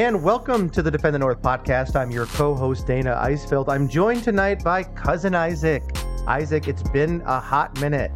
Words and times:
And 0.00 0.22
welcome 0.22 0.70
to 0.70 0.80
the 0.80 0.90
Defend 0.90 1.14
the 1.14 1.18
North 1.18 1.42
podcast. 1.42 1.94
I'm 1.94 2.10
your 2.10 2.24
co 2.24 2.54
host, 2.54 2.86
Dana 2.86 3.20
Eisfeld. 3.22 3.68
I'm 3.68 3.86
joined 3.86 4.24
tonight 4.24 4.64
by 4.64 4.82
cousin 4.82 5.34
Isaac. 5.34 5.82
Isaac, 6.26 6.68
it's 6.68 6.82
been 6.84 7.20
a 7.26 7.38
hot 7.38 7.78
minute, 7.82 8.10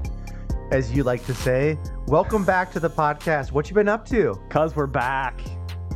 as 0.70 0.90
you 0.92 1.02
like 1.02 1.26
to 1.26 1.34
say. 1.34 1.78
Welcome 2.06 2.42
back 2.42 2.72
to 2.72 2.80
the 2.80 2.88
podcast. 2.88 3.52
What 3.52 3.68
you 3.68 3.74
been 3.74 3.86
up 3.86 4.06
to? 4.06 4.34
Cuz 4.48 4.74
we're 4.74 4.86
back. 4.86 5.38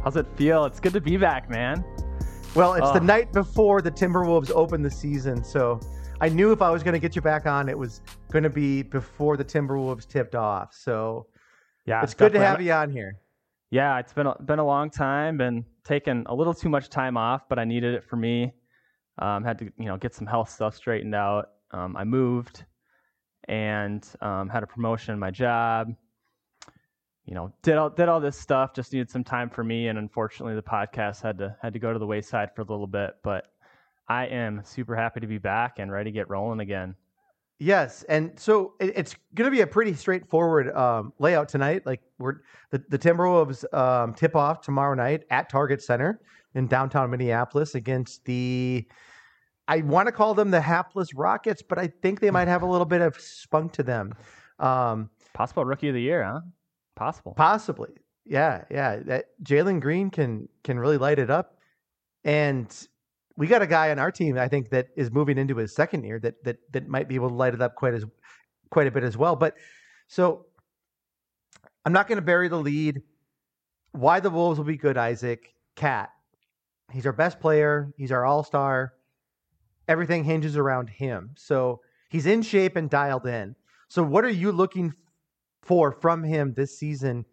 How's 0.05 0.17
it 0.17 0.27
feel? 0.37 0.67
It's 0.67 0.79
good 0.79 0.93
to 0.93 1.01
be 1.01 1.17
back, 1.17 1.49
man. 1.49 1.83
Well, 2.55 2.75
it's 2.75 2.93
the 2.93 3.01
night 3.01 3.33
before 3.33 3.81
the 3.81 3.91
Timberwolves 3.91 4.51
open 4.55 4.83
the 4.83 4.91
season, 4.91 5.43
so 5.43 5.81
I 6.21 6.29
knew 6.29 6.53
if 6.53 6.61
I 6.61 6.69
was 6.69 6.83
going 6.83 6.93
to 6.93 7.01
get 7.01 7.17
you 7.17 7.23
back 7.23 7.47
on, 7.47 7.67
it 7.67 7.79
was 7.79 8.03
going 8.31 8.43
to 8.43 8.51
be 8.51 8.83
before 8.83 9.39
the 9.39 9.45
Timberwolves 9.45 10.07
tipped 10.07 10.35
off. 10.35 10.75
So 10.75 11.29
yeah, 11.87 12.03
it's 12.03 12.13
good 12.13 12.35
to 12.35 12.41
have 12.41 12.61
you 12.61 12.73
on 12.73 12.91
here. 12.91 13.19
Yeah, 13.71 13.99
it's 13.99 14.13
been 14.13 14.27
a, 14.27 14.35
been 14.43 14.59
a 14.59 14.67
long 14.67 14.91
time. 14.91 15.39
Been 15.39 15.65
taking 15.89 16.25
a 16.27 16.35
little 16.35 16.55
too 16.55 16.69
much 16.69 16.91
time 16.91 17.17
off, 17.17 17.49
but 17.49 17.59
I 17.59 17.65
needed 17.65 17.95
it 17.95 18.05
for 18.05 18.17
me. 18.17 18.53
Um, 19.19 19.43
had 19.43 19.59
to 19.59 19.65
you 19.79 19.87
know 19.87 19.97
get 19.97 20.15
some 20.15 20.27
health 20.27 20.51
stuff 20.51 20.77
straightened 20.77 21.15
out. 21.15 21.47
Um, 21.73 21.97
I 21.97 22.05
moved 22.05 22.65
and 23.49 24.07
um, 24.21 24.49
had 24.49 24.63
a 24.63 24.67
promotion 24.67 25.15
in 25.15 25.19
my 25.19 25.31
job. 25.31 25.95
You 27.25 27.35
know, 27.35 27.53
did 27.63 27.77
all 27.77 27.91
did 27.91 28.09
all 28.09 28.21
this 28.21 28.39
stuff. 28.39 28.75
Just 28.75 28.93
needed 28.93 29.11
some 29.11 29.25
time 29.25 29.51
for 29.51 29.65
me, 29.65 29.89
and 29.89 29.99
unfortunately, 29.99 30.55
the 30.55 30.63
podcast 30.63 31.23
had 31.23 31.39
to 31.39 31.57
had 31.61 31.73
to 31.73 31.79
go 31.79 31.93
to 31.93 31.99
the 31.99 32.07
wayside 32.07 32.55
for 32.55 32.63
a 32.63 32.67
little 32.67 32.87
bit. 32.87 33.17
But 33.25 33.47
I 34.09 34.27
am 34.27 34.63
super 34.65 34.95
happy 34.95 35.21
to 35.21 35.27
be 35.27 35.39
back 35.39 35.79
and 35.79 35.91
ready 35.91 36.11
to 36.11 36.15
get 36.15 36.31
rolling 36.31 36.61
again. 36.61 36.95
Yes, 37.61 38.05
and 38.09 38.39
so 38.39 38.75
it, 38.79 38.93
it's 38.95 39.17
going 39.35 39.51
to 39.51 39.55
be 39.55 39.63
a 39.63 39.67
pretty 39.67 39.93
straightforward 39.95 40.75
um, 40.77 41.13
layout 41.19 41.49
tonight. 41.49 41.85
Like 41.85 42.01
we're 42.19 42.37
the, 42.71 42.83
the 42.89 42.99
Timberwolves 42.99 43.65
um, 43.75 44.15
tip 44.15 44.37
off 44.37 44.61
tomorrow 44.61 44.95
night 44.95 45.25
at 45.31 45.49
Target 45.49 45.83
Center 45.83 46.21
in 46.55 46.69
downtown 46.69 47.11
Minneapolis 47.11 47.75
against 47.75 48.25
the. 48.25 48.87
I 49.67 49.79
want 49.79 50.07
to 50.07 50.13
call 50.13 50.35
them 50.35 50.51
the 50.51 50.61
hapless 50.61 51.13
Rockets, 51.15 51.61
but 51.61 51.79
I 51.79 51.89
think 52.01 52.21
they 52.21 52.31
might 52.31 52.49
have 52.49 52.63
a 52.63 52.67
little 52.67 52.87
bit 52.87 53.03
of 53.03 53.21
spunk 53.21 53.73
to 53.73 53.83
them. 53.83 54.15
Um, 54.61 55.11
Possible 55.35 55.65
rookie 55.65 55.89
of 55.89 55.95
the 55.95 56.01
year, 56.01 56.23
huh? 56.25 56.41
Possible. 56.95 57.35
Possibly, 57.37 57.91
yeah, 58.25 58.65
yeah. 58.71 58.97
That 58.97 59.27
Jalen 59.43 59.81
Green 59.81 60.11
can 60.11 60.49
can 60.63 60.79
really 60.79 60.97
light 60.97 61.19
it 61.19 61.29
up, 61.31 61.59
and 62.25 62.73
we 63.39 63.47
got 63.47 63.63
a 63.63 63.69
guy 63.69 63.93
on 63.93 64.01
our 64.01 64.11
team, 64.11 64.37
I 64.37 64.49
think, 64.49 64.71
that 64.71 64.89
is 64.97 65.13
moving 65.13 65.39
into 65.39 65.57
his 65.57 65.73
second 65.73 66.03
year 66.03 66.19
that 66.19 66.43
that 66.43 66.59
that 66.73 66.89
might 66.89 67.09
be 67.09 67.15
able 67.15 67.29
to 67.29 67.35
light 67.35 67.55
it 67.55 67.63
up 67.63 67.77
quite 67.77 67.95
as 67.95 68.05
quite 68.71 68.89
a 68.89 68.91
bit 68.91 69.05
as 69.05 69.17
well. 69.17 69.37
But 69.37 69.55
so 70.09 70.47
I'm 71.85 71.93
not 71.93 72.09
going 72.09 72.17
to 72.17 72.23
bury 72.23 72.49
the 72.49 72.59
lead. 72.59 73.01
Why 73.93 74.19
the 74.19 74.29
Wolves 74.29 74.59
will 74.59 74.67
be 74.67 74.77
good, 74.77 74.99
Isaac 74.99 75.55
KAT. 75.77 76.11
He's 76.93 77.07
our 77.07 77.13
best 77.13 77.39
player. 77.39 77.95
He's 77.97 78.11
our 78.11 78.25
all 78.25 78.43
star. 78.43 78.95
Everything 79.87 80.25
hinges 80.25 80.57
around 80.57 80.91
him. 80.91 81.31
So 81.37 81.81
he's 82.11 82.27
in 82.27 82.43
shape 82.43 82.75
and 82.75 82.91
dialed 82.91 83.27
in. 83.27 83.55
So 83.87 84.03
what 84.03 84.25
are 84.25 84.31
you 84.31 84.51
looking 84.51 84.95
for 85.63 85.93
from 85.93 86.25
him 86.25 86.55
this 86.55 86.77
season, 86.77 87.25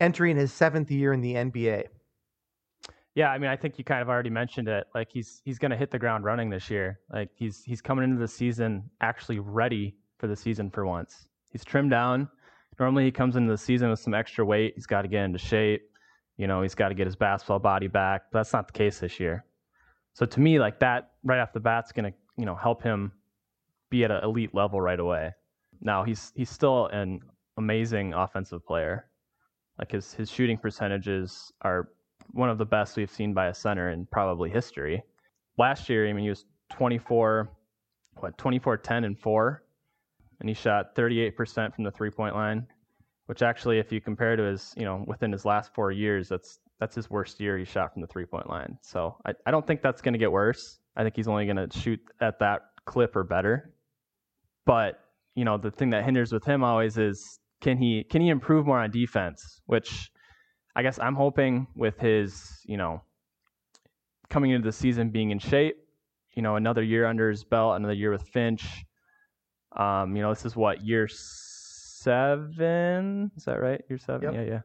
entering 0.00 0.36
his 0.36 0.52
seventh 0.52 0.90
year 0.90 1.12
in 1.12 1.20
the 1.20 1.34
NBA? 1.34 1.84
Yeah, 3.14 3.30
I 3.30 3.38
mean, 3.38 3.48
I 3.48 3.56
think 3.56 3.78
you 3.78 3.84
kind 3.84 4.02
of 4.02 4.08
already 4.08 4.30
mentioned 4.30 4.68
it. 4.68 4.86
Like 4.94 5.08
he's 5.10 5.40
he's 5.44 5.58
going 5.58 5.70
to 5.70 5.76
hit 5.76 5.90
the 5.90 5.98
ground 5.98 6.24
running 6.24 6.50
this 6.50 6.68
year. 6.68 6.98
Like 7.12 7.30
he's 7.34 7.62
he's 7.62 7.80
coming 7.80 8.04
into 8.04 8.18
the 8.18 8.28
season 8.28 8.90
actually 9.00 9.38
ready 9.38 9.94
for 10.18 10.26
the 10.26 10.36
season 10.36 10.70
for 10.70 10.84
once. 10.84 11.28
He's 11.50 11.64
trimmed 11.64 11.90
down. 11.90 12.28
Normally 12.78 13.04
he 13.04 13.12
comes 13.12 13.36
into 13.36 13.52
the 13.52 13.58
season 13.58 13.88
with 13.88 14.00
some 14.00 14.14
extra 14.14 14.44
weight. 14.44 14.72
He's 14.74 14.86
got 14.86 15.02
to 15.02 15.08
get 15.08 15.24
into 15.24 15.38
shape. 15.38 15.82
You 16.36 16.48
know, 16.48 16.62
he's 16.62 16.74
got 16.74 16.88
to 16.88 16.94
get 16.94 17.06
his 17.06 17.14
basketball 17.14 17.60
body 17.60 17.86
back. 17.86 18.22
But 18.32 18.40
that's 18.40 18.52
not 18.52 18.66
the 18.66 18.72
case 18.72 18.98
this 18.98 19.20
year. 19.20 19.44
So 20.14 20.26
to 20.26 20.40
me, 20.40 20.58
like 20.58 20.80
that 20.80 21.12
right 21.22 21.38
off 21.38 21.52
the 21.52 21.60
bat's 21.60 21.92
going 21.92 22.12
to 22.12 22.18
you 22.36 22.46
know 22.46 22.56
help 22.56 22.82
him 22.82 23.12
be 23.90 24.02
at 24.02 24.10
an 24.10 24.24
elite 24.24 24.54
level 24.54 24.80
right 24.80 24.98
away. 24.98 25.30
Now 25.80 26.02
he's 26.02 26.32
he's 26.34 26.50
still 26.50 26.86
an 26.86 27.20
amazing 27.56 28.12
offensive 28.12 28.66
player. 28.66 29.06
Like 29.78 29.92
his 29.92 30.14
his 30.14 30.30
shooting 30.30 30.58
percentages 30.58 31.52
are 31.62 31.90
one 32.32 32.50
of 32.50 32.58
the 32.58 32.64
best 32.64 32.96
we've 32.96 33.10
seen 33.10 33.34
by 33.34 33.46
a 33.46 33.54
center 33.54 33.90
in 33.90 34.06
probably 34.06 34.50
history. 34.50 35.02
Last 35.58 35.88
year, 35.88 36.08
I 36.08 36.12
mean, 36.12 36.24
he 36.24 36.30
was 36.30 36.44
24, 36.72 37.50
what, 38.16 38.36
24, 38.38 38.76
10, 38.78 39.04
and 39.04 39.18
4, 39.18 39.62
and 40.40 40.48
he 40.48 40.54
shot 40.54 40.94
38% 40.96 41.74
from 41.74 41.84
the 41.84 41.90
three 41.90 42.10
point 42.10 42.34
line, 42.34 42.66
which 43.26 43.42
actually, 43.42 43.78
if 43.78 43.92
you 43.92 44.00
compare 44.00 44.36
to 44.36 44.42
his, 44.42 44.74
you 44.76 44.84
know, 44.84 45.04
within 45.06 45.30
his 45.32 45.44
last 45.44 45.74
four 45.74 45.92
years, 45.92 46.28
that's 46.28 46.58
that's 46.80 46.96
his 46.96 47.08
worst 47.08 47.40
year 47.40 47.56
he 47.56 47.64
shot 47.64 47.92
from 47.92 48.02
the 48.02 48.08
three 48.08 48.26
point 48.26 48.48
line. 48.48 48.76
So 48.82 49.16
I, 49.24 49.32
I 49.46 49.50
don't 49.50 49.66
think 49.66 49.80
that's 49.80 50.02
going 50.02 50.12
to 50.14 50.18
get 50.18 50.32
worse. 50.32 50.78
I 50.96 51.02
think 51.02 51.16
he's 51.16 51.28
only 51.28 51.46
going 51.46 51.56
to 51.56 51.68
shoot 51.78 52.00
at 52.20 52.40
that 52.40 52.62
clip 52.84 53.16
or 53.16 53.24
better. 53.24 53.72
But, 54.66 55.00
you 55.34 55.44
know, 55.44 55.56
the 55.58 55.70
thing 55.70 55.90
that 55.90 56.04
hinders 56.04 56.32
with 56.32 56.44
him 56.44 56.64
always 56.64 56.98
is 56.98 57.38
can 57.60 57.78
he 57.78 58.04
can 58.10 58.20
he 58.22 58.28
improve 58.28 58.66
more 58.66 58.80
on 58.80 58.90
defense, 58.90 59.60
which 59.66 60.10
I 60.76 60.82
guess 60.82 60.98
I'm 60.98 61.14
hoping 61.14 61.66
with 61.76 61.98
his, 61.98 62.60
you 62.64 62.76
know, 62.76 63.02
coming 64.28 64.50
into 64.50 64.66
the 64.66 64.72
season 64.72 65.10
being 65.10 65.30
in 65.30 65.38
shape, 65.38 65.76
you 66.32 66.42
know, 66.42 66.56
another 66.56 66.82
year 66.82 67.06
under 67.06 67.30
his 67.30 67.44
belt, 67.44 67.76
another 67.76 67.94
year 67.94 68.10
with 68.10 68.22
Finch. 68.22 68.84
Um, 69.76 70.16
you 70.16 70.22
know, 70.22 70.30
this 70.30 70.44
is 70.44 70.56
what 70.56 70.82
year 70.84 71.08
seven? 71.08 72.50
Is 73.36 73.44
that 73.44 73.60
right? 73.60 73.82
Year 73.88 73.98
seven? 73.98 74.22
Yep. 74.22 74.34
Yeah, 74.34 74.42
yeah. 74.42 74.60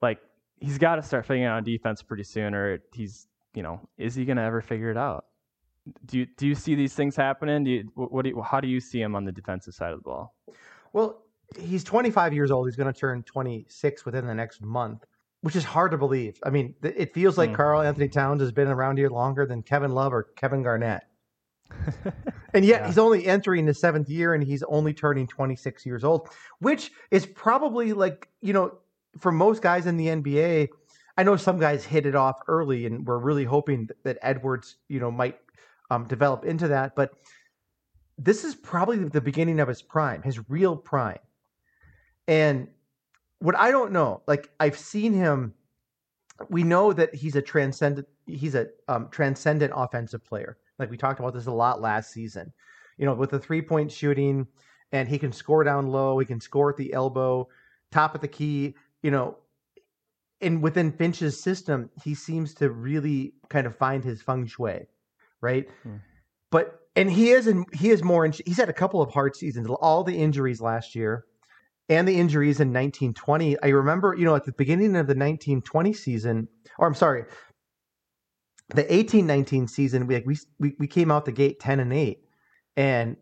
Like 0.00 0.20
he's 0.60 0.78
got 0.78 0.96
to 0.96 1.02
start 1.02 1.26
figuring 1.26 1.44
out 1.44 1.64
defense 1.64 2.02
pretty 2.02 2.24
soon, 2.24 2.54
or 2.54 2.80
he's, 2.92 3.26
you 3.54 3.62
know, 3.62 3.80
is 3.96 4.14
he 4.14 4.24
gonna 4.24 4.42
ever 4.42 4.60
figure 4.60 4.90
it 4.90 4.96
out? 4.96 5.26
Do 6.06 6.18
you 6.18 6.26
do 6.36 6.46
you 6.46 6.54
see 6.54 6.74
these 6.74 6.94
things 6.94 7.16
happening? 7.16 7.64
Do 7.64 7.70
you, 7.70 7.90
what 7.94 8.22
do 8.22 8.28
you, 8.30 8.42
how 8.42 8.60
do 8.60 8.68
you 8.68 8.78
see 8.80 9.00
him 9.00 9.14
on 9.14 9.24
the 9.24 9.32
defensive 9.32 9.74
side 9.74 9.92
of 9.92 9.98
the 10.00 10.04
ball? 10.04 10.34
Well, 10.92 11.22
he's 11.56 11.84
25 11.84 12.32
years 12.32 12.50
old. 12.50 12.66
He's 12.66 12.76
going 12.76 12.92
to 12.92 12.98
turn 12.98 13.22
26 13.22 14.04
within 14.04 14.26
the 14.26 14.34
next 14.34 14.60
month, 14.60 15.04
which 15.42 15.56
is 15.56 15.64
hard 15.64 15.90
to 15.92 15.98
believe. 15.98 16.38
I 16.44 16.50
mean, 16.50 16.74
it 16.82 17.14
feels 17.14 17.38
like 17.38 17.50
mm. 17.50 17.54
Karl-Anthony 17.54 18.08
Towns 18.08 18.42
has 18.42 18.52
been 18.52 18.68
around 18.68 18.98
here 18.98 19.08
longer 19.08 19.46
than 19.46 19.62
Kevin 19.62 19.92
Love 19.92 20.12
or 20.12 20.24
Kevin 20.36 20.62
Garnett. 20.62 21.04
and 22.54 22.64
yet 22.64 22.80
yeah. 22.80 22.86
he's 22.86 22.98
only 22.98 23.26
entering 23.26 23.66
the 23.66 23.74
seventh 23.74 24.08
year 24.08 24.34
and 24.34 24.42
he's 24.42 24.62
only 24.64 24.94
turning 24.94 25.26
26 25.26 25.84
years 25.84 26.04
old, 26.04 26.28
which 26.60 26.90
is 27.10 27.26
probably 27.26 27.92
like, 27.92 28.28
you 28.40 28.52
know, 28.52 28.78
for 29.18 29.32
most 29.32 29.62
guys 29.62 29.86
in 29.86 29.96
the 29.96 30.06
NBA, 30.06 30.68
I 31.16 31.22
know 31.24 31.36
some 31.36 31.58
guys 31.58 31.84
hit 31.84 32.06
it 32.06 32.14
off 32.14 32.40
early 32.46 32.86
and 32.86 33.06
we're 33.06 33.18
really 33.18 33.44
hoping 33.44 33.88
that 34.04 34.18
Edwards, 34.22 34.76
you 34.88 35.00
know, 35.00 35.10
might 35.10 35.38
um, 35.90 36.06
develop 36.06 36.44
into 36.44 36.68
that. 36.68 36.94
But 36.94 37.12
this 38.16 38.44
is 38.44 38.54
probably 38.54 38.98
the 38.98 39.20
beginning 39.20 39.60
of 39.60 39.68
his 39.68 39.82
prime, 39.82 40.22
his 40.22 40.48
real 40.48 40.76
prime. 40.76 41.18
And 42.28 42.68
what 43.40 43.56
I 43.56 43.70
don't 43.72 43.90
know, 43.90 44.22
like 44.28 44.50
I've 44.60 44.78
seen 44.78 45.12
him. 45.12 45.54
We 46.50 46.62
know 46.62 46.92
that 46.92 47.12
he's 47.12 47.34
a 47.34 47.42
transcendent. 47.42 48.06
He's 48.26 48.54
a 48.54 48.68
um, 48.86 49.08
transcendent 49.10 49.72
offensive 49.74 50.24
player. 50.24 50.58
Like 50.78 50.90
we 50.90 50.96
talked 50.96 51.18
about 51.18 51.34
this 51.34 51.46
a 51.46 51.52
lot 51.52 51.80
last 51.80 52.12
season. 52.12 52.52
You 52.96 53.06
know, 53.06 53.14
with 53.14 53.30
the 53.30 53.40
three 53.40 53.62
point 53.62 53.90
shooting, 53.90 54.46
and 54.92 55.08
he 55.08 55.18
can 55.18 55.32
score 55.32 55.64
down 55.64 55.88
low. 55.88 56.18
He 56.18 56.26
can 56.26 56.40
score 56.40 56.70
at 56.70 56.76
the 56.76 56.92
elbow, 56.92 57.48
top 57.90 58.14
of 58.14 58.20
the 58.20 58.28
key. 58.28 58.76
You 59.02 59.10
know, 59.10 59.38
and 60.40 60.62
within 60.62 60.92
Finch's 60.92 61.42
system, 61.42 61.90
he 62.04 62.14
seems 62.14 62.54
to 62.54 62.70
really 62.70 63.32
kind 63.48 63.66
of 63.66 63.76
find 63.76 64.04
his 64.04 64.22
feng 64.22 64.46
shui, 64.46 64.86
right? 65.40 65.66
Hmm. 65.82 65.96
But 66.50 66.80
and 66.94 67.10
he 67.10 67.30
is 67.30 67.46
in, 67.48 67.64
he 67.72 67.90
is 67.90 68.04
more. 68.04 68.24
In, 68.24 68.32
he's 68.32 68.58
had 68.58 68.68
a 68.68 68.74
couple 68.74 69.00
of 69.00 69.10
hard 69.10 69.34
seasons. 69.34 69.66
All 69.80 70.04
the 70.04 70.16
injuries 70.16 70.60
last 70.60 70.94
year 70.94 71.24
and 71.88 72.06
the 72.06 72.18
injuries 72.18 72.60
in 72.60 72.68
1920. 72.68 73.60
I 73.62 73.68
remember, 73.68 74.14
you 74.16 74.24
know, 74.24 74.34
at 74.34 74.44
the 74.44 74.52
beginning 74.52 74.90
of 74.90 75.06
the 75.06 75.14
1920 75.14 75.92
season, 75.92 76.48
or 76.78 76.86
I'm 76.86 76.94
sorry, 76.94 77.24
the 78.70 78.82
1819 78.82 79.68
season, 79.68 80.06
we, 80.06 80.22
we 80.58 80.74
we 80.78 80.86
came 80.86 81.10
out 81.10 81.24
the 81.24 81.32
gate 81.32 81.58
10 81.60 81.80
and 81.80 81.92
8, 81.92 82.18
and 82.76 83.16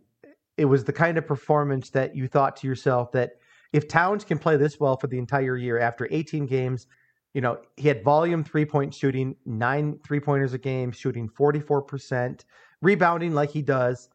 it 0.57 0.65
was 0.65 0.85
the 0.85 0.93
kind 0.93 1.19
of 1.19 1.27
performance 1.27 1.91
that 1.91 2.17
you 2.17 2.27
thought 2.27 2.57
to 2.57 2.67
yourself 2.67 3.13
that 3.13 3.33
if 3.73 3.89
Towns 3.89 4.25
can 4.25 4.39
play 4.39 4.57
this 4.57 4.81
well 4.81 4.97
for 4.97 5.07
the 5.07 5.19
entire 5.19 5.57
year 5.57 5.79
after 5.79 6.09
18 6.11 6.47
games, 6.47 6.87
you 7.35 7.41
know, 7.41 7.59
he 7.77 7.87
had 7.89 8.03
volume 8.03 8.43
three 8.43 8.65
point 8.65 8.95
shooting, 8.95 9.37
nine 9.45 10.01
three 10.05 10.21
pointers 10.21 10.55
a 10.55 10.59
game, 10.59 10.91
shooting 10.91 11.29
44%, 11.29 12.45
rebounding 12.81 13.35
like 13.35 13.51
he 13.51 13.63
does. 13.63 14.09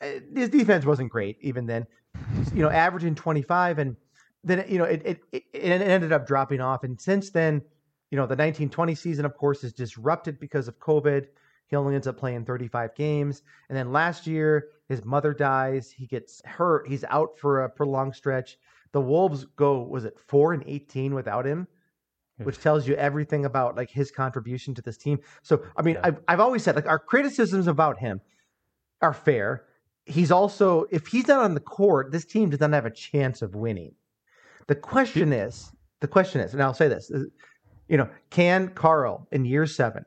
Uh, 0.00 0.20
his 0.34 0.48
defense 0.48 0.84
wasn't 0.84 1.10
great 1.10 1.36
even 1.40 1.66
then, 1.66 1.86
you 2.54 2.62
know, 2.62 2.70
averaging 2.70 3.14
25 3.14 3.78
and 3.78 3.96
then, 4.44 4.64
you 4.68 4.78
know, 4.78 4.84
it, 4.84 5.02
it, 5.04 5.20
it 5.32 5.82
ended 5.82 6.12
up 6.12 6.26
dropping 6.26 6.60
off. 6.60 6.84
And 6.84 7.00
since 7.00 7.30
then, 7.30 7.62
you 8.10 8.16
know, 8.16 8.22
the 8.22 8.36
1920 8.36 8.94
season, 8.94 9.24
of 9.24 9.36
course, 9.36 9.64
is 9.64 9.72
disrupted 9.72 10.38
because 10.38 10.68
of 10.68 10.78
COVID. 10.78 11.26
He 11.66 11.74
only 11.74 11.94
ends 11.96 12.06
up 12.06 12.16
playing 12.16 12.44
35 12.44 12.94
games. 12.94 13.42
And 13.68 13.76
then 13.76 13.92
last 13.92 14.26
year, 14.26 14.68
his 14.88 15.04
mother 15.04 15.34
dies. 15.34 15.90
He 15.90 16.06
gets 16.06 16.40
hurt. 16.44 16.86
He's 16.86 17.02
out 17.04 17.38
for 17.38 17.64
a 17.64 17.68
prolonged 17.68 18.14
stretch. 18.14 18.56
The 18.92 19.00
Wolves 19.00 19.46
go, 19.56 19.82
was 19.82 20.04
it 20.04 20.16
four 20.28 20.52
and 20.52 20.62
18 20.66 21.14
without 21.14 21.44
him? 21.44 21.66
which 22.38 22.58
tells 22.58 22.86
you 22.86 22.94
everything 22.96 23.44
about 23.44 23.76
like 23.76 23.90
his 23.90 24.10
contribution 24.10 24.74
to 24.74 24.82
this 24.82 24.96
team. 24.96 25.18
So, 25.42 25.62
I 25.76 25.82
mean, 25.82 25.94
yeah. 25.94 26.02
I've, 26.04 26.20
I've 26.28 26.40
always 26.40 26.62
said 26.62 26.76
like 26.76 26.86
our 26.86 26.98
criticisms 26.98 27.66
about 27.66 27.98
him 27.98 28.20
are 29.00 29.14
fair. 29.14 29.64
He's 30.06 30.30
also, 30.30 30.86
if 30.90 31.08
he's 31.08 31.26
not 31.26 31.42
on 31.42 31.54
the 31.54 31.60
court, 31.60 32.12
this 32.12 32.24
team 32.24 32.50
does 32.50 32.60
not 32.60 32.72
have 32.72 32.86
a 32.86 32.90
chance 32.90 33.42
of 33.42 33.54
winning. 33.54 33.92
The 34.68 34.76
question 34.76 35.32
is, 35.32 35.72
the 36.00 36.08
question 36.08 36.40
is, 36.40 36.52
and 36.52 36.62
I'll 36.62 36.74
say 36.74 36.88
this, 36.88 37.10
you 37.88 37.96
know, 37.96 38.08
can 38.30 38.68
Karl 38.68 39.26
in 39.32 39.44
year 39.44 39.66
seven, 39.66 40.04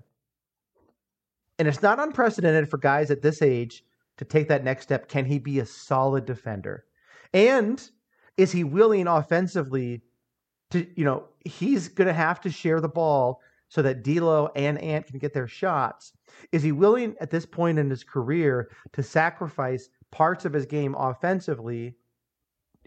and 1.57 1.68
it's 1.68 1.81
not 1.81 2.00
unprecedented 2.00 2.69
for 2.69 2.78
guys 2.78 3.12
at 3.12 3.22
this 3.22 3.42
age 3.42 3.84
to 4.18 4.25
take 4.25 4.48
that 4.48 4.63
next 4.63 4.84
step, 4.84 5.10
can 5.10 5.25
he 5.25 5.40
be 5.40 5.60
a 5.60 5.66
solid 5.66 6.25
defender? 6.25 6.86
And 7.34 7.81
is 8.38 8.52
he 8.52 8.63
willing 8.63 9.07
offensively 9.07 10.02
to, 10.72 10.88
you 10.95 11.04
know, 11.04 11.25
he's 11.44 11.90
going 11.90 12.07
to 12.07 12.13
have 12.13 12.40
to 12.42 12.50
share 12.50 12.80
the 12.80 12.90
ball 12.90 13.42
so 13.69 13.81
that 13.83 14.04
D'Lo 14.04 14.50
and 14.56 14.80
Ant 14.80 15.07
can 15.07 15.19
get 15.19 15.33
their 15.33 15.48
shots. 15.48 16.12
Is 16.51 16.63
he 16.63 16.71
willing 16.71 17.16
at 17.21 17.30
this 17.30 17.45
point 17.45 17.80
in 17.80 17.89
his 17.89 18.04
career 18.04 18.69
to 18.94 19.04
sacrifice 19.04 19.89
parts 20.12 20.45
of 20.45 20.54
his 20.54 20.66
game 20.66 20.95
offensively 20.95 21.95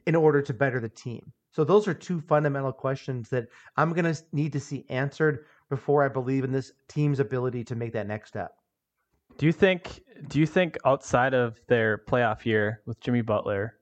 in 0.06 0.14
order 0.14 0.42
to 0.42 0.52
better 0.52 0.80
the 0.80 0.88
team? 0.88 1.32
So 1.52 1.64
those 1.64 1.86
are 1.86 1.94
two 1.94 2.20
fundamental 2.20 2.72
questions 2.72 3.28
that 3.30 3.46
I'm 3.76 3.92
going 3.92 4.12
to 4.12 4.22
need 4.32 4.52
to 4.54 4.60
see 4.60 4.84
answered 4.88 5.44
before 5.70 6.02
I 6.02 6.08
believe 6.08 6.44
in 6.44 6.52
this 6.52 6.72
team's 6.88 7.20
ability 7.20 7.64
to 7.64 7.76
make 7.76 7.92
that 7.92 8.06
next 8.06 8.28
step. 8.28 8.52
Do 9.38 9.46
you 9.46 9.52
think 9.52 10.02
do 10.28 10.40
you 10.40 10.46
think 10.46 10.76
outside 10.84 11.34
of 11.34 11.58
their 11.68 11.98
playoff 11.98 12.44
year 12.44 12.82
with 12.86 13.00
Jimmy 13.00 13.22
Butler, 13.22 13.74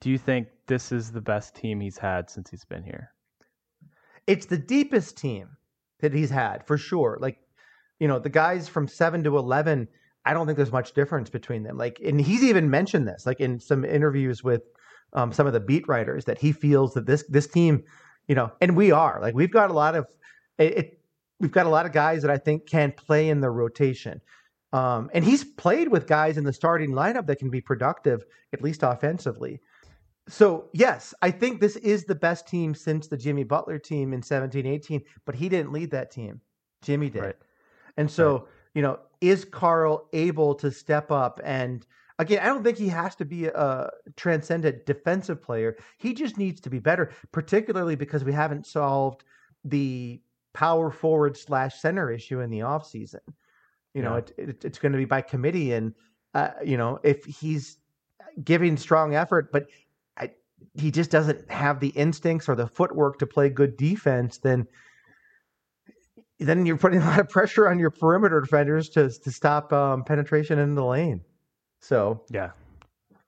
do 0.00 0.10
you 0.10 0.18
think 0.18 0.48
this 0.66 0.90
is 0.90 1.12
the 1.12 1.20
best 1.20 1.54
team 1.54 1.80
he's 1.80 1.98
had 1.98 2.28
since 2.28 2.50
he's 2.50 2.64
been 2.64 2.82
here? 2.82 3.12
It's 4.26 4.46
the 4.46 4.58
deepest 4.58 5.16
team 5.16 5.48
that 6.00 6.12
he's 6.12 6.30
had 6.30 6.66
for 6.66 6.78
sure. 6.78 7.18
Like, 7.20 7.38
you 7.98 8.08
know, 8.08 8.18
the 8.18 8.28
guys 8.28 8.68
from 8.68 8.88
7 8.88 9.24
to 9.24 9.38
11, 9.38 9.88
I 10.24 10.32
don't 10.32 10.46
think 10.46 10.56
there's 10.56 10.72
much 10.72 10.92
difference 10.92 11.30
between 11.30 11.62
them. 11.62 11.76
Like, 11.76 12.00
and 12.04 12.20
he's 12.20 12.42
even 12.42 12.70
mentioned 12.70 13.08
this, 13.08 13.26
like 13.26 13.40
in 13.40 13.58
some 13.58 13.84
interviews 13.84 14.44
with 14.44 14.62
um, 15.12 15.32
some 15.32 15.46
of 15.46 15.52
the 15.52 15.60
beat 15.60 15.88
writers, 15.88 16.24
that 16.26 16.38
he 16.38 16.52
feels 16.52 16.94
that 16.94 17.06
this 17.06 17.24
this 17.28 17.46
team, 17.46 17.84
you 18.26 18.34
know, 18.34 18.52
and 18.60 18.76
we 18.76 18.92
are 18.92 19.18
like 19.22 19.34
we've 19.34 19.50
got 19.50 19.70
a 19.70 19.72
lot 19.72 19.96
of 19.96 20.06
it, 20.58 20.78
it 20.78 21.00
we've 21.40 21.52
got 21.52 21.66
a 21.66 21.70
lot 21.70 21.86
of 21.86 21.92
guys 21.92 22.22
that 22.22 22.30
I 22.30 22.36
think 22.36 22.66
can 22.68 22.92
play 22.92 23.30
in 23.30 23.40
the 23.40 23.50
rotation. 23.50 24.20
Um, 24.72 25.10
and 25.14 25.24
he's 25.24 25.44
played 25.44 25.88
with 25.88 26.06
guys 26.06 26.36
in 26.36 26.44
the 26.44 26.52
starting 26.52 26.90
lineup 26.90 27.26
that 27.26 27.38
can 27.38 27.48
be 27.48 27.62
productive, 27.62 28.24
at 28.52 28.62
least 28.62 28.82
offensively. 28.82 29.60
So, 30.28 30.66
yes, 30.72 31.14
I 31.22 31.30
think 31.30 31.60
this 31.60 31.76
is 31.76 32.04
the 32.04 32.14
best 32.14 32.46
team 32.46 32.74
since 32.74 33.08
the 33.08 33.16
Jimmy 33.16 33.44
Butler 33.44 33.78
team 33.78 34.12
in 34.12 34.22
17 34.22 34.66
18, 34.66 35.02
but 35.24 35.34
he 35.34 35.48
didn't 35.48 35.72
lead 35.72 35.90
that 35.90 36.10
team. 36.10 36.40
Jimmy 36.82 37.10
did. 37.10 37.22
Right. 37.22 37.36
And 37.96 38.10
so, 38.10 38.32
right. 38.32 38.42
you 38.74 38.82
know, 38.82 38.98
is 39.20 39.44
Karl 39.44 40.08
able 40.12 40.54
to 40.56 40.70
step 40.70 41.10
up? 41.10 41.40
And 41.42 41.86
again, 42.18 42.40
I 42.40 42.46
don't 42.46 42.62
think 42.62 42.78
he 42.78 42.88
has 42.88 43.16
to 43.16 43.24
be 43.24 43.46
a 43.46 43.90
transcendent 44.16 44.86
defensive 44.86 45.42
player. 45.42 45.76
He 45.98 46.14
just 46.14 46.36
needs 46.36 46.60
to 46.60 46.70
be 46.70 46.78
better, 46.78 47.10
particularly 47.32 47.96
because 47.96 48.22
we 48.22 48.32
haven't 48.32 48.66
solved 48.66 49.24
the 49.64 50.20
power 50.52 50.90
forward 50.90 51.36
slash 51.36 51.80
center 51.80 52.10
issue 52.10 52.40
in 52.40 52.50
the 52.50 52.60
offseason. 52.60 53.20
You 53.94 54.02
know, 54.02 54.16
it, 54.16 54.32
it, 54.36 54.64
it's 54.64 54.78
going 54.78 54.92
to 54.92 54.98
be 54.98 55.06
by 55.06 55.22
committee. 55.22 55.72
And, 55.72 55.94
uh, 56.34 56.50
you 56.64 56.76
know, 56.76 57.00
if 57.02 57.24
he's 57.24 57.78
giving 58.44 58.76
strong 58.76 59.14
effort, 59.14 59.50
but 59.50 59.66
he 60.74 60.90
just 60.90 61.10
doesn't 61.10 61.50
have 61.50 61.80
the 61.80 61.88
instincts 61.88 62.48
or 62.48 62.54
the 62.54 62.66
footwork 62.66 63.18
to 63.18 63.26
play 63.26 63.48
good 63.48 63.76
defense, 63.76 64.38
then 64.38 64.66
then 66.40 66.64
you're 66.66 66.76
putting 66.76 67.02
a 67.02 67.04
lot 67.04 67.18
of 67.18 67.28
pressure 67.28 67.68
on 67.68 67.78
your 67.78 67.90
perimeter 67.90 68.40
defenders 68.40 68.88
to 68.90 69.10
to 69.10 69.30
stop 69.30 69.72
um, 69.72 70.04
penetration 70.04 70.58
in 70.58 70.74
the 70.74 70.84
lane. 70.84 71.20
So 71.80 72.24
yeah, 72.30 72.50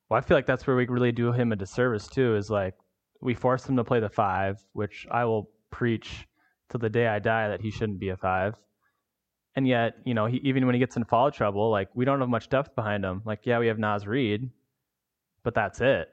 well, 0.09 0.19
I 0.19 0.21
feel 0.21 0.37
like 0.37 0.47
that's 0.47 0.67
where 0.67 0.77
we 0.77 0.87
really 0.87 1.13
do 1.13 1.33
him 1.33 1.53
a 1.53 1.57
disservice 1.57 2.09
too. 2.09 2.37
Is 2.37 2.51
like 2.51 2.75
we 3.21 3.35
force 3.35 3.67
him 3.67 3.77
to 3.77 3.85
play 3.85 4.01
the 4.01 4.09
five, 4.09 4.59
which 4.73 5.07
I 5.11 5.25
will 5.25 5.51
preach 5.71 6.27
to 6.71 6.79
the 6.79 6.91
day 6.91 7.07
I 7.07 7.19
die 7.19 7.49
that 7.49 7.61
he 7.61 7.71
shouldn't 7.71 8.01
be 8.01 8.11
a 8.11 8.17
five. 8.17 8.55
And 9.57 9.67
yet, 9.67 9.95
you 10.05 10.15
know, 10.15 10.27
he, 10.27 10.39
even 10.39 10.65
when 10.67 10.75
he 10.75 10.79
gets 10.79 10.97
in 10.97 11.05
foul 11.05 11.31
trouble, 11.31 11.71
like 11.71 11.89
we 11.95 12.05
don't 12.05 12.21
have 12.21 12.29
much 12.29 12.49
depth 12.49 12.75
behind 12.77 13.05
him. 13.05 13.23
Like, 13.25 13.41
yeah, 13.45 13.59
we 13.59 13.67
have 13.67 13.79
Naz 13.79 14.07
Reid, 14.07 14.51
but 15.43 15.55
that's 15.55 15.81
it. 15.81 16.09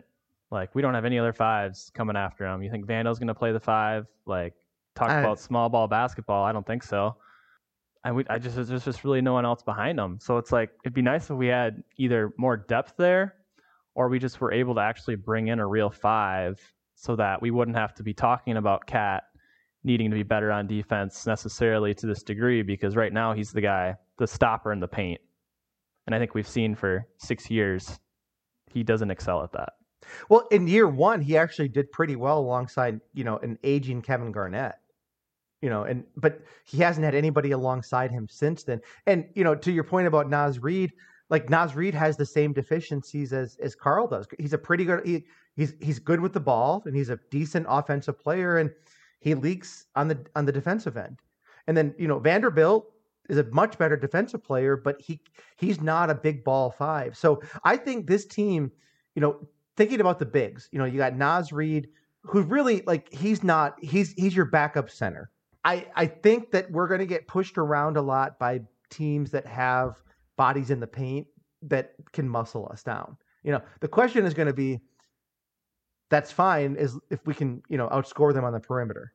Like, 0.52 0.74
we 0.76 0.82
don't 0.82 0.94
have 0.94 1.06
any 1.06 1.20
other 1.20 1.34
fives 1.34 1.92
coming 1.94 2.16
after 2.16 2.46
him. 2.46 2.64
You 2.64 2.72
think 2.72 2.86
Vando's 2.86 3.20
going 3.20 3.28
to 3.28 3.36
play 3.36 3.52
the 3.52 3.60
five? 3.60 4.06
Like, 4.26 4.54
talk 4.96 5.10
I, 5.10 5.20
about 5.20 5.40
small 5.40 5.70
ball 5.70 5.88
basketball. 5.88 6.44
I 6.44 6.52
don't 6.52 6.66
think 6.66 6.84
so. 6.84 7.16
And 8.04 8.16
we, 8.16 8.26
I 8.30 8.38
just 8.38 8.56
there's 8.56 8.86
just 8.86 9.04
really 9.04 9.22
no 9.22 9.34
one 9.34 9.46
else 9.46 9.62
behind 9.64 10.00
him. 10.00 10.20
So 10.22 10.38
it's 10.38 10.52
like 10.52 10.70
it'd 10.86 10.94
be 10.94 11.02
nice 11.02 11.30
if 11.30 11.36
we 11.36 11.48
had 11.48 11.84
either 11.98 12.34
more 12.38 12.56
depth 12.56 12.94
there, 12.98 13.36
or 13.96 14.08
we 14.08 14.20
just 14.20 14.40
were 14.40 14.54
able 14.54 14.76
to 14.76 14.82
actually 14.82 15.16
bring 15.16 15.48
in 15.48 15.60
a 15.60 15.68
real 15.68 15.90
five, 15.90 16.60
so 16.96 17.16
that 17.16 17.42
we 17.42 17.52
wouldn't 17.52 17.78
have 17.78 17.94
to 17.96 18.04
be 18.04 18.14
talking 18.14 18.58
about 18.58 18.88
KAT 18.88 19.24
needing 19.84 20.10
to 20.10 20.16
be 20.16 20.24
better 20.24 20.52
on 20.52 20.68
defense 20.68 21.26
necessarily 21.26 21.94
to 21.94 22.08
this 22.08 22.24
degree 22.24 22.62
because 22.62 22.96
right 22.96 23.14
now 23.14 23.34
he's 23.34 23.52
the 23.52 23.62
guy, 23.62 23.96
the 24.18 24.28
stopper 24.28 24.72
in 24.72 24.80
the 24.80 24.88
paint. 24.88 25.22
And 26.06 26.16
I 26.16 26.20
think 26.20 26.34
we've 26.34 26.48
seen 26.48 26.76
for 26.76 27.08
six 27.18 27.50
years 27.50 28.00
he 28.72 28.84
doesn't 28.84 29.12
excel 29.12 29.44
at 29.44 29.52
that. 29.54 29.74
Well, 30.30 30.48
in 30.52 30.68
year 30.68 30.88
one, 30.88 31.22
he 31.22 31.38
actually 31.38 31.70
did 31.70 31.92
pretty 31.92 32.16
well 32.16 32.40
alongside, 32.40 33.00
you 33.14 33.24
know, 33.24 33.38
an 33.38 33.58
aging 33.64 34.02
Kevin 34.02 34.32
Garnett. 34.32 34.76
You 35.62 35.72
know, 35.72 35.84
and 35.84 36.04
but 36.16 36.42
he 36.66 36.78
hasn't 36.78 37.04
had 37.04 37.16
anybody 37.16 37.52
alongside 37.52 38.12
him 38.12 38.28
since 38.30 38.64
then. 38.64 38.80
And, 39.08 39.26
you 39.34 39.44
know, 39.44 39.56
to 39.56 39.72
your 39.72 39.84
point 39.84 40.06
about 40.06 40.30
Naz 40.30 40.60
Reid, 40.60 40.94
like 41.30 41.50
Naz 41.50 41.76
Reid 41.76 41.96
has 41.96 42.16
the 42.16 42.26
same 42.26 42.54
deficiencies 42.54 43.34
as 43.34 43.58
as 43.58 43.76
Karl 43.76 44.08
does. 44.08 44.28
He's 44.38 44.54
a 44.54 44.58
pretty 44.58 44.86
good 44.86 45.06
he, 45.06 45.26
he's 45.56 45.74
he's 45.82 46.00
good 46.00 46.20
with 46.20 46.34
the 46.34 46.40
ball 46.40 46.84
and 46.86 46.96
he's 46.96 47.10
a 47.10 47.20
decent 47.32 47.66
offensive 47.68 48.20
player 48.20 48.58
and 48.60 48.70
he 49.20 49.34
leaks 49.34 49.88
on 49.96 50.08
the 50.08 50.24
on 50.36 50.46
the 50.46 50.52
defensive 50.52 50.96
end. 50.96 51.20
And 51.66 51.76
then, 51.76 51.94
you 51.98 52.08
know, 52.08 52.20
Vanderbilt 52.20 52.92
is 53.30 53.38
a 53.38 53.44
much 53.46 53.78
better 53.78 53.98
defensive 53.98 54.44
player, 54.44 54.78
but 54.78 55.02
he 55.02 55.20
he's 55.58 55.82
not 55.82 56.10
a 56.10 56.16
big 56.16 56.44
ball 56.44 56.72
five. 56.72 57.18
So 57.18 57.42
I 57.64 57.78
think 57.78 58.08
this 58.08 58.26
team, 58.26 58.72
you 59.16 59.22
know, 59.22 59.48
thinking 59.78 60.02
about 60.02 60.20
the 60.20 60.26
bigs, 60.26 60.68
you 60.72 60.80
know, 60.80 60.86
you 60.86 60.98
got 60.98 61.16
Naz 61.16 61.54
Reid, 61.54 61.88
who 62.24 62.42
really 62.42 62.84
like 62.86 63.14
he's 63.14 63.44
not 63.44 63.78
he's 63.82 64.12
he's 64.14 64.36
your 64.36 64.46
backup 64.46 64.90
center. 64.90 65.32
I 65.64 65.86
I 65.96 66.08
think 66.08 66.52
that 66.52 66.70
we're 66.72 66.88
going 66.88 67.00
to 67.00 67.06
get 67.06 67.28
pushed 67.28 67.58
around 67.58 67.96
a 67.96 68.02
lot 68.02 68.38
by 68.38 68.62
teams 68.90 69.32
that 69.32 69.46
have 69.46 70.02
bodies 70.36 70.72
in 70.72 70.80
the 70.80 70.88
paint 70.88 71.28
that 71.62 71.94
can 72.12 72.28
muscle 72.28 72.68
us 72.72 72.84
down. 72.84 73.18
You 73.44 73.54
know, 73.54 73.62
the 73.80 73.88
question 73.88 74.26
is 74.26 74.34
going 74.34 74.48
to 74.48 74.54
be 74.54 74.82
that's 76.10 76.32
fine 76.32 76.76
is 76.76 76.98
if 77.10 77.26
we 77.26 77.34
can, 77.34 77.62
you 77.70 77.78
know, 77.78 77.88
outscore 77.90 78.34
them 78.34 78.46
on 78.46 78.54
the 78.54 78.60
perimeter, 78.60 79.14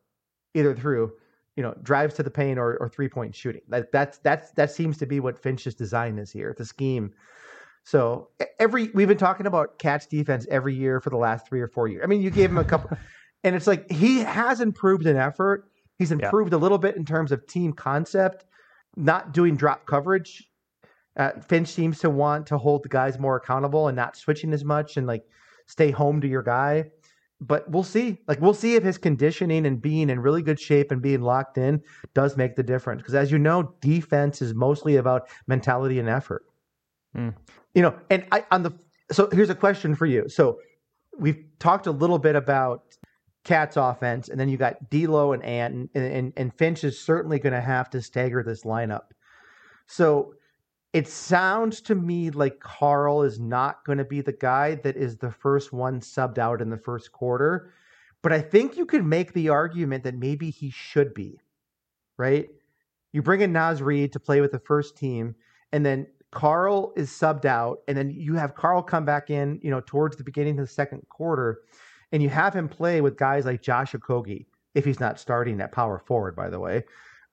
either 0.54 0.74
through, 0.74 1.12
you 1.56 1.62
know, 1.62 1.74
drives 1.82 2.14
to 2.14 2.22
the 2.22 2.30
paint 2.30 2.58
or, 2.58 2.76
or 2.76 2.88
three 2.88 3.08
point 3.08 3.34
shooting. 3.34 3.62
That 3.68 3.92
that's 3.92 4.18
that's 4.18 4.52
that 4.52 4.70
seems 4.70 4.98
to 4.98 5.06
be 5.06 5.20
what 5.20 5.38
Finch's 5.38 5.74
design 5.74 6.18
is 6.18 6.30
here, 6.30 6.54
the 6.56 6.64
scheme. 6.64 7.12
So 7.84 8.28
every 8.58 8.90
we've 8.94 9.08
been 9.08 9.18
talking 9.18 9.46
about 9.46 9.78
KAT's 9.78 10.06
defense 10.06 10.46
every 10.50 10.74
year 10.74 11.00
for 11.00 11.10
the 11.10 11.16
last 11.16 11.46
three 11.46 11.60
or 11.60 11.68
four 11.68 11.88
years. 11.88 12.02
I 12.04 12.06
mean, 12.06 12.22
you 12.22 12.30
gave 12.30 12.50
him 12.50 12.58
a 12.58 12.64
couple, 12.64 12.96
and 13.44 13.56
it's 13.56 13.66
like 13.66 13.90
he 13.90 14.20
has 14.20 14.60
improved 14.60 15.06
in 15.06 15.16
effort. 15.16 15.68
He's 15.98 16.12
improved 16.12 16.52
yeah. 16.52 16.58
a 16.58 16.60
little 16.60 16.78
bit 16.78 16.96
in 16.96 17.04
terms 17.04 17.32
of 17.32 17.46
team 17.46 17.72
concept, 17.72 18.44
not 18.96 19.32
doing 19.32 19.56
drop 19.56 19.86
coverage. 19.86 20.48
Uh, 21.16 21.32
Finch 21.46 21.68
seems 21.68 21.98
to 22.00 22.10
want 22.10 22.46
to 22.46 22.58
hold 22.58 22.82
the 22.82 22.88
guys 22.88 23.18
more 23.18 23.36
accountable 23.36 23.88
and 23.88 23.96
not 23.96 24.16
switching 24.16 24.52
as 24.52 24.64
much 24.64 24.96
and 24.96 25.06
like 25.06 25.24
stay 25.66 25.90
home 25.90 26.20
to 26.20 26.28
your 26.28 26.42
guy. 26.42 26.84
But 27.40 27.68
we'll 27.68 27.82
see. 27.82 28.18
Like 28.28 28.40
we'll 28.40 28.54
see 28.54 28.76
if 28.76 28.84
his 28.84 28.96
conditioning 28.96 29.66
and 29.66 29.82
being 29.82 30.08
in 30.08 30.20
really 30.20 30.42
good 30.42 30.60
shape 30.60 30.92
and 30.92 31.02
being 31.02 31.20
locked 31.20 31.58
in 31.58 31.82
does 32.14 32.36
make 32.36 32.54
the 32.54 32.62
difference. 32.62 33.02
Because 33.02 33.16
as 33.16 33.32
you 33.32 33.38
know, 33.38 33.74
defense 33.80 34.40
is 34.40 34.54
mostly 34.54 34.96
about 34.96 35.28
mentality 35.48 35.98
and 35.98 36.08
effort. 36.08 36.44
Mm. 37.16 37.34
You 37.74 37.82
know, 37.82 37.94
and 38.10 38.26
I 38.32 38.44
on 38.50 38.62
the 38.62 38.72
so 39.10 39.28
here's 39.30 39.50
a 39.50 39.54
question 39.54 39.94
for 39.94 40.06
you. 40.06 40.28
So 40.28 40.58
we've 41.18 41.44
talked 41.58 41.86
a 41.86 41.90
little 41.90 42.18
bit 42.18 42.36
about 42.36 42.96
KAT's 43.44 43.76
offense, 43.76 44.28
and 44.28 44.38
then 44.38 44.48
you 44.48 44.56
got 44.56 44.90
D'Lo 44.90 45.32
and 45.32 45.44
Ant, 45.44 45.90
and, 45.94 46.04
and, 46.04 46.32
and 46.36 46.54
Finch 46.54 46.84
is 46.84 46.98
certainly 46.98 47.38
going 47.38 47.52
to 47.52 47.60
have 47.60 47.90
to 47.90 48.00
stagger 48.00 48.42
this 48.42 48.62
lineup. 48.62 49.06
So 49.86 50.34
it 50.92 51.08
sounds 51.08 51.80
to 51.82 51.94
me 51.94 52.30
like 52.30 52.60
Karl 52.60 53.22
is 53.22 53.40
not 53.40 53.84
going 53.84 53.98
to 53.98 54.04
be 54.04 54.20
the 54.20 54.32
guy 54.32 54.76
that 54.76 54.96
is 54.96 55.16
the 55.16 55.30
first 55.30 55.72
one 55.72 56.00
subbed 56.00 56.38
out 56.38 56.60
in 56.60 56.70
the 56.70 56.76
first 56.76 57.12
quarter. 57.12 57.72
But 58.22 58.32
I 58.32 58.40
think 58.40 58.76
you 58.76 58.86
could 58.86 59.04
make 59.04 59.32
the 59.32 59.48
argument 59.48 60.04
that 60.04 60.14
maybe 60.14 60.50
he 60.50 60.70
should 60.70 61.12
be, 61.12 61.40
right? 62.16 62.48
You 63.12 63.22
bring 63.22 63.40
in 63.40 63.52
Naz 63.52 63.82
Reid 63.82 64.12
to 64.12 64.20
play 64.20 64.40
with 64.40 64.52
the 64.52 64.60
first 64.60 64.96
team, 64.96 65.34
and 65.72 65.84
then 65.84 66.06
Karl 66.32 66.92
is 66.96 67.10
subbed 67.10 67.44
out, 67.44 67.80
and 67.86 67.96
then 67.96 68.10
you 68.10 68.34
have 68.34 68.54
Karl 68.54 68.82
come 68.82 69.04
back 69.04 69.30
in, 69.30 69.60
you 69.62 69.70
know, 69.70 69.82
towards 69.84 70.16
the 70.16 70.24
beginning 70.24 70.58
of 70.58 70.66
the 70.66 70.72
second 70.72 71.06
quarter, 71.08 71.60
and 72.10 72.22
you 72.22 72.28
have 72.30 72.54
him 72.54 72.68
play 72.68 73.00
with 73.00 73.16
guys 73.16 73.44
like 73.44 73.62
Josh 73.62 73.92
Okogie, 73.92 74.46
if 74.74 74.84
he's 74.84 74.98
not 74.98 75.20
starting 75.20 75.60
at 75.60 75.72
power 75.72 75.98
forward, 75.98 76.34
by 76.34 76.48
the 76.48 76.58
way. 76.58 76.84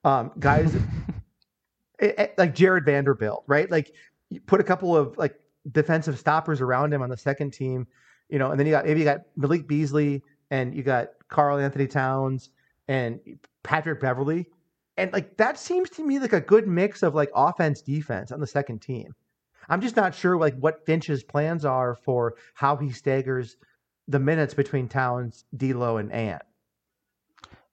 Um, 0.04 0.32
guys 0.38 0.74
it, 1.98 2.18
it, 2.18 2.34
like 2.38 2.54
Jared 2.54 2.84
Vanderbilt, 2.84 3.44
right? 3.46 3.70
Like 3.70 3.94
you 4.28 4.40
put 4.40 4.60
a 4.60 4.64
couple 4.64 4.96
of 4.96 5.16
like 5.16 5.34
defensive 5.72 6.18
stoppers 6.18 6.60
around 6.60 6.92
him 6.92 7.02
on 7.02 7.10
the 7.10 7.16
second 7.16 7.52
team, 7.52 7.86
you 8.28 8.38
know, 8.38 8.50
and 8.50 8.60
then 8.60 8.66
you 8.66 8.72
got 8.72 8.86
maybe 8.86 9.00
you 9.00 9.04
got 9.04 9.22
Malik 9.36 9.66
Beasley 9.66 10.22
and 10.50 10.74
you 10.74 10.82
got 10.82 11.10
Karl 11.28 11.58
Anthony 11.58 11.86
Towns 11.86 12.50
and 12.88 13.20
Patrick 13.62 14.00
Beverley. 14.00 14.46
And 15.00 15.12
like 15.12 15.36
that 15.38 15.58
seems 15.58 15.90
to 15.90 16.04
me 16.04 16.18
like 16.18 16.32
a 16.32 16.40
good 16.40 16.66
mix 16.66 17.02
of 17.02 17.14
like 17.14 17.30
offense 17.34 17.80
defense 17.80 18.32
on 18.32 18.40
the 18.40 18.46
second 18.46 18.80
team. 18.80 19.14
I'm 19.68 19.80
just 19.80 19.96
not 19.96 20.14
sure 20.14 20.36
like 20.36 20.56
what 20.58 20.84
Finch's 20.84 21.22
plans 21.22 21.64
are 21.64 21.94
for 21.94 22.34
how 22.54 22.76
he 22.76 22.90
staggers 22.90 23.56
the 24.08 24.18
minutes 24.18 24.52
between 24.52 24.88
Towns, 24.88 25.44
D'Lo, 25.56 25.98
and 25.98 26.12
Ant. 26.12 26.42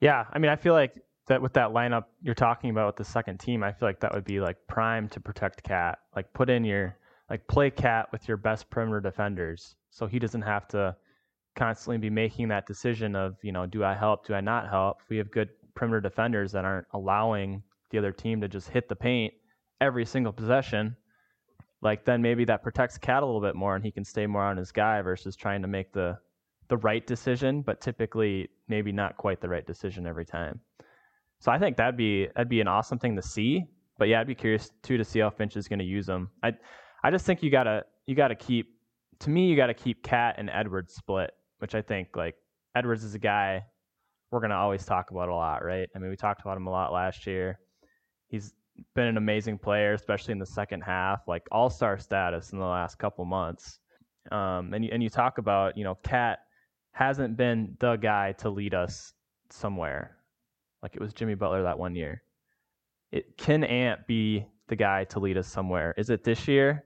Yeah, 0.00 0.24
I 0.32 0.38
mean, 0.38 0.50
I 0.50 0.56
feel 0.56 0.74
like 0.74 0.94
that 1.26 1.42
with 1.42 1.52
that 1.54 1.70
lineup 1.70 2.04
you're 2.22 2.34
talking 2.34 2.70
about 2.70 2.86
with 2.86 2.96
the 2.96 3.12
second 3.12 3.38
team, 3.38 3.62
I 3.62 3.72
feel 3.72 3.88
like 3.88 4.00
that 4.00 4.14
would 4.14 4.24
be 4.24 4.40
like 4.40 4.56
prime 4.68 5.08
to 5.10 5.20
protect 5.20 5.62
KAT. 5.62 5.98
Like 6.14 6.32
put 6.32 6.48
in 6.48 6.64
your 6.64 6.96
like 7.28 7.46
play 7.48 7.70
KAT 7.70 8.10
with 8.12 8.26
your 8.28 8.36
best 8.36 8.70
perimeter 8.70 9.00
defenders, 9.00 9.74
so 9.90 10.06
he 10.06 10.18
doesn't 10.18 10.42
have 10.42 10.68
to 10.68 10.96
constantly 11.56 11.98
be 11.98 12.08
making 12.08 12.46
that 12.48 12.66
decision 12.66 13.16
of 13.16 13.36
you 13.42 13.50
know 13.50 13.66
do 13.66 13.82
I 13.82 13.94
help, 13.94 14.26
do 14.26 14.34
I 14.34 14.40
not 14.40 14.68
help. 14.68 15.00
We 15.08 15.16
have 15.18 15.30
good 15.30 15.50
perimeter 15.78 16.00
defenders 16.00 16.50
that 16.52 16.64
aren't 16.64 16.88
allowing 16.92 17.62
the 17.90 17.98
other 17.98 18.10
team 18.10 18.40
to 18.40 18.48
just 18.48 18.68
hit 18.68 18.88
the 18.88 18.96
paint 18.96 19.32
every 19.80 20.04
single 20.04 20.32
possession, 20.32 20.96
like 21.82 22.04
then 22.04 22.20
maybe 22.20 22.44
that 22.44 22.64
protects 22.64 22.98
KAT 22.98 23.22
a 23.22 23.26
little 23.26 23.40
bit 23.40 23.54
more 23.54 23.76
and 23.76 23.84
he 23.84 23.92
can 23.92 24.04
stay 24.04 24.26
more 24.26 24.42
on 24.42 24.56
his 24.56 24.72
guy 24.72 25.00
versus 25.00 25.36
trying 25.36 25.62
to 25.62 25.68
make 25.68 25.92
the 25.92 26.18
the 26.66 26.76
right 26.78 27.06
decision, 27.06 27.62
but 27.62 27.80
typically 27.80 28.48
maybe 28.66 28.92
not 28.92 29.16
quite 29.16 29.40
the 29.40 29.48
right 29.48 29.66
decision 29.66 30.06
every 30.06 30.26
time. 30.26 30.60
So 31.38 31.50
I 31.50 31.58
think 31.58 31.76
that'd 31.76 31.96
be 31.96 32.26
that'd 32.34 32.48
be 32.48 32.60
an 32.60 32.68
awesome 32.68 32.98
thing 32.98 33.14
to 33.16 33.22
see. 33.22 33.64
But 33.98 34.08
yeah, 34.08 34.20
I'd 34.20 34.26
be 34.26 34.34
curious 34.34 34.70
too 34.82 34.98
to 34.98 35.04
see 35.04 35.20
how 35.20 35.30
Finch 35.30 35.56
is 35.56 35.68
going 35.68 35.78
to 35.78 35.84
use 35.84 36.06
them. 36.06 36.30
I 36.42 36.52
I 37.04 37.10
just 37.10 37.24
think 37.24 37.42
you 37.42 37.50
gotta 37.50 37.84
you 38.06 38.16
gotta 38.16 38.34
keep 38.34 38.66
to 39.20 39.30
me 39.30 39.46
you 39.46 39.56
gotta 39.56 39.74
keep 39.74 40.02
KAT 40.02 40.34
and 40.38 40.50
Edwards 40.50 40.92
split, 40.94 41.30
which 41.58 41.76
I 41.76 41.82
think 41.82 42.16
like 42.16 42.34
Edwards 42.74 43.04
is 43.04 43.14
a 43.14 43.18
guy 43.18 43.62
we're 44.30 44.40
gonna 44.40 44.56
always 44.56 44.84
talk 44.84 45.10
about 45.10 45.28
a 45.28 45.34
lot, 45.34 45.64
right? 45.64 45.88
I 45.94 45.98
mean, 45.98 46.10
we 46.10 46.16
talked 46.16 46.40
about 46.40 46.56
him 46.56 46.66
a 46.66 46.70
lot 46.70 46.92
last 46.92 47.26
year. 47.26 47.58
He's 48.28 48.52
been 48.94 49.06
an 49.06 49.16
amazing 49.16 49.58
player, 49.58 49.94
especially 49.94 50.32
in 50.32 50.38
the 50.38 50.46
second 50.46 50.82
half, 50.82 51.26
like 51.26 51.42
all 51.50 51.70
star 51.70 51.98
status 51.98 52.52
in 52.52 52.58
the 52.58 52.64
last 52.64 52.98
couple 52.98 53.24
months. 53.24 53.78
Um, 54.30 54.74
and 54.74 54.84
you, 54.84 54.90
and 54.92 55.02
you 55.02 55.08
talk 55.08 55.38
about, 55.38 55.76
you 55.76 55.84
know, 55.84 55.96
KAT 56.04 56.38
hasn't 56.92 57.36
been 57.36 57.76
the 57.80 57.96
guy 57.96 58.32
to 58.32 58.50
lead 58.50 58.74
us 58.74 59.14
somewhere, 59.50 60.16
like 60.82 60.94
it 60.94 61.00
was 61.00 61.12
Jimmy 61.14 61.34
Butler 61.34 61.62
that 61.62 61.78
one 61.78 61.94
year. 61.94 62.22
It 63.10 63.38
can 63.38 63.64
Ant 63.64 64.06
be 64.06 64.46
the 64.68 64.76
guy 64.76 65.04
to 65.04 65.18
lead 65.18 65.36
us 65.36 65.48
somewhere? 65.48 65.94
Is 65.96 66.10
it 66.10 66.24
this 66.24 66.46
year, 66.46 66.84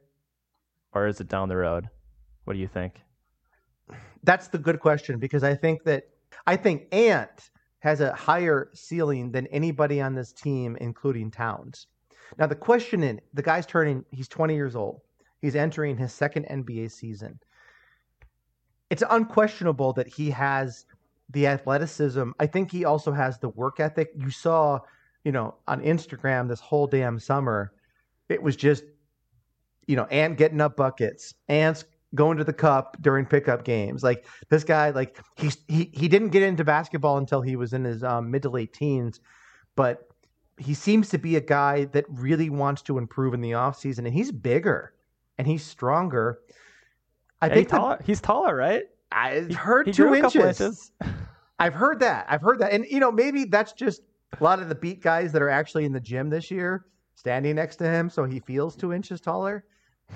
or 0.93 1.07
is 1.07 1.21
it 1.21 1.29
down 1.29 1.49
the 1.49 1.57
road? 1.57 1.89
What 2.45 2.55
do 2.55 2.61
you 2.61 2.69
think? 2.69 3.01
That's 4.23 4.49
the 4.49 4.59
good 4.59 4.81
question 4.81 5.19
because 5.19 5.43
I 5.43 5.55
think 5.55 5.83
that 5.85 6.05
I 6.47 6.57
think 6.57 6.93
Ant 6.93 7.51
has 7.81 8.01
a 8.01 8.13
higher 8.15 8.71
ceiling 8.75 9.33
than 9.33 9.47
anybody 9.49 10.01
on 10.01 10.15
this 10.15 10.33
team, 10.33 10.77
including 10.81 11.31
Towns. 11.31 11.89
Now, 12.39 12.47
the 12.47 12.55
question 12.55 13.03
is 13.03 13.19
the 13.35 13.43
guy's 13.43 13.67
turning, 13.67 14.05
he's 14.11 14.29
20 14.29 14.55
years 14.55 14.77
old. 14.77 15.01
He's 15.41 15.57
entering 15.57 15.97
his 15.97 16.13
second 16.13 16.47
NBA 16.47 16.93
season. 16.93 17.39
It's 18.91 19.03
unquestionable 19.09 19.93
that 19.95 20.07
he 20.07 20.31
has 20.31 20.87
the 21.31 21.47
athleticism. 21.49 22.31
I 22.39 22.47
think 22.47 22.71
he 22.71 22.85
also 22.85 23.11
has 23.11 23.39
the 23.39 23.49
work 23.49 23.81
ethic. 23.81 24.11
You 24.17 24.31
saw, 24.31 24.81
you 25.25 25.33
know, 25.33 25.57
on 25.67 25.81
Instagram 25.83 26.49
this 26.49 26.61
whole 26.61 26.87
damn 26.87 27.19
summer, 27.19 27.73
it 28.29 28.43
was 28.43 28.55
just, 28.55 28.85
you 29.87 29.97
know, 29.97 30.05
Ant 30.05 30.39
getting 30.39 30.61
up 30.61 30.77
buckets, 30.77 31.35
Ant's 31.49 31.85
going 32.15 32.39
to 32.39 32.45
the 32.45 32.53
cup 32.53 32.97
during 33.01 33.27
pickup 33.27 33.65
games. 33.65 34.03
Like 34.03 34.27
this 34.49 34.65
guy, 34.65 34.91
like 34.91 35.19
he's 35.37 35.59
he 35.69 35.91
he 35.93 36.09
didn't 36.09 36.29
get 36.29 36.43
into 36.43 36.65
basketball 36.65 37.19
until 37.19 37.41
he 37.41 37.57
was 37.57 37.73
in 37.73 37.85
his 37.85 38.03
um, 38.03 38.31
mid 38.31 38.43
to 38.43 38.51
late 38.51 38.73
teens, 38.73 39.21
but 39.77 40.09
he 40.59 40.75
seems 40.75 41.09
to 41.11 41.19
be 41.19 41.37
a 41.37 41.41
guy 41.41 41.85
that 41.87 42.05
really 42.09 42.51
wants 42.51 42.83
to 42.83 42.99
improve 42.99 43.35
in 43.35 43.41
the 43.41 43.53
offseason 43.53 43.99
and 44.01 44.13
he's 44.15 44.31
bigger 44.31 44.93
and 45.39 45.47
he's 45.47 45.65
stronger. 45.65 46.41
I 47.41 47.49
think 47.49 47.69
he's 47.69 47.71
taller, 47.71 47.99
he's 48.05 48.21
taller, 48.21 48.55
right? 48.55 48.85
I've 49.11 49.55
heard 49.55 49.87
he, 49.87 49.93
two 49.93 50.15
inches. 50.15 50.61
inches. 50.61 50.93
I've 51.59 51.75
heard 51.75 52.01
that. 52.01 52.27
I've 52.29 52.43
heard 52.43 52.59
that. 52.59 52.73
And 52.73 52.85
you 52.89 53.01
know, 53.01 53.11
maybe 53.11 53.45
that's 53.45 53.73
just 53.73 54.03
a 54.39 54.45
lot 54.45 54.61
of 54.61 54.69
the 54.69 54.75
beat 54.75 55.03
guys 55.03 55.33
that 55.33 55.43
are 55.43 55.49
actually 55.49 55.85
in 55.85 55.93
the 55.93 56.01
gym 56.01 56.31
this 56.31 56.51
year 56.51 56.87
standing 57.15 57.55
next 57.55 57.77
to 57.77 57.85
him 57.85 58.09
so 58.09 58.25
he 58.25 58.41
feels 58.41 58.75
two 58.75 58.93
inches 58.93 59.21
taller 59.21 59.65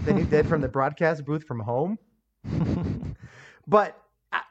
than 0.04 0.16
he 0.16 0.24
did 0.24 0.46
from 0.46 0.60
the 0.60 0.68
broadcast 0.68 1.24
booth 1.24 1.44
from 1.44 1.60
home. 1.60 1.98
but 3.66 4.00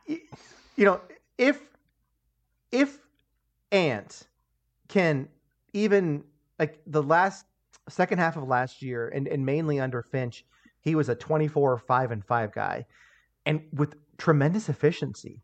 you 0.07 0.85
know, 0.85 1.01
if 1.37 1.59
if 2.71 2.99
Ant 3.71 4.27
can 4.87 5.27
even 5.73 6.23
like 6.59 6.79
the 6.87 7.03
last 7.03 7.45
second 7.89 8.17
half 8.17 8.37
of 8.37 8.47
last 8.47 8.81
year 8.81 9.09
and, 9.09 9.27
and 9.27 9.45
mainly 9.45 9.79
under 9.79 10.01
Finch, 10.01 10.45
he 10.81 10.95
was 10.95 11.09
a 11.09 11.15
24 11.15 11.77
5 11.77 12.11
and 12.11 12.25
5 12.25 12.51
guy 12.53 12.85
and 13.45 13.61
with 13.73 13.95
tremendous 14.17 14.69
efficiency, 14.69 15.41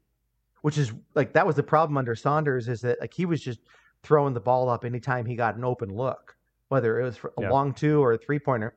which 0.61 0.77
is 0.77 0.91
like 1.15 1.33
that 1.33 1.45
was 1.45 1.55
the 1.55 1.63
problem 1.63 1.97
under 1.97 2.15
Saunders 2.15 2.67
is 2.67 2.81
that 2.81 2.99
like 2.99 3.13
he 3.13 3.25
was 3.25 3.41
just 3.41 3.59
throwing 4.03 4.33
the 4.33 4.39
ball 4.39 4.69
up 4.69 4.83
anytime 4.83 5.25
he 5.25 5.35
got 5.35 5.55
an 5.55 5.63
open 5.63 5.93
look, 5.93 6.35
whether 6.69 6.99
it 6.99 7.03
was 7.03 7.17
for 7.17 7.33
a 7.37 7.43
yeah. 7.43 7.49
long 7.49 7.73
two 7.73 8.03
or 8.03 8.13
a 8.13 8.17
three 8.17 8.39
pointer 8.39 8.75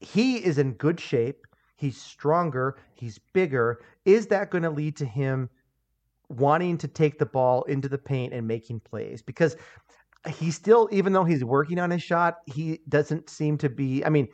he 0.00 0.36
is 0.36 0.58
in 0.58 0.72
good 0.74 1.00
shape. 1.00 1.46
He's 1.76 2.00
stronger. 2.00 2.76
He's 2.94 3.18
bigger. 3.32 3.80
Is 4.04 4.26
that 4.28 4.50
going 4.50 4.62
to 4.62 4.70
lead 4.70 4.96
to 4.96 5.04
him 5.04 5.50
wanting 6.28 6.78
to 6.78 6.88
take 6.88 7.18
the 7.18 7.26
ball 7.26 7.62
into 7.64 7.88
the 7.88 7.98
paint 7.98 8.32
and 8.32 8.46
making 8.46 8.80
plays? 8.80 9.22
Because 9.22 9.56
he 10.28 10.50
still, 10.50 10.88
even 10.92 11.12
though 11.12 11.24
he's 11.24 11.44
working 11.44 11.78
on 11.78 11.90
his 11.90 12.02
shot, 12.02 12.38
he 12.46 12.80
doesn't 12.88 13.28
seem 13.28 13.58
to 13.58 13.68
be. 13.68 14.04
I 14.04 14.08
mean, 14.08 14.28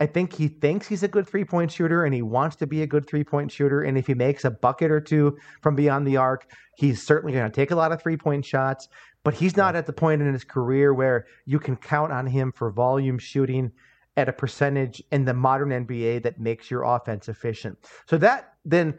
I 0.00 0.06
think 0.06 0.32
he 0.32 0.48
thinks 0.48 0.88
he's 0.88 1.04
a 1.04 1.08
good 1.08 1.28
three 1.28 1.44
point 1.44 1.70
shooter 1.70 2.04
and 2.04 2.12
he 2.12 2.22
wants 2.22 2.56
to 2.56 2.66
be 2.66 2.82
a 2.82 2.86
good 2.86 3.06
three 3.06 3.22
point 3.22 3.52
shooter. 3.52 3.82
And 3.82 3.96
if 3.96 4.08
he 4.08 4.14
makes 4.14 4.44
a 4.44 4.50
bucket 4.50 4.90
or 4.90 5.00
two 5.00 5.38
from 5.62 5.76
beyond 5.76 6.06
the 6.06 6.16
arc, 6.16 6.50
he's 6.76 7.00
certainly 7.00 7.32
going 7.32 7.48
to 7.48 7.54
take 7.54 7.70
a 7.70 7.76
lot 7.76 7.92
of 7.92 8.02
three 8.02 8.16
point 8.16 8.44
shots. 8.44 8.88
But 9.22 9.34
he's 9.34 9.56
not 9.56 9.76
at 9.76 9.86
the 9.86 9.92
point 9.92 10.20
in 10.20 10.32
his 10.32 10.42
career 10.42 10.92
where 10.92 11.26
you 11.46 11.60
can 11.60 11.76
count 11.76 12.10
on 12.10 12.26
him 12.26 12.50
for 12.50 12.72
volume 12.72 13.18
shooting 13.18 13.70
at 14.16 14.28
a 14.28 14.32
percentage 14.32 15.02
in 15.10 15.24
the 15.24 15.34
modern 15.34 15.70
NBA 15.70 16.22
that 16.22 16.38
makes 16.38 16.70
your 16.70 16.82
offense 16.82 17.28
efficient. 17.28 17.78
So 18.06 18.18
that 18.18 18.54
then 18.64 18.98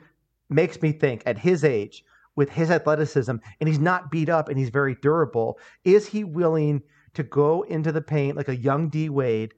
makes 0.49 0.81
me 0.81 0.91
think 0.91 1.23
at 1.25 1.37
his 1.37 1.63
age, 1.63 2.03
with 2.35 2.49
his 2.49 2.71
athleticism, 2.71 3.35
and 3.59 3.69
he's 3.69 3.79
not 3.79 4.09
beat 4.09 4.29
up 4.29 4.49
and 4.49 4.57
he's 4.57 4.69
very 4.69 4.95
durable, 4.95 5.59
is 5.83 6.07
he 6.07 6.23
willing 6.23 6.81
to 7.13 7.23
go 7.23 7.61
into 7.63 7.91
the 7.91 8.01
paint 8.01 8.35
like 8.35 8.47
a 8.47 8.55
young 8.55 8.89
D 8.89 9.09
Wade, 9.09 9.53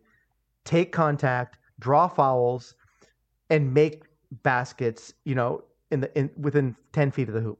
take 0.66 0.92
contact, 0.92 1.58
draw 1.80 2.08
fouls, 2.08 2.76
and 3.50 3.74
make 3.74 4.04
baskets, 4.44 5.14
you 5.24 5.36
know, 5.36 5.64
in 5.92 6.02
the 6.02 6.18
in 6.18 6.30
within 6.38 6.76
10 6.92 7.12
feet 7.12 7.30
of 7.30 7.34
the 7.34 7.42
hoop? 7.42 7.60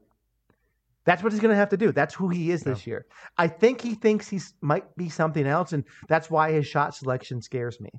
That's 1.06 1.22
what 1.22 1.32
he's 1.32 1.40
going 1.40 1.52
to 1.52 1.56
have 1.56 1.68
to 1.70 1.76
do. 1.76 1.92
That's 1.92 2.14
who 2.14 2.28
he 2.28 2.50
is 2.50 2.62
yeah. 2.62 2.72
this 2.72 2.86
year. 2.86 3.06
I 3.38 3.46
think 3.48 3.80
he 3.80 3.94
thinks 3.94 4.28
he 4.28 4.40
might 4.60 4.94
be 4.96 5.08
something 5.08 5.46
else, 5.46 5.72
and 5.72 5.84
that's 6.08 6.28
why 6.28 6.52
his 6.52 6.66
shot 6.66 6.94
selection 6.94 7.40
scares 7.40 7.80
me. 7.80 7.90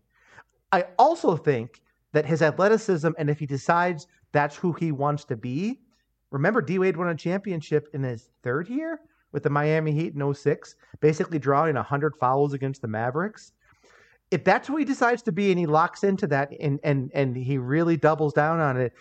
I 0.71 0.85
also 0.99 1.37
think 1.37 1.81
that 2.11 2.25
his 2.25 2.41
athleticism, 2.41 3.09
and 3.17 3.29
if 3.29 3.39
he 3.39 3.45
decides 3.45 4.07
that's 4.33 4.57
who 4.57 4.73
he 4.73 4.91
wants 4.91 5.23
to 5.25 5.37
be, 5.37 5.79
remember 6.31 6.61
D 6.61 6.79
Wade 6.79 6.97
won 6.97 7.07
a 7.07 7.15
championship 7.15 7.87
in 7.93 8.03
his 8.03 8.29
third 8.43 8.67
year 8.67 8.99
with 9.31 9.43
the 9.43 9.49
Miami 9.49 9.93
Heat 9.93 10.13
in 10.13 10.33
06, 10.33 10.75
basically 10.99 11.39
drawing 11.39 11.75
100 11.75 12.15
fouls 12.17 12.53
against 12.53 12.81
the 12.81 12.87
Mavericks. 12.89 13.53
If 14.31 14.43
that's 14.43 14.67
who 14.67 14.75
he 14.75 14.83
decides 14.83 15.21
to 15.23 15.31
be 15.31 15.51
and 15.51 15.59
he 15.59 15.65
locks 15.65 16.03
into 16.03 16.27
that 16.27 16.51
and, 16.59 16.81
and, 16.83 17.09
and 17.13 17.37
he 17.37 17.57
really 17.57 17.95
doubles 17.95 18.33
down 18.33 18.59
on 18.59 18.75
it, 18.75 18.91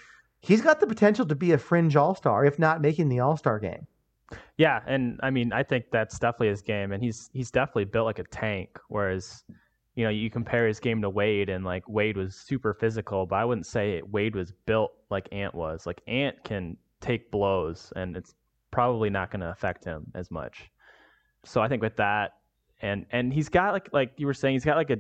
he's 0.40 0.60
got 0.60 0.78
the 0.78 0.86
potential 0.86 1.26
to 1.26 1.34
be 1.34 1.50
a 1.50 1.58
fringe 1.58 1.96
all 1.96 2.14
star, 2.14 2.44
if 2.44 2.60
not 2.60 2.80
making 2.80 3.08
the 3.08 3.18
all 3.18 3.36
star 3.36 3.58
game. 3.58 3.88
Yeah, 4.56 4.80
and 4.86 5.20
I 5.22 5.30
mean, 5.30 5.52
I 5.52 5.62
think 5.62 5.86
that's 5.92 6.18
definitely 6.18 6.48
his 6.48 6.62
game, 6.62 6.92
and 6.92 7.02
he's 7.02 7.30
he's 7.32 7.50
definitely 7.50 7.84
built 7.84 8.06
like 8.06 8.18
a 8.18 8.24
tank. 8.24 8.78
Whereas, 8.88 9.44
you 9.94 10.04
know, 10.04 10.10
you 10.10 10.30
compare 10.30 10.66
his 10.66 10.80
game 10.80 11.00
to 11.02 11.10
Wade, 11.10 11.48
and 11.48 11.64
like 11.64 11.88
Wade 11.88 12.16
was 12.16 12.34
super 12.34 12.74
physical, 12.74 13.26
but 13.26 13.36
I 13.36 13.44
wouldn't 13.44 13.66
say 13.66 14.02
Wade 14.10 14.34
was 14.34 14.52
built 14.52 14.92
like 15.10 15.28
Ant 15.32 15.54
was. 15.54 15.86
Like 15.86 16.00
Ant 16.08 16.42
can 16.44 16.76
take 17.00 17.30
blows, 17.30 17.92
and 17.96 18.16
it's 18.16 18.34
probably 18.70 19.10
not 19.10 19.30
going 19.30 19.40
to 19.40 19.50
affect 19.50 19.84
him 19.84 20.10
as 20.14 20.30
much. 20.30 20.70
So 21.44 21.60
I 21.60 21.68
think 21.68 21.82
with 21.82 21.96
that, 21.96 22.38
and 22.82 23.06
and 23.12 23.32
he's 23.32 23.48
got 23.48 23.72
like 23.72 23.88
like 23.92 24.12
you 24.16 24.26
were 24.26 24.34
saying, 24.34 24.54
he's 24.54 24.64
got 24.64 24.76
like 24.76 24.90
a 24.90 24.98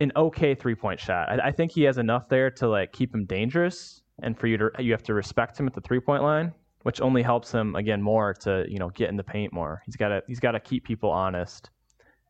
an 0.00 0.10
okay 0.16 0.54
three 0.54 0.74
point 0.74 0.98
shot. 0.98 1.28
I, 1.28 1.48
I 1.48 1.52
think 1.52 1.70
he 1.70 1.82
has 1.82 1.98
enough 1.98 2.28
there 2.28 2.50
to 2.52 2.68
like 2.68 2.92
keep 2.92 3.14
him 3.14 3.24
dangerous, 3.26 4.02
and 4.22 4.36
for 4.36 4.48
you 4.48 4.56
to 4.56 4.70
you 4.80 4.90
have 4.92 5.04
to 5.04 5.14
respect 5.14 5.60
him 5.60 5.68
at 5.68 5.74
the 5.74 5.80
three 5.80 6.00
point 6.00 6.24
line 6.24 6.52
which 6.82 7.00
only 7.00 7.22
helps 7.22 7.52
him 7.52 7.74
again 7.76 8.00
more 8.00 8.34
to 8.34 8.64
you 8.68 8.78
know 8.78 8.90
get 8.90 9.08
in 9.08 9.16
the 9.16 9.24
paint 9.24 9.52
more. 9.52 9.82
He's 9.84 9.96
got 9.96 10.08
to 10.08 10.22
he's 10.26 10.40
got 10.40 10.52
to 10.52 10.60
keep 10.60 10.84
people 10.84 11.10
honest, 11.10 11.70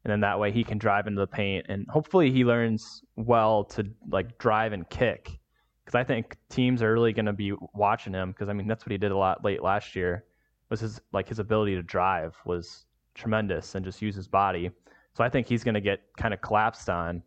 and 0.05 0.11
then 0.11 0.21
that 0.21 0.39
way 0.39 0.51
he 0.51 0.65
can 0.65 0.79
drive 0.79 1.07
into 1.07 1.21
the 1.21 1.27
paint, 1.27 1.67
and 1.69 1.87
hopefully 1.89 2.31
he 2.31 2.45
learns 2.45 3.03
well 3.17 3.65
to 3.65 3.85
like 4.09 4.39
drive 4.39 4.73
and 4.73 4.89
kick, 4.89 5.39
because 5.85 5.99
I 5.99 6.05
think 6.05 6.37
teams 6.49 6.83
are 6.83 6.93
really 6.93 7.13
going 7.13 7.27
to 7.27 7.33
be 7.33 7.53
watching 7.75 8.13
him 8.13 8.33
because 8.33 8.49
I 8.49 8.53
mean 8.53 8.67
that's 8.67 8.85
what 8.85 8.93
he 8.93 8.99
did 8.99 9.13
a 9.13 9.17
lot 9.17 9.45
late 9.45 9.63
last 9.63 9.95
year 9.97 10.25
was 10.69 10.81
his 10.81 11.01
like 11.13 11.29
his 11.29 11.39
ability 11.39 11.75
to 11.75 11.83
drive 11.83 12.37
was 12.47 12.87
tremendous 13.15 13.75
and 13.75 13.85
just 13.85 14.01
use 14.01 14.15
his 14.15 14.29
body. 14.29 14.71
So 15.15 15.25
I 15.25 15.29
think 15.29 15.49
he's 15.49 15.65
going 15.65 15.75
to 15.75 15.81
get 15.81 16.01
kind 16.17 16.33
of 16.33 16.41
collapsed 16.41 16.89
on, 16.89 17.23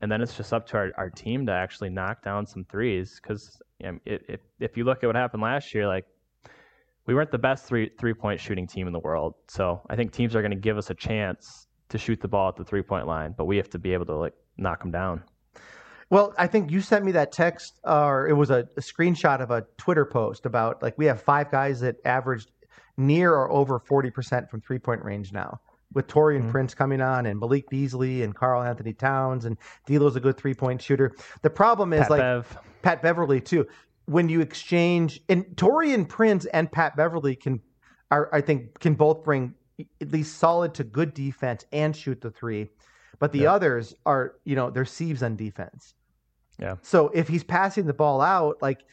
and 0.00 0.12
then 0.12 0.20
it's 0.20 0.36
just 0.36 0.52
up 0.52 0.66
to 0.68 0.76
our, 0.76 0.90
our 0.96 1.10
team 1.10 1.46
to 1.46 1.52
actually 1.52 1.88
knock 1.88 2.22
down 2.22 2.46
some 2.46 2.64
threes 2.64 3.18
because 3.20 3.60
you 3.80 3.92
know, 3.92 3.98
if 4.04 4.40
if 4.60 4.76
you 4.76 4.84
look 4.84 5.02
at 5.02 5.06
what 5.06 5.16
happened 5.16 5.42
last 5.42 5.74
year, 5.74 5.88
like 5.88 6.06
we 7.06 7.14
weren't 7.14 7.30
the 7.30 7.38
best 7.38 7.66
three 7.66 7.90
three 7.98 8.14
point 8.14 8.40
shooting 8.40 8.66
team 8.66 8.86
in 8.86 8.92
the 8.92 9.00
world. 9.00 9.34
So 9.48 9.80
I 9.88 9.96
think 9.96 10.12
teams 10.12 10.34
are 10.36 10.42
going 10.42 10.52
to 10.52 10.56
give 10.56 10.78
us 10.78 10.90
a 10.90 10.94
chance 10.94 11.66
to 11.88 11.98
shoot 11.98 12.20
the 12.20 12.28
ball 12.28 12.48
at 12.48 12.56
the 12.56 12.64
three 12.64 12.82
point 12.82 13.06
line, 13.06 13.34
but 13.36 13.44
we 13.44 13.56
have 13.56 13.70
to 13.70 13.78
be 13.78 13.92
able 13.92 14.06
to 14.06 14.16
like 14.16 14.34
knock 14.56 14.80
them 14.80 14.90
down. 14.90 15.22
Well, 16.10 16.34
I 16.36 16.46
think 16.46 16.70
you 16.70 16.82
sent 16.82 17.06
me 17.06 17.12
that 17.12 17.32
text, 17.32 17.80
or 17.84 18.28
it 18.28 18.34
was 18.34 18.50
a, 18.50 18.68
a 18.76 18.80
screenshot 18.80 19.40
of 19.40 19.50
a 19.50 19.64
Twitter 19.78 20.04
post 20.04 20.44
about 20.44 20.82
like 20.82 20.98
we 20.98 21.06
have 21.06 21.22
five 21.22 21.50
guys 21.50 21.80
that 21.80 21.96
averaged 22.04 22.50
near 22.96 23.32
or 23.32 23.50
over 23.50 23.80
40% 23.80 24.50
from 24.50 24.60
three 24.60 24.78
point 24.78 25.02
range 25.02 25.32
now. 25.32 25.60
With 25.94 26.06
Taurean 26.06 26.40
mm-hmm. 26.40 26.50
Prince 26.50 26.74
coming 26.74 27.02
on 27.02 27.26
and 27.26 27.38
Malik 27.38 27.68
Beasley 27.68 28.22
and 28.22 28.34
Karl-Anthony 28.34 28.94
Towns 28.94 29.44
and 29.44 29.58
D'Lo's 29.86 30.16
a 30.16 30.20
good 30.20 30.38
three 30.38 30.54
point 30.54 30.80
shooter. 30.80 31.14
The 31.42 31.50
problem 31.50 31.92
is 31.92 32.00
Pat 32.00 32.10
like 32.10 32.20
Bev. 32.20 32.58
Pat 32.82 33.02
Beverley 33.02 33.40
too. 33.40 33.66
When 34.06 34.28
you 34.28 34.40
exchange 34.40 35.20
and 35.28 35.44
Taurean 35.56 36.08
Prince 36.08 36.46
and 36.46 36.70
Pat 36.70 36.96
Beverley 36.96 37.36
can 37.36 37.60
are 38.10 38.28
I 38.32 38.40
think 38.40 38.78
can 38.80 38.94
both 38.94 39.24
bring 39.24 39.54
at 40.00 40.12
least 40.12 40.38
solid 40.38 40.74
to 40.74 40.84
good 40.84 41.14
defense 41.14 41.64
and 41.72 41.96
shoot 41.96 42.20
the 42.20 42.30
three. 42.30 42.68
But 43.18 43.32
the 43.32 43.40
yeah. 43.40 43.52
others 43.52 43.94
are, 44.04 44.34
you 44.44 44.56
know, 44.56 44.70
they're 44.70 44.84
sieves 44.84 45.22
on 45.22 45.36
defense. 45.36 45.94
Yeah. 46.58 46.76
So 46.82 47.08
if 47.14 47.28
he's 47.28 47.44
passing 47.44 47.86
the 47.86 47.94
ball 47.94 48.20
out, 48.20 48.60
like 48.60 48.84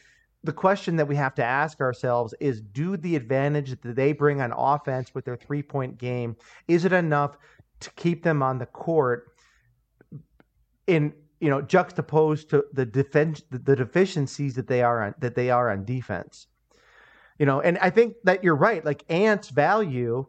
the 0.42 0.52
question 0.52 0.96
that 0.96 1.06
we 1.06 1.16
have 1.16 1.34
to 1.34 1.44
ask 1.44 1.80
ourselves 1.80 2.34
is 2.40 2.60
do 2.60 2.96
the 2.96 3.16
advantage 3.16 3.80
that 3.80 3.96
they 3.96 4.12
bring 4.12 4.40
on 4.40 4.52
offense 4.52 5.14
with 5.14 5.24
their 5.24 5.36
three 5.36 5.62
point 5.62 5.98
game 5.98 6.36
is 6.68 6.84
it 6.84 6.92
enough 6.92 7.36
to 7.80 7.90
keep 7.92 8.22
them 8.22 8.42
on 8.42 8.58
the 8.58 8.66
court 8.66 9.34
in 10.86 11.12
you 11.40 11.50
know 11.50 11.60
juxtaposed 11.60 12.50
to 12.50 12.64
the 12.72 12.86
defense 12.86 13.42
the 13.50 13.76
deficiencies 13.76 14.54
that 14.54 14.66
they 14.66 14.82
are 14.82 15.02
on 15.02 15.14
that 15.18 15.34
they 15.34 15.50
are 15.50 15.70
on 15.70 15.84
defense 15.84 16.46
you 17.38 17.46
know 17.46 17.60
and 17.60 17.78
i 17.78 17.90
think 17.90 18.14
that 18.24 18.44
you're 18.44 18.56
right 18.56 18.84
like 18.84 19.04
ant's 19.08 19.48
value 19.48 20.26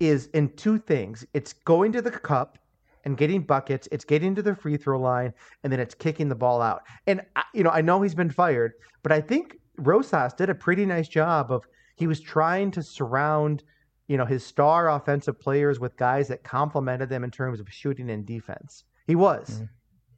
is 0.00 0.26
in 0.34 0.48
two 0.54 0.78
things 0.78 1.26
it's 1.34 1.52
going 1.52 1.92
to 1.92 2.02
the 2.02 2.10
cup 2.10 2.58
and 3.04 3.16
getting 3.16 3.42
buckets. 3.42 3.88
It's 3.92 4.04
getting 4.04 4.34
to 4.34 4.42
the 4.42 4.54
free 4.54 4.76
throw 4.76 4.98
line, 4.98 5.32
and 5.62 5.72
then 5.72 5.80
it's 5.80 5.94
kicking 5.94 6.28
the 6.28 6.34
ball 6.34 6.60
out. 6.60 6.82
And 7.06 7.22
you 7.52 7.62
know, 7.62 7.70
I 7.70 7.80
know 7.80 8.02
he's 8.02 8.14
been 8.14 8.30
fired, 8.30 8.72
but 9.02 9.12
I 9.12 9.20
think 9.20 9.58
Rosas 9.76 10.34
did 10.34 10.50
a 10.50 10.54
pretty 10.54 10.86
nice 10.86 11.08
job 11.08 11.50
of 11.50 11.66
he 11.96 12.06
was 12.06 12.20
trying 12.20 12.70
to 12.72 12.82
surround 12.82 13.62
you 14.08 14.16
know 14.16 14.24
his 14.24 14.44
star 14.44 14.90
offensive 14.90 15.38
players 15.38 15.80
with 15.80 15.96
guys 15.96 16.28
that 16.28 16.44
complemented 16.44 17.08
them 17.08 17.24
in 17.24 17.30
terms 17.30 17.60
of 17.60 17.70
shooting 17.70 18.10
and 18.10 18.26
defense. 18.26 18.84
He 19.06 19.14
was. 19.14 19.50
Mm-hmm. 19.50 19.64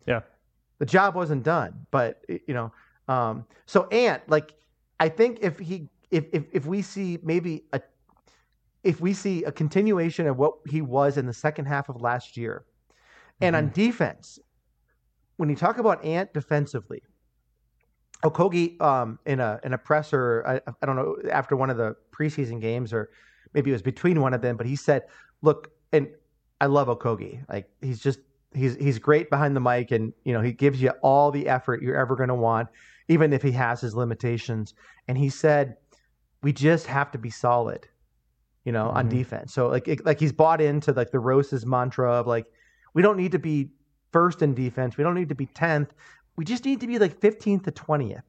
Yeah. 0.07 0.21
The 0.79 0.87
job 0.87 1.14
wasn't 1.14 1.42
done, 1.42 1.87
but 1.90 2.23
you 2.29 2.55
know, 2.55 2.73
um, 3.09 3.47
so 3.66 3.87
Ant, 3.88 4.23
like, 4.29 4.53
I 5.01 5.09
think 5.09 5.38
if 5.42 5.59
he, 5.59 5.88
if, 6.11 6.27
if 6.33 6.45
if 6.53 6.66
we 6.66 6.83
see 6.83 7.19
maybe 7.23 7.64
a, 7.73 7.81
if 8.85 9.01
we 9.01 9.12
see 9.12 9.45
a 9.45 9.53
continuation 9.53 10.27
of 10.27 10.37
what 10.37 10.55
he 10.69 10.81
was 10.83 11.16
in 11.16 11.27
the 11.27 11.33
second 11.33 11.66
half 11.66 11.88
of 11.88 12.01
last 12.01 12.37
year, 12.37 12.64
and 13.40 13.57
mm-hmm. 13.57 13.66
on 13.66 13.73
defense, 13.73 14.38
when 15.37 15.49
you 15.49 15.57
talk 15.57 15.79
about 15.79 16.05
Ant 16.05 16.33
defensively, 16.33 17.03
Okogie 18.23 18.81
um, 18.81 19.19
in 19.27 19.40
a 19.40 19.61
in 19.64 19.73
a 19.73 19.79
presser, 19.79 20.45
I, 20.47 20.73
I, 20.83 20.87
don't 20.87 20.97
know 20.97 21.16
after 21.31 21.57
one 21.57 21.71
of 21.71 21.77
the 21.77 21.97
preseason 22.12 22.61
games 22.61 22.92
or 22.92 23.11
maybe 23.53 23.71
it 23.71 23.75
was 23.75 23.83
between 23.83 24.21
one 24.21 24.35
of 24.35 24.42
them, 24.42 24.57
but 24.57 24.66
he 24.66 24.77
said, 24.77 25.03
"Look, 25.42 25.71
and 25.92 26.09
I 26.61 26.66
love 26.66 26.88
Okogie. 26.88 27.45
Like 27.49 27.69
he's 27.83 28.01
just 28.01 28.21
he's 28.55 28.77
he's 28.77 28.99
great 28.99 29.31
behind 29.31 29.57
the 29.57 29.61
mic, 29.61 29.91
and 29.91 30.13
you 30.25 30.33
know 30.33 30.41
he 30.41 30.53
gives 30.53 30.81
you 30.81 30.91
all 31.03 31.31
the 31.31 31.49
effort 31.49 31.83
you're 31.83 31.97
ever 31.97 32.17
going 32.17 32.29
to 32.29 32.35
want, 32.35 32.69
even 33.09 33.33
if 33.33 33.43
he 33.43 33.53
has 33.53 33.81
his 33.81 33.95
limitations." 33.95 34.75
And 35.09 35.17
he 35.17 35.29
said, 35.29 35.77
"We 36.43 36.53
just 36.53 36.87
have 36.87 37.11
to 37.13 37.19
be 37.19 37.31
solid." 37.31 37.89
You 38.65 38.73
know, 38.73 38.87
mm-hmm. 38.87 38.97
on 38.97 39.09
defense. 39.09 39.55
So 39.55 39.69
like, 39.69 39.87
it, 39.87 40.05
like 40.05 40.19
he's 40.19 40.33
bought 40.33 40.61
into 40.61 40.91
like 40.91 41.13
the 41.13 41.21
Rosas 41.21 41.65
mantra 41.65 42.13
of 42.13 42.27
like, 42.27 42.47
we 42.95 43.03
don't 43.03 43.17
need 43.17 43.31
to 43.31 43.39
be 43.39 43.71
first 44.11 44.43
in 44.43 44.55
defense. 44.55 44.97
We 44.97 45.05
don't 45.05 45.15
need 45.15 45.29
to 45.29 45.35
be 45.35 45.47
10th. 45.47 45.91
We 46.37 46.45
just 46.45 46.65
need 46.65 46.81
to 46.81 46.87
be 46.87 46.99
like 46.99 47.21
15th 47.21 47.65
to 47.65 47.71
20th, 47.71 48.23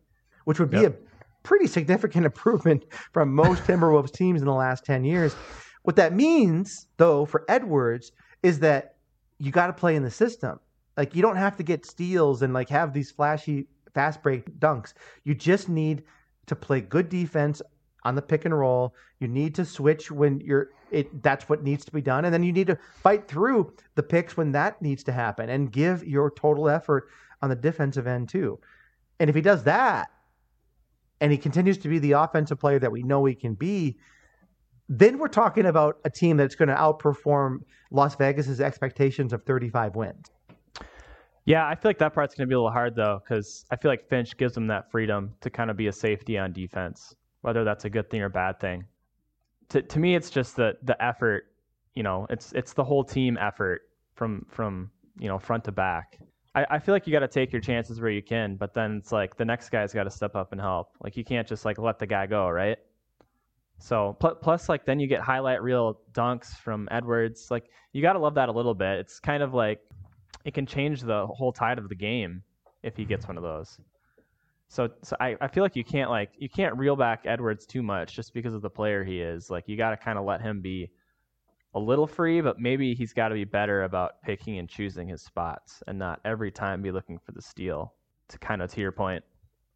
which 0.44 0.60
would 0.60 0.70
be 0.70 0.82
yep. 0.82 0.94
a 0.94 1.48
pretty 1.48 1.66
significant 1.66 2.26
improvement 2.32 2.84
from 3.14 3.34
most 3.34 3.64
Timberwolves 3.64 4.12
teams 4.12 4.42
in 4.42 4.46
the 4.46 4.54
last 4.54 4.86
10 4.86 5.06
years. 5.06 5.36
What 5.84 5.96
that 5.96 6.14
means, 6.14 6.88
though, 6.98 7.26
for 7.26 7.46
Edwards 7.48 8.12
is 8.44 8.60
that 8.60 8.97
you 9.40 9.52
got 9.52 9.68
to 9.68 9.74
play 9.74 9.96
in 9.96 10.04
the 10.04 10.12
system. 10.12 10.60
Like 10.96 11.16
you 11.16 11.22
don't 11.22 11.36
have 11.36 11.56
to 11.58 11.64
get 11.64 11.86
steals 11.86 12.42
and 12.42 12.54
like 12.54 12.70
have 12.70 12.94
these 12.94 13.12
flashy 13.12 13.68
fast 13.94 14.24
break 14.24 14.60
dunks. 14.60 14.94
You 15.24 15.36
just 15.36 15.70
need 15.70 16.04
to 16.48 16.56
play 16.56 16.82
good 16.82 17.10
defense 17.10 17.62
on 18.04 18.16
the 18.16 18.22
pick 18.22 18.46
and 18.46 18.58
roll. 18.58 18.96
You 19.20 19.28
need 19.28 19.54
to 19.56 19.66
switch 19.66 20.12
when 20.12 20.40
you're 20.40 20.70
it 20.90 21.22
that's 21.22 21.50
what 21.50 21.64
needs 21.64 21.84
to 21.84 21.92
be 21.92 22.02
done 22.02 22.24
and 22.24 22.34
then 22.34 22.44
you 22.44 22.54
need 22.54 22.68
to 22.68 22.78
fight 23.04 23.28
through 23.28 23.74
the 23.96 24.04
picks 24.04 24.38
when 24.38 24.54
that 24.54 24.82
needs 24.82 25.04
to 25.04 25.12
happen 25.12 25.50
and 25.50 25.70
give 25.70 26.08
your 26.08 26.32
total 26.32 26.70
effort 26.70 27.10
on 27.42 27.50
the 27.50 27.56
defensive 27.56 28.08
end 28.08 28.30
too. 28.30 28.58
And 29.20 29.30
if 29.30 29.36
he 29.36 29.42
does 29.42 29.64
that 29.64 30.10
and 31.20 31.32
he 31.32 31.38
continues 31.38 31.78
to 31.80 31.90
be 31.90 32.00
the 32.00 32.14
offensive 32.14 32.60
player 32.60 32.80
that 32.80 32.92
we 32.92 33.04
know 33.04 33.26
he 33.26 33.36
can 33.36 33.54
be, 33.54 33.98
then 34.90 35.18
we're 35.18 35.28
talking 35.28 35.66
about 35.66 35.98
a 36.06 36.10
team 36.10 36.38
that's 36.38 36.56
going 36.56 36.70
to 36.70 36.76
outperform 36.76 37.60
Las 37.92 38.16
Vegas's 38.16 38.62
expectations 38.62 39.34
of 39.34 39.44
35 39.44 39.96
wins. 39.96 40.32
Yeah, 41.46 41.66
I 41.66 41.76
feel 41.76 41.90
like 41.90 42.00
that 42.00 42.14
part's 42.14 42.36
going 42.36 42.48
to 42.48 42.50
be 42.50 42.56
a 42.56 42.58
little 42.58 42.72
hard 42.72 42.96
though, 42.96 43.22
because 43.24 43.66
I 43.72 43.78
feel 43.78 43.90
like 43.90 44.08
Finch 44.10 44.36
gives 44.38 44.54
them 44.54 44.68
that 44.68 44.92
freedom 44.92 45.34
to 45.42 45.50
kind 45.50 45.72
of 45.72 45.78
be 45.78 45.88
a 45.88 45.94
safety 45.94 46.38
on 46.38 46.52
defense, 46.52 47.16
whether 47.42 47.64
that's 47.64 47.86
a 47.86 47.90
good 47.90 48.10
thing 48.10 48.22
or 48.22 48.30
bad 48.30 48.60
thing 48.60 48.86
to 49.70 49.82
to 49.82 50.00
me, 50.00 50.16
it's 50.16 50.30
just 50.30 50.56
the 50.56 50.78
the 50.84 51.02
effort. 51.04 51.46
You 51.96 52.04
know, 52.04 52.28
it's 52.30 52.52
it's 52.54 52.74
the 52.74 52.84
whole 52.84 53.04
team 53.04 53.38
effort 53.40 53.82
from 54.16 54.46
from 54.50 54.92
you 55.20 55.28
know 55.28 55.40
front 55.40 55.64
to 55.66 55.72
back. 55.72 56.20
I, 56.56 56.66
I 56.72 56.80
feel 56.80 56.96
like 56.96 57.06
you 57.06 57.14
got 57.14 57.20
to 57.20 57.28
take 57.28 57.52
your 57.52 57.62
chances 57.62 58.00
where 58.00 58.10
you 58.10 58.24
can, 58.24 58.56
but 58.56 58.74
then 58.74 58.98
it's 58.98 59.12
like 59.12 59.36
the 59.38 59.46
next 59.46 59.70
guy's 59.70 59.94
got 59.94 60.04
to 60.04 60.12
step 60.12 60.36
up 60.36 60.52
and 60.52 60.62
help. 60.62 60.90
Like 61.04 61.18
you 61.18 61.24
can't 61.24 61.48
just 61.48 61.66
like 61.66 61.78
let 61.78 62.00
the 62.00 62.08
guy 62.08 62.26
go, 62.26 62.50
right? 62.50 62.78
So 63.80 64.18
plus, 64.20 64.70
like 64.70 64.86
then 64.86 65.00
you 65.00 65.08
get 65.08 65.22
highlight 65.22 65.62
reel 65.62 66.00
dunks 66.14 66.56
from 66.56 66.88
Edwards. 66.92 67.52
Like 67.52 67.66
you 67.94 68.02
got 68.02 68.14
to 68.14 68.20
love 68.20 68.36
that 68.36 68.50
a 68.50 68.52
little 68.52 68.74
bit. 68.74 69.00
It's 69.00 69.20
kind 69.20 69.44
of 69.44 69.54
like 69.54 69.80
it 70.46 70.54
can 70.54 70.66
change 70.66 71.02
the 71.02 71.28
whole 71.28 71.52
tide 71.52 71.78
of 71.78 71.90
the 71.90 71.96
game 71.96 72.42
if 72.84 72.98
he 72.98 73.06
gets 73.06 73.28
one 73.28 73.38
of 73.38 73.44
those. 73.44 73.78
So, 74.70 74.90
so 75.02 75.16
I, 75.20 75.36
I 75.40 75.48
feel 75.48 75.64
like 75.64 75.76
you 75.76 75.84
can't 75.84 76.10
like 76.10 76.32
you 76.38 76.50
can't 76.50 76.76
reel 76.76 76.96
back 76.96 77.22
Edwards 77.26 77.66
too 77.66 77.82
much 77.84 78.16
just 78.16 78.34
because 78.34 78.54
of 78.54 78.62
the 78.62 78.70
player 78.70 79.04
he 79.04 79.22
is. 79.22 79.50
Like 79.50 79.66
you 79.68 79.78
got 79.78 79.92
to 79.92 79.98
kind 79.98 80.18
of 80.18 80.26
let 80.26 80.42
him 80.42 80.62
be 80.62 80.90
a 81.74 81.80
little 81.80 82.08
free, 82.08 82.42
but 82.42 82.60
maybe 82.60 82.96
he's 82.96 83.14
got 83.14 83.30
to 83.30 83.36
be 83.36 83.46
better 83.46 83.84
about 83.84 84.22
picking 84.24 84.58
and 84.58 84.68
choosing 84.68 85.08
his 85.08 85.22
spots 85.22 85.84
and 85.88 85.98
not 86.00 86.20
every 86.26 86.52
time 86.52 86.82
be 86.82 86.92
looking 86.92 87.20
for 87.20 87.32
the 87.32 87.42
steal. 87.42 87.94
To 88.30 88.40
kind 88.40 88.62
of 88.62 88.70
to 88.74 88.82
your 88.82 88.92
point. 88.92 89.24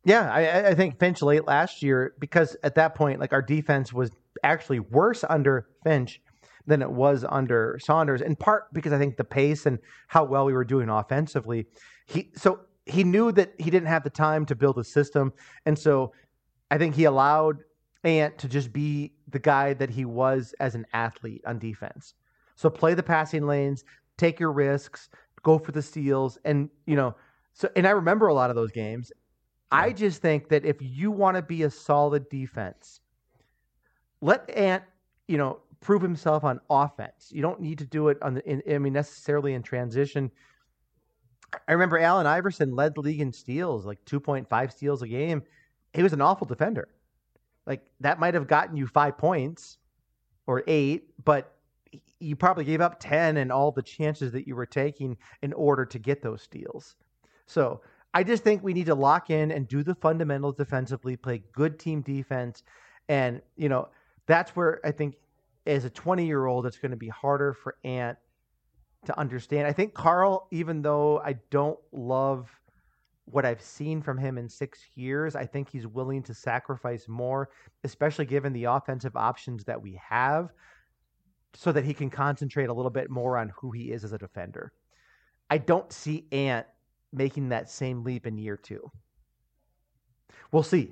Yeah, 0.03 0.31
I, 0.31 0.69
I 0.69 0.75
think 0.75 0.99
Finch 0.99 1.21
late 1.21 1.45
last 1.45 1.83
year 1.83 2.15
because 2.19 2.57
at 2.63 2.75
that 2.75 2.95
point, 2.95 3.19
like 3.19 3.33
our 3.33 3.41
defense 3.41 3.93
was 3.93 4.09
actually 4.43 4.79
worse 4.79 5.23
under 5.29 5.67
Finch 5.83 6.19
than 6.65 6.81
it 6.81 6.91
was 6.91 7.23
under 7.27 7.77
Saunders, 7.81 8.21
in 8.21 8.35
part 8.35 8.73
because 8.73 8.93
I 8.93 8.97
think 8.97 9.17
the 9.17 9.23
pace 9.23 9.65
and 9.65 9.79
how 10.07 10.23
well 10.23 10.45
we 10.45 10.53
were 10.53 10.63
doing 10.63 10.89
offensively. 10.89 11.67
He 12.07 12.31
so 12.35 12.61
he 12.85 13.03
knew 13.03 13.31
that 13.33 13.53
he 13.59 13.69
didn't 13.69 13.89
have 13.89 14.03
the 14.03 14.09
time 14.09 14.45
to 14.47 14.55
build 14.55 14.77
a 14.79 14.83
system, 14.83 15.33
and 15.65 15.77
so 15.77 16.13
I 16.71 16.77
think 16.77 16.95
he 16.95 17.03
allowed 17.03 17.57
Ant 18.03 18.37
to 18.39 18.47
just 18.47 18.73
be 18.73 19.13
the 19.27 19.39
guy 19.39 19.73
that 19.75 19.91
he 19.91 20.05
was 20.05 20.55
as 20.59 20.73
an 20.73 20.85
athlete 20.93 21.43
on 21.45 21.59
defense. 21.59 22.15
So 22.55 22.69
play 22.69 22.95
the 22.95 23.03
passing 23.03 23.45
lanes, 23.45 23.83
take 24.17 24.39
your 24.39 24.51
risks, 24.51 25.09
go 25.43 25.59
for 25.59 25.71
the 25.71 25.81
steals, 25.81 26.39
and 26.43 26.69
you 26.87 26.95
know. 26.95 27.15
So 27.53 27.69
and 27.75 27.85
I 27.85 27.91
remember 27.91 28.27
a 28.27 28.33
lot 28.33 28.49
of 28.49 28.55
those 28.55 28.71
games. 28.71 29.11
I 29.71 29.93
just 29.93 30.21
think 30.21 30.49
that 30.49 30.65
if 30.65 30.77
you 30.81 31.11
want 31.11 31.37
to 31.37 31.41
be 31.41 31.63
a 31.63 31.69
solid 31.69 32.27
defense, 32.29 32.99
let 34.21 34.49
Ant, 34.49 34.83
you 35.27 35.37
know, 35.37 35.59
prove 35.79 36.01
himself 36.01 36.43
on 36.43 36.59
offense. 36.69 37.29
You 37.31 37.41
don't 37.41 37.61
need 37.61 37.77
to 37.79 37.85
do 37.85 38.09
it 38.09 38.17
on 38.21 38.35
the. 38.35 38.49
In, 38.49 38.61
I 38.69 38.77
mean, 38.77 38.93
necessarily 38.93 39.53
in 39.53 39.63
transition. 39.63 40.31
I 41.67 41.73
remember 41.73 41.99
Allen 41.99 42.27
Iverson 42.27 42.75
led 42.75 42.95
the 42.95 43.01
league 43.01 43.19
in 43.19 43.33
steals, 43.33 43.85
like 43.85 44.03
2.5 44.05 44.71
steals 44.71 45.01
a 45.01 45.07
game. 45.07 45.43
He 45.93 46.01
was 46.01 46.13
an 46.13 46.21
awful 46.21 46.47
defender. 46.47 46.87
Like 47.65 47.85
that 47.99 48.19
might 48.19 48.33
have 48.33 48.47
gotten 48.47 48.77
you 48.77 48.87
five 48.87 49.17
points 49.17 49.77
or 50.47 50.63
eight, 50.67 51.09
but 51.23 51.55
you 52.19 52.35
probably 52.35 52.63
gave 52.63 52.81
up 52.81 52.99
10 52.99 53.37
and 53.37 53.51
all 53.51 53.71
the 53.71 53.81
chances 53.81 54.31
that 54.31 54.47
you 54.47 54.55
were 54.55 54.65
taking 54.65 55.17
in 55.41 55.51
order 55.53 55.85
to 55.85 55.99
get 55.99 56.21
those 56.21 56.41
steals. 56.41 56.95
So 57.47 57.81
I 58.13 58.23
just 58.23 58.43
think 58.43 58.63
we 58.63 58.73
need 58.73 58.87
to 58.87 58.95
lock 58.95 59.29
in 59.29 59.51
and 59.51 59.67
do 59.67 59.83
the 59.83 59.95
fundamentals 59.95 60.55
defensively, 60.55 61.15
play 61.15 61.43
good 61.53 61.79
team 61.79 62.01
defense. 62.01 62.63
And, 63.07 63.41
you 63.55 63.69
know, 63.69 63.89
that's 64.27 64.55
where 64.55 64.79
I 64.83 64.91
think 64.91 65.15
as 65.65 65.85
a 65.85 65.89
20 65.89 66.25
year 66.25 66.45
old, 66.45 66.65
it's 66.65 66.77
going 66.77 66.91
to 66.91 66.97
be 66.97 67.07
harder 67.07 67.53
for 67.53 67.77
Ant 67.83 68.17
to 69.05 69.17
understand. 69.17 69.67
I 69.67 69.73
think 69.73 69.93
Karl, 69.93 70.47
even 70.51 70.81
though 70.81 71.19
I 71.19 71.33
don't 71.49 71.79
love 71.91 72.49
what 73.25 73.45
I've 73.45 73.61
seen 73.61 74.01
from 74.01 74.17
him 74.17 74.37
in 74.37 74.49
six 74.49 74.79
years, 74.95 75.35
I 75.35 75.45
think 75.45 75.69
he's 75.69 75.87
willing 75.87 76.21
to 76.23 76.33
sacrifice 76.33 77.07
more, 77.07 77.49
especially 77.83 78.25
given 78.25 78.51
the 78.51 78.65
offensive 78.65 79.15
options 79.15 79.63
that 79.65 79.81
we 79.81 79.99
have, 80.07 80.49
so 81.53 81.71
that 81.71 81.85
he 81.85 81.93
can 81.93 82.09
concentrate 82.09 82.69
a 82.69 82.73
little 82.73 82.91
bit 82.91 83.09
more 83.09 83.37
on 83.37 83.51
who 83.55 83.71
he 83.71 83.91
is 83.91 84.03
as 84.03 84.11
a 84.11 84.17
defender. 84.17 84.73
I 85.49 85.57
don't 85.57 85.91
see 85.91 86.27
Ant 86.31 86.65
making 87.13 87.49
that 87.49 87.69
same 87.69 88.03
leap 88.03 88.25
in 88.25 88.37
year 88.37 88.57
two. 88.57 88.91
We'll 90.51 90.63
see. 90.63 90.91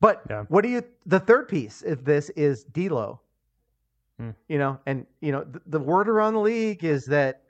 But 0.00 0.22
yeah. 0.28 0.44
what 0.48 0.62
do 0.62 0.68
you? 0.68 0.82
The 1.06 1.20
third 1.20 1.48
piece 1.48 1.82
of 1.82 2.04
this 2.04 2.30
is 2.30 2.64
D'Lo. 2.64 3.20
Hmm. 4.18 4.30
You 4.48 4.58
know, 4.58 4.78
and 4.86 5.06
you 5.20 5.32
know 5.32 5.44
the, 5.44 5.60
the 5.66 5.78
word 5.78 6.08
around 6.08 6.34
the 6.34 6.40
league 6.40 6.84
is 6.84 7.06
that 7.06 7.42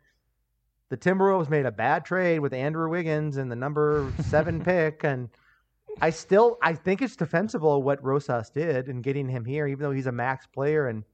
the 0.89 0.97
Timberwolves 0.97 1.51
made 1.51 1.67
a 1.67 1.73
bad 1.73 2.05
trade 2.05 2.39
with 2.39 2.53
Andrew 2.53 2.89
Wiggins 2.89 3.37
and 3.37 3.51
the 3.51 3.57
number 3.57 4.13
seven 4.29 4.61
pick, 4.65 5.05
and 5.05 5.29
I 6.01 6.11
still 6.11 6.59
I 6.63 6.75
think 6.75 7.03
it's 7.03 7.17
defensible 7.17 7.83
what 7.83 8.03
Rosas 8.05 8.51
did 8.51 8.89
in 8.89 9.03
getting 9.03 9.29
him 9.29 9.45
here, 9.45 9.67
even 9.67 9.83
though 9.83 9.93
he's 9.93 10.07
a 10.07 10.13
max 10.13 10.47
player. 10.47 10.87
And 10.87 11.05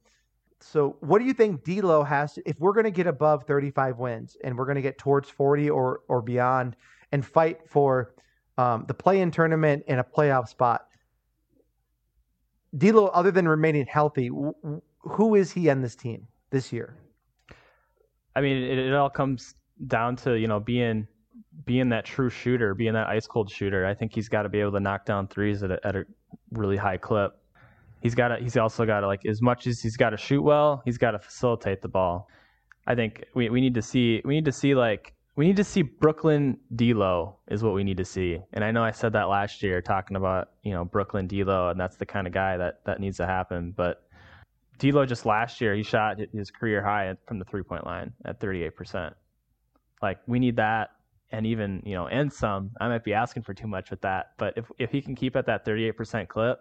so, 0.63 0.97
what 0.99 1.19
do 1.19 1.25
you 1.25 1.33
think 1.33 1.63
D'Lo 1.63 2.03
has 2.03 2.33
to? 2.33 2.43
If 2.45 2.59
we're 2.59 2.73
going 2.73 2.85
to 2.85 2.91
get 2.91 3.07
above 3.07 3.45
35 3.45 3.97
wins 3.97 4.37
and 4.43 4.57
we're 4.57 4.65
going 4.65 4.75
to 4.75 4.81
get 4.81 4.97
towards 4.97 5.29
40 5.29 5.69
or 5.69 6.01
or 6.07 6.21
beyond, 6.21 6.75
and 7.11 7.25
fight 7.25 7.59
for 7.67 8.13
um, 8.57 8.85
the 8.87 8.93
play-in 8.93 9.31
tournament 9.31 9.83
and 9.87 9.99
a 9.99 10.03
playoff 10.03 10.47
spot, 10.47 10.85
D'Lo, 12.77 13.07
other 13.07 13.31
than 13.31 13.47
remaining 13.47 13.85
healthy, 13.85 14.29
who 14.99 15.35
is 15.35 15.51
he 15.51 15.69
on 15.69 15.81
this 15.81 15.95
team 15.95 16.27
this 16.51 16.71
year? 16.71 16.95
I 18.35 18.41
mean, 18.41 18.57
it, 18.57 18.77
it 18.77 18.93
all 18.93 19.09
comes 19.09 19.55
down 19.87 20.15
to 20.17 20.37
you 20.37 20.47
know 20.47 20.59
being 20.59 21.07
being 21.65 21.89
that 21.89 22.05
true 22.05 22.29
shooter, 22.29 22.73
being 22.73 22.93
that 22.93 23.07
ice 23.07 23.27
cold 23.27 23.49
shooter. 23.49 23.85
I 23.85 23.93
think 23.93 24.13
he's 24.13 24.29
got 24.29 24.43
to 24.43 24.49
be 24.49 24.59
able 24.59 24.71
to 24.73 24.79
knock 24.79 25.05
down 25.05 25.27
threes 25.27 25.63
at 25.63 25.71
a, 25.71 25.85
at 25.85 25.95
a 25.95 26.05
really 26.51 26.77
high 26.77 26.97
clip. 26.97 27.40
He's 28.01 28.15
got. 28.15 28.41
He's 28.41 28.57
also 28.57 28.85
got 28.85 29.01
to 29.01 29.07
like 29.07 29.25
as 29.25 29.41
much 29.41 29.67
as 29.67 29.79
he's 29.79 29.97
got 29.97 30.09
to 30.09 30.17
shoot 30.17 30.41
well, 30.41 30.81
he's 30.85 30.97
got 30.97 31.11
to 31.11 31.19
facilitate 31.19 31.81
the 31.81 31.87
ball. 31.87 32.27
I 32.87 32.95
think 32.95 33.25
we, 33.35 33.49
we 33.49 33.61
need 33.61 33.75
to 33.75 33.81
see 33.81 34.21
we 34.25 34.33
need 34.33 34.45
to 34.45 34.51
see 34.51 34.73
like 34.73 35.13
we 35.35 35.45
need 35.45 35.55
to 35.57 35.63
see 35.63 35.81
Brooklyn 35.81 36.57
D'Lo 36.75 37.37
is 37.47 37.63
what 37.63 37.73
we 37.73 37.83
need 37.83 37.97
to 37.97 38.05
see. 38.05 38.39
And 38.53 38.63
I 38.63 38.71
know 38.71 38.83
I 38.83 38.91
said 38.91 39.13
that 39.13 39.29
last 39.29 39.63
year 39.63 39.81
talking 39.81 40.17
about 40.17 40.49
you 40.63 40.71
know 40.71 40.83
Brooklyn 40.83 41.27
D'Lo, 41.27 41.69
and 41.69 41.79
that's 41.79 41.95
the 41.95 42.05
kind 42.05 42.27
of 42.27 42.33
guy 42.33 42.57
that 42.57 42.83
that 42.85 42.99
needs 42.99 43.17
to 43.17 43.27
happen. 43.27 43.71
But 43.75 44.03
D'Lo 44.79 45.05
just 45.05 45.25
last 45.25 45.61
year 45.61 45.75
he 45.75 45.83
shot 45.83 46.17
his 46.33 46.49
career 46.49 46.83
high 46.83 47.15
from 47.27 47.37
the 47.37 47.45
three 47.45 47.63
point 47.63 47.85
line 47.85 48.13
at 48.25 48.39
38 48.39 48.75
percent. 48.75 49.13
Like 50.01 50.17
we 50.25 50.39
need 50.39 50.55
that, 50.55 50.89
and 51.31 51.45
even 51.45 51.83
you 51.85 51.93
know, 51.93 52.07
and 52.07 52.33
some. 52.33 52.71
I 52.81 52.87
might 52.87 53.03
be 53.03 53.13
asking 53.13 53.43
for 53.43 53.53
too 53.53 53.67
much 53.67 53.91
with 53.91 54.01
that, 54.01 54.31
but 54.37 54.53
if 54.57 54.65
if 54.79 54.91
he 54.91 55.01
can 55.03 55.13
keep 55.13 55.35
at 55.35 55.45
that 55.45 55.65
38 55.65 55.91
percent 55.91 56.29
clip, 56.29 56.59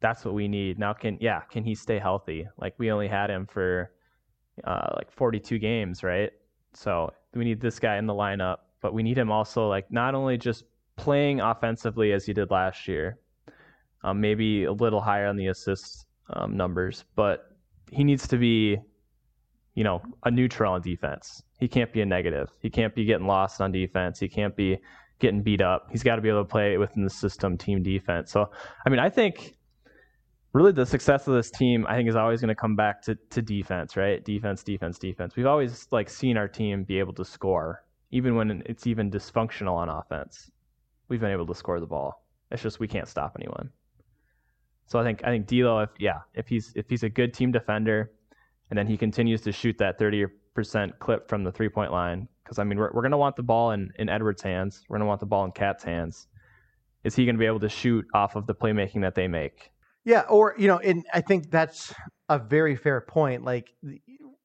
that's 0.00 0.24
what 0.24 0.34
we 0.34 0.48
need. 0.48 0.78
Now, 0.78 0.92
can 0.92 1.18
yeah, 1.20 1.40
can 1.40 1.64
he 1.64 1.74
stay 1.74 1.98
healthy? 1.98 2.48
Like 2.58 2.74
we 2.78 2.90
only 2.90 3.08
had 3.08 3.30
him 3.30 3.46
for 3.46 3.90
uh, 4.64 4.88
like 4.96 5.10
42 5.12 5.58
games, 5.58 6.02
right? 6.02 6.30
So 6.74 7.12
we 7.34 7.44
need 7.44 7.60
this 7.60 7.78
guy 7.78 7.96
in 7.98 8.06
the 8.06 8.14
lineup, 8.14 8.58
but 8.80 8.94
we 8.94 9.02
need 9.02 9.18
him 9.18 9.30
also 9.30 9.68
like 9.68 9.90
not 9.90 10.14
only 10.14 10.38
just 10.38 10.64
playing 10.96 11.40
offensively 11.40 12.12
as 12.12 12.26
he 12.26 12.32
did 12.32 12.50
last 12.50 12.88
year, 12.88 13.18
um, 14.02 14.20
maybe 14.20 14.64
a 14.64 14.72
little 14.72 15.00
higher 15.00 15.26
on 15.26 15.36
the 15.36 15.48
assists 15.48 16.06
um, 16.32 16.56
numbers, 16.56 17.04
but 17.16 17.56
he 17.90 18.04
needs 18.04 18.26
to 18.28 18.36
be, 18.36 18.78
you 19.74 19.84
know, 19.84 20.00
a 20.24 20.30
neutral 20.30 20.72
on 20.74 20.80
defense. 20.80 21.42
He 21.58 21.68
can't 21.68 21.92
be 21.92 22.00
a 22.00 22.06
negative. 22.06 22.48
He 22.60 22.70
can't 22.70 22.94
be 22.94 23.04
getting 23.04 23.26
lost 23.26 23.60
on 23.60 23.72
defense. 23.72 24.18
He 24.18 24.28
can't 24.28 24.56
be 24.56 24.78
getting 25.18 25.42
beat 25.42 25.60
up. 25.60 25.88
He's 25.90 26.02
got 26.02 26.16
to 26.16 26.22
be 26.22 26.28
able 26.28 26.42
to 26.42 26.48
play 26.48 26.78
within 26.78 27.04
the 27.04 27.10
system, 27.10 27.58
team 27.58 27.82
defense. 27.82 28.30
So, 28.30 28.50
I 28.86 28.90
mean, 28.90 28.98
I 29.00 29.10
think 29.10 29.56
really 30.52 30.72
the 30.72 30.86
success 30.86 31.26
of 31.26 31.34
this 31.34 31.50
team, 31.50 31.86
I 31.88 31.96
think, 31.96 32.08
is 32.08 32.16
always 32.16 32.40
going 32.40 32.48
to 32.48 32.54
come 32.54 32.76
back 32.76 33.02
to 33.02 33.16
to 33.30 33.42
defense, 33.42 33.96
right? 33.96 34.24
Defense, 34.24 34.62
defense, 34.62 34.98
defense. 34.98 35.36
We've 35.36 35.46
always 35.46 35.86
like 35.90 36.08
seen 36.08 36.36
our 36.36 36.48
team 36.48 36.84
be 36.84 36.98
able 36.98 37.14
to 37.14 37.24
score, 37.24 37.84
even 38.10 38.34
when 38.34 38.62
it's 38.66 38.86
even 38.86 39.10
dysfunctional 39.10 39.74
on 39.74 39.88
offense. 39.88 40.50
We've 41.08 41.20
been 41.20 41.32
able 41.32 41.46
to 41.46 41.54
score 41.54 41.80
the 41.80 41.86
ball. 41.86 42.24
It's 42.50 42.62
just 42.62 42.80
we 42.80 42.88
can't 42.88 43.08
stop 43.08 43.36
anyone. 43.38 43.70
So 44.86 44.98
I 44.98 45.04
think 45.04 45.22
I 45.24 45.28
think 45.28 45.46
D'Lo, 45.46 45.80
if 45.80 45.90
yeah, 45.98 46.20
if 46.34 46.48
he's 46.48 46.72
if 46.74 46.90
he's 46.90 47.04
a 47.04 47.08
good 47.08 47.32
team 47.32 47.52
defender, 47.52 48.10
and 48.70 48.78
then 48.78 48.86
he 48.86 48.96
continues 48.96 49.40
to 49.42 49.52
shoot 49.52 49.78
that 49.78 49.98
thirty 49.98 50.26
percent 50.52 50.98
clip 50.98 51.28
from 51.28 51.44
the 51.44 51.52
three 51.52 51.68
point 51.68 51.92
line, 51.92 52.26
because 52.42 52.58
I 52.58 52.64
mean 52.64 52.76
we're 52.76 52.90
we're 52.92 53.02
gonna 53.02 53.16
want 53.16 53.36
the 53.36 53.44
ball 53.44 53.70
in 53.70 53.92
in 54.00 54.08
Edwards' 54.08 54.42
hands, 54.42 54.82
we're 54.88 54.98
gonna 54.98 55.06
want 55.08 55.20
the 55.20 55.26
ball 55.26 55.44
in 55.44 55.52
KAT's 55.52 55.84
hands. 55.84 56.26
Is 57.04 57.14
he 57.14 57.24
gonna 57.24 57.38
be 57.38 57.46
able 57.46 57.60
to 57.60 57.68
shoot 57.68 58.04
off 58.14 58.34
of 58.34 58.46
the 58.48 58.54
playmaking 58.54 59.02
that 59.02 59.14
they 59.14 59.28
make? 59.28 59.69
Yeah, 60.04 60.22
or 60.22 60.54
you 60.58 60.66
know, 60.66 60.78
and 60.78 61.04
I 61.12 61.20
think 61.20 61.50
that's 61.50 61.92
a 62.28 62.38
very 62.38 62.76
fair 62.76 63.00
point. 63.00 63.44
Like 63.44 63.74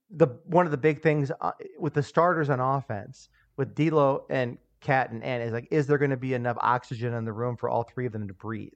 the 0.10 0.28
one 0.46 0.66
of 0.66 0.72
the 0.72 0.78
big 0.78 1.02
things 1.02 1.32
uh, 1.42 1.52
with 1.80 1.94
the 1.94 2.04
starters 2.04 2.50
on 2.50 2.60
offense 2.60 3.30
with 3.58 3.74
D'Lo 3.76 4.26
and 4.30 4.58
KAT 4.82 5.12
and 5.12 5.24
Ant 5.24 5.44
is 5.44 5.54
like, 5.54 5.68
is 5.72 5.88
there 5.88 5.98
going 5.98 6.12
to 6.12 6.18
be 6.18 6.34
enough 6.34 6.58
oxygen 6.60 7.14
in 7.14 7.26
the 7.26 7.34
room 7.34 7.58
for 7.58 7.70
all 7.70 7.84
three 7.84 8.06
of 8.06 8.12
them 8.12 8.28
to 8.28 8.34
breathe? 8.34 8.74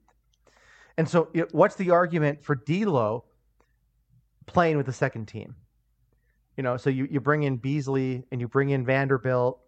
And 0.96 1.08
so, 1.08 1.28
you 1.32 1.42
know, 1.42 1.48
what's 1.52 1.76
the 1.76 1.90
argument 1.90 2.44
for 2.44 2.54
D'Lo 2.54 3.24
playing 4.46 4.76
with 4.76 4.86
the 4.86 4.92
second 4.92 5.26
team? 5.26 5.54
You 6.56 6.62
know, 6.62 6.76
so 6.76 6.90
you, 6.90 7.06
you 7.10 7.20
bring 7.20 7.44
in 7.44 7.56
Beasley 7.56 8.24
and 8.30 8.40
you 8.40 8.48
bring 8.48 8.70
in 8.70 8.84
Vanderbilt 8.84 9.60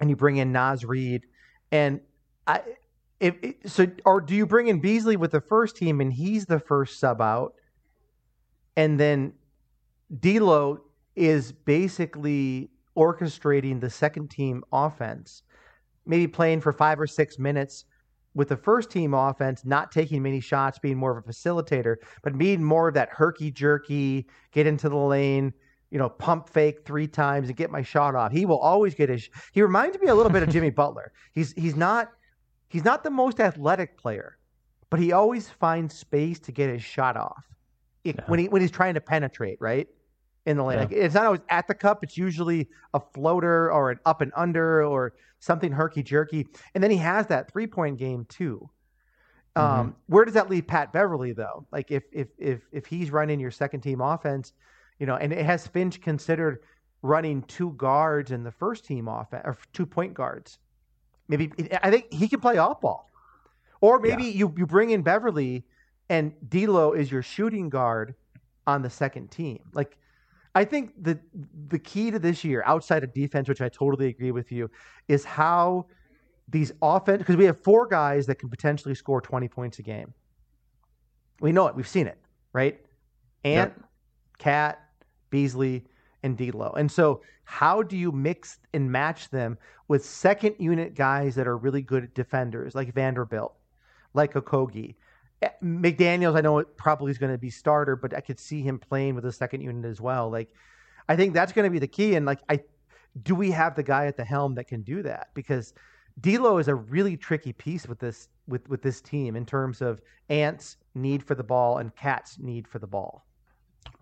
and 0.00 0.10
you 0.10 0.16
bring 0.16 0.36
in 0.36 0.52
Naz 0.52 0.84
Reid, 0.84 1.26
and 1.72 2.00
I, 2.46 2.60
if 3.20 3.34
so, 3.66 3.86
or 4.04 4.20
do 4.20 4.34
you 4.34 4.46
bring 4.46 4.68
in 4.68 4.80
Beasley 4.80 5.16
with 5.16 5.32
the 5.32 5.40
first 5.40 5.76
team 5.76 6.00
and 6.00 6.12
he's 6.12 6.46
the 6.46 6.60
first 6.60 7.00
sub 7.00 7.20
out, 7.20 7.54
and 8.76 8.98
then 8.98 9.32
D'Lo 10.20 10.80
is 11.16 11.52
basically 11.52 12.70
orchestrating 12.96 13.80
the 13.80 13.90
second 13.90 14.30
team 14.30 14.62
offense, 14.72 15.42
maybe 16.06 16.26
playing 16.26 16.60
for 16.60 16.72
five 16.72 17.00
or 17.00 17.06
six 17.06 17.38
minutes 17.38 17.84
with 18.34 18.48
the 18.48 18.56
first 18.56 18.90
team 18.90 19.14
offense, 19.14 19.64
not 19.64 19.90
taking 19.90 20.22
many 20.22 20.40
shots, 20.40 20.78
being 20.78 20.96
more 20.96 21.16
of 21.16 21.24
a 21.24 21.28
facilitator, 21.28 21.96
but 22.22 22.38
being 22.38 22.62
more 22.62 22.88
of 22.88 22.94
that 22.94 23.08
herky 23.10 23.50
jerky, 23.50 24.26
get 24.52 24.66
into 24.66 24.88
the 24.88 24.96
lane, 24.96 25.52
you 25.90 25.98
know, 25.98 26.08
pump 26.08 26.48
fake 26.48 26.84
three 26.84 27.08
times 27.08 27.48
and 27.48 27.56
get 27.56 27.70
my 27.70 27.82
shot 27.82 28.14
off. 28.14 28.30
He 28.30 28.46
will 28.46 28.58
always 28.58 28.94
get 28.94 29.08
his. 29.08 29.28
He 29.52 29.62
reminds 29.62 29.98
me 29.98 30.08
a 30.08 30.14
little 30.14 30.30
bit 30.30 30.42
of 30.42 30.48
Jimmy 30.50 30.70
Butler. 30.70 31.12
He's 31.32 31.52
he's 31.54 31.74
not 31.74 32.10
he's 32.68 32.84
not 32.84 33.04
the 33.04 33.10
most 33.10 33.40
athletic 33.40 33.96
player, 33.98 34.38
but 34.90 35.00
he 35.00 35.12
always 35.12 35.48
finds 35.48 35.94
space 35.94 36.38
to 36.40 36.52
get 36.52 36.70
his 36.70 36.82
shot 36.82 37.16
off 37.16 37.44
it, 38.04 38.16
yeah. 38.16 38.24
when 38.26 38.38
he 38.38 38.48
when 38.48 38.62
he's 38.62 38.70
trying 38.70 38.94
to 38.94 39.00
penetrate 39.00 39.58
right 39.60 39.88
in 40.46 40.56
the 40.56 40.64
lane. 40.64 40.78
Yeah. 40.78 40.84
Like, 40.84 40.92
it's 40.92 41.14
not 41.14 41.26
always 41.26 41.40
at 41.48 41.68
the 41.68 41.74
cup. 41.74 42.02
It's 42.02 42.16
usually 42.16 42.68
a 42.94 43.00
floater 43.12 43.70
or 43.70 43.90
an 43.90 43.98
up 44.06 44.20
and 44.20 44.32
under 44.36 44.84
or 44.84 45.14
something 45.40 45.72
herky 45.72 46.02
jerky. 46.02 46.46
And 46.74 46.82
then 46.82 46.90
he 46.90 46.96
has 46.98 47.26
that 47.26 47.50
three 47.52 47.66
point 47.66 47.98
game 47.98 48.26
too. 48.28 48.68
Um, 49.56 49.64
mm-hmm. 49.64 49.90
Where 50.06 50.24
does 50.24 50.34
that 50.34 50.48
leave 50.48 50.66
Pat 50.66 50.92
Beverley 50.92 51.32
though? 51.32 51.66
Like 51.72 51.90
if 51.90 52.04
if 52.12 52.28
if 52.38 52.62
if 52.72 52.86
he's 52.86 53.10
running 53.10 53.40
your 53.40 53.50
second 53.50 53.80
team 53.80 54.00
offense, 54.00 54.52
you 54.98 55.06
know, 55.06 55.16
and 55.16 55.32
it 55.32 55.44
has 55.44 55.66
Finch 55.66 56.00
considered 56.00 56.60
running 57.02 57.42
two 57.42 57.72
guards 57.72 58.32
in 58.32 58.42
the 58.42 58.50
first 58.50 58.84
team 58.84 59.08
offense 59.08 59.42
or 59.44 59.56
two 59.72 59.86
point 59.86 60.14
guards. 60.14 60.58
Maybe 61.28 61.52
I 61.82 61.90
think 61.90 62.12
he 62.12 62.28
can 62.28 62.40
play 62.40 62.58
off 62.58 62.80
ball, 62.80 63.10
or 63.80 63.98
maybe 63.98 64.24
yeah. 64.24 64.30
you 64.30 64.54
you 64.56 64.66
bring 64.66 64.90
in 64.90 65.02
Beverley 65.02 65.64
and 66.08 66.32
D'Lo 66.48 66.92
is 66.92 67.10
your 67.10 67.22
shooting 67.22 67.68
guard 67.68 68.14
on 68.66 68.82
the 68.82 68.90
second 68.90 69.30
team. 69.30 69.60
Like 69.72 69.96
I 70.54 70.64
think 70.64 70.92
the 71.02 71.18
the 71.68 71.78
key 71.78 72.10
to 72.10 72.18
this 72.18 72.44
year, 72.44 72.62
outside 72.66 73.04
of 73.04 73.12
defense, 73.12 73.48
which 73.48 73.60
I 73.60 73.68
totally 73.68 74.08
agree 74.08 74.30
with 74.30 74.50
you, 74.50 74.70
is 75.06 75.24
how 75.24 75.86
these 76.48 76.72
offense 76.80 77.18
because 77.18 77.36
we 77.36 77.44
have 77.44 77.62
four 77.62 77.86
guys 77.86 78.26
that 78.26 78.36
can 78.36 78.48
potentially 78.48 78.94
score 78.94 79.20
20 79.20 79.48
points 79.48 79.78
a 79.78 79.82
game. 79.82 80.14
We 81.40 81.52
know 81.52 81.66
it. 81.66 81.76
We've 81.76 81.86
seen 81.86 82.06
it, 82.06 82.18
right? 82.52 82.80
Ant, 83.44 83.72
yep. 83.76 83.88
KAT, 84.38 84.80
Beasley, 85.30 85.84
and 86.22 86.36
D'Lo. 86.36 86.72
And 86.76 86.90
so, 86.90 87.22
how 87.44 87.82
do 87.82 87.96
you 87.96 88.12
mix 88.12 88.58
and 88.74 88.90
match 88.90 89.30
them 89.30 89.56
with 89.88 90.04
second 90.04 90.56
unit 90.58 90.94
guys 90.94 91.34
that 91.34 91.46
are 91.46 91.56
really 91.56 91.82
good 91.82 92.12
defenders, 92.14 92.74
like 92.74 92.92
Vanderbilt, 92.92 93.54
like 94.12 94.34
Okogie, 94.34 94.96
eh, 95.42 95.48
McDaniels, 95.62 96.36
I 96.36 96.42
know 96.42 96.58
it 96.58 96.76
probably 96.76 97.10
is 97.10 97.18
going 97.18 97.32
to 97.32 97.38
be 97.38 97.50
starter, 97.50 97.96
but 97.96 98.14
I 98.14 98.20
could 98.20 98.38
see 98.38 98.60
him 98.60 98.78
playing 98.78 99.14
with 99.14 99.24
the 99.24 99.32
second 99.32 99.62
unit 99.62 99.84
as 99.84 100.00
well. 100.00 100.30
Like, 100.30 100.52
I 101.08 101.16
think 101.16 101.32
that's 101.32 101.52
going 101.52 101.64
to 101.64 101.70
be 101.70 101.78
the 101.78 101.88
key. 101.88 102.16
And 102.16 102.26
like, 102.26 102.40
I 102.48 102.60
do 103.22 103.34
we 103.34 103.50
have 103.50 103.74
the 103.74 103.82
guy 103.82 104.06
at 104.06 104.16
the 104.16 104.24
helm 104.24 104.54
that 104.54 104.68
can 104.68 104.82
do 104.82 105.02
that? 105.02 105.28
Because 105.34 105.72
D'Lo 106.20 106.58
is 106.58 106.68
a 106.68 106.74
really 106.74 107.16
tricky 107.16 107.52
piece 107.52 107.86
with 107.86 107.98
this 107.98 108.28
with 108.46 108.68
with 108.68 108.82
this 108.82 109.00
team 109.00 109.36
in 109.36 109.46
terms 109.46 109.80
of 109.80 110.00
Ant's 110.28 110.76
need 110.94 111.22
for 111.22 111.34
the 111.34 111.44
ball 111.44 111.78
and 111.78 111.94
KAT's 111.94 112.38
need 112.38 112.66
for 112.66 112.78
the 112.78 112.86
ball. 112.86 113.26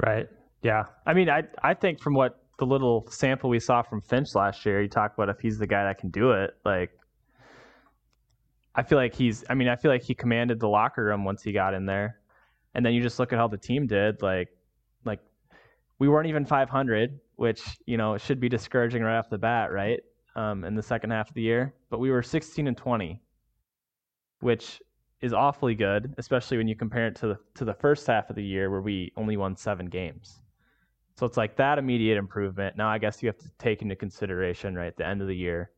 Right. 0.05 0.29
Yeah. 0.63 0.85
I 1.07 1.15
mean, 1.15 1.29
I 1.29 1.45
I 1.63 1.75
think 1.75 2.01
from 2.01 2.15
what 2.15 2.41
the 2.59 2.67
little 2.67 3.07
sample 3.11 3.51
we 3.51 3.61
saw 3.61 3.83
from 3.83 4.01
Finch 4.01 4.35
last 4.35 4.65
year, 4.65 4.81
you 4.83 4.89
talk 4.89 5.15
about 5.15 5.29
if 5.29 5.41
he's 5.41 5.59
the 5.59 5.67
guy 5.67 5.85
that 5.85 5.99
can 5.99 6.11
do 6.11 6.33
it. 6.33 6.57
Like, 6.65 6.91
I 8.75 8.83
feel 8.83 8.99
like 8.99 9.15
he's. 9.15 9.45
I 9.49 9.55
mean, 9.55 9.69
I 9.69 9.77
feel 9.77 9.91
like 9.91 10.03
he 10.03 10.15
commanded 10.15 10.61
the 10.61 10.69
locker 10.69 11.05
room 11.05 11.25
once 11.25 11.43
he 11.43 11.53
got 11.53 11.75
in 11.75 11.87
there, 11.87 12.21
and 12.75 12.85
then 12.85 12.95
you 12.95 13.03
just 13.03 13.19
look 13.19 13.33
at 13.33 13.39
how 13.39 13.49
the 13.49 13.59
team 13.59 13.87
did. 13.87 14.23
Like, 14.23 14.49
like 15.05 15.21
we 15.99 16.09
weren't 16.09 16.29
even 16.29 16.45
500, 16.45 17.21
which 17.37 17.63
you 17.87 17.97
know 17.97 18.17
should 18.19 18.41
be 18.41 18.49
discouraging 18.49 19.03
right 19.03 19.19
off 19.19 19.31
the 19.31 19.39
bat, 19.39 19.73
right? 19.73 20.01
Um, 20.35 20.65
in 20.65 20.75
the 20.75 20.83
second 20.83 21.11
half 21.11 21.29
of 21.29 21.35
the 21.35 21.43
year, 21.43 21.75
but 21.89 21.99
we 21.99 22.11
were 22.11 22.23
16 22.23 22.67
and 22.67 22.77
20, 22.77 23.23
which 24.41 24.83
is 25.23 25.33
awfully 25.33 25.75
good, 25.75 26.15
especially 26.19 26.59
when 26.59 26.69
you 26.69 26.77
compare 26.77 27.07
it 27.07 27.17
to 27.17 27.29
the 27.29 27.39
to 27.55 27.65
the 27.65 27.75
first 27.75 28.07
half 28.07 28.29
of 28.29 28.37
the 28.37 28.45
year 28.45 28.71
where 28.71 28.83
we 28.83 29.13
only 29.17 29.37
won 29.37 29.57
seven 29.57 29.87
games. 29.87 30.41
So 31.17 31.25
it's 31.25 31.37
like 31.37 31.57
that 31.57 31.79
immediate 31.79 32.19
improvement. 32.19 32.77
Now 32.77 32.89
I 32.89 32.99
guess 32.99 33.23
you 33.23 33.29
have 33.29 33.39
to 33.39 33.51
take 33.59 33.83
into 33.83 33.97
consideration 33.97 34.75
right 34.75 34.89
at 34.89 34.97
the 34.97 35.07
end 35.07 35.23
of 35.23 35.29
the 35.29 35.37
year. 35.37 35.71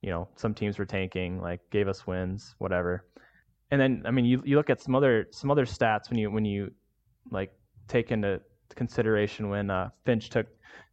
You 0.00 0.10
know, 0.10 0.28
some 0.36 0.54
teams 0.54 0.78
were 0.78 0.86
tanking, 0.86 1.40
like 1.40 1.60
gave 1.70 1.88
us 1.88 2.06
wins, 2.06 2.54
whatever. 2.58 3.04
And 3.70 3.80
then 3.80 4.02
I 4.06 4.10
mean 4.10 4.24
you 4.24 4.42
you 4.44 4.56
look 4.56 4.70
at 4.70 4.80
some 4.80 4.94
other 4.94 5.26
some 5.30 5.50
other 5.50 5.66
stats 5.66 6.08
when 6.08 6.18
you 6.18 6.30
when 6.30 6.44
you 6.44 6.70
like 7.30 7.52
take 7.88 8.10
into 8.10 8.40
consideration 8.74 9.48
when 9.48 9.70
uh, 9.70 9.90
Finch 10.04 10.30
took 10.30 10.46